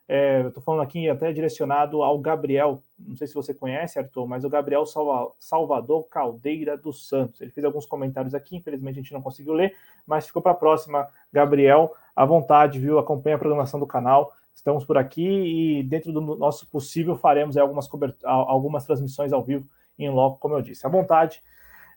é, 0.07 0.43
estou 0.47 0.63
falando 0.63 0.83
aqui 0.83 1.11
até 1.11 1.33
direcionado 1.33 2.05
ao 2.05 2.17
Gabriel. 2.21 2.81
Não 2.97 3.17
sei 3.17 3.27
se 3.27 3.35
você 3.35 3.53
conhece, 3.53 3.99
Arthur, 3.99 4.29
mas 4.29 4.45
o 4.45 4.49
Gabriel 4.49 4.87
Salva, 4.87 5.33
Salvador 5.41 6.05
Caldeira 6.05 6.77
dos 6.79 7.09
Santos. 7.09 7.41
Ele 7.41 7.51
fez 7.51 7.65
alguns 7.65 7.85
comentários 7.85 8.33
aqui, 8.33 8.55
infelizmente 8.55 9.01
a 9.01 9.03
gente 9.03 9.13
não 9.13 9.23
conseguiu 9.23 9.55
ler, 9.55 9.75
mas 10.07 10.25
ficou 10.25 10.41
para 10.41 10.53
a 10.53 10.55
próxima. 10.57 11.09
Gabriel, 11.33 11.93
à 12.15 12.25
vontade, 12.25 12.79
viu? 12.79 12.97
Acompanhe 12.97 13.35
a 13.35 13.39
programação 13.39 13.81
do 13.81 13.89
canal. 13.89 14.33
Estamos 14.55 14.85
por 14.85 14.97
aqui 14.97 15.27
e, 15.27 15.83
dentro 15.83 16.13
do 16.13 16.21
nosso 16.21 16.67
possível, 16.69 17.17
faremos 17.17 17.57
algumas, 17.57 17.89
algumas 18.23 18.85
transmissões 18.85 19.33
ao 19.33 19.43
vivo 19.43 19.69
em 19.99 20.09
loco, 20.09 20.39
como 20.39 20.55
eu 20.55 20.63
disse. 20.63 20.87
À 20.87 20.89
vontade 20.89 21.43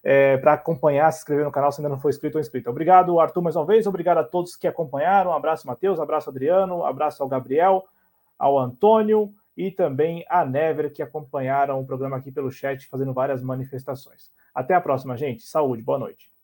é, 0.03 0.37
para 0.37 0.53
acompanhar, 0.53 1.11
se 1.11 1.19
inscrever 1.19 1.45
no 1.45 1.51
canal 1.51 1.71
se 1.71 1.81
ainda 1.81 1.89
não 1.89 1.99
for 1.99 2.09
inscrito 2.09 2.37
ou 2.37 2.41
inscrito. 2.41 2.69
Obrigado, 2.69 3.19
Arthur, 3.19 3.41
mais 3.41 3.55
uma 3.55 3.65
vez. 3.65 3.87
Obrigado 3.87 4.19
a 4.19 4.23
todos 4.23 4.55
que 4.55 4.67
acompanharam. 4.67 5.31
Um 5.31 5.33
abraço, 5.33 5.67
Matheus. 5.67 5.99
Um 5.99 6.03
abraço, 6.03 6.29
Adriano. 6.29 6.77
Um 6.77 6.85
abraço 6.85 7.21
ao 7.21 7.29
Gabriel, 7.29 7.85
ao 8.37 8.57
Antônio 8.57 9.33
e 9.55 9.71
também 9.71 10.23
a 10.29 10.45
Never, 10.45 10.93
que 10.93 11.01
acompanharam 11.01 11.79
o 11.79 11.85
programa 11.85 12.17
aqui 12.17 12.31
pelo 12.31 12.51
chat, 12.51 12.87
fazendo 12.87 13.13
várias 13.13 13.41
manifestações. 13.41 14.31
Até 14.53 14.73
a 14.75 14.81
próxima, 14.81 15.17
gente. 15.17 15.43
Saúde, 15.43 15.83
boa 15.83 15.99
noite. 15.99 16.36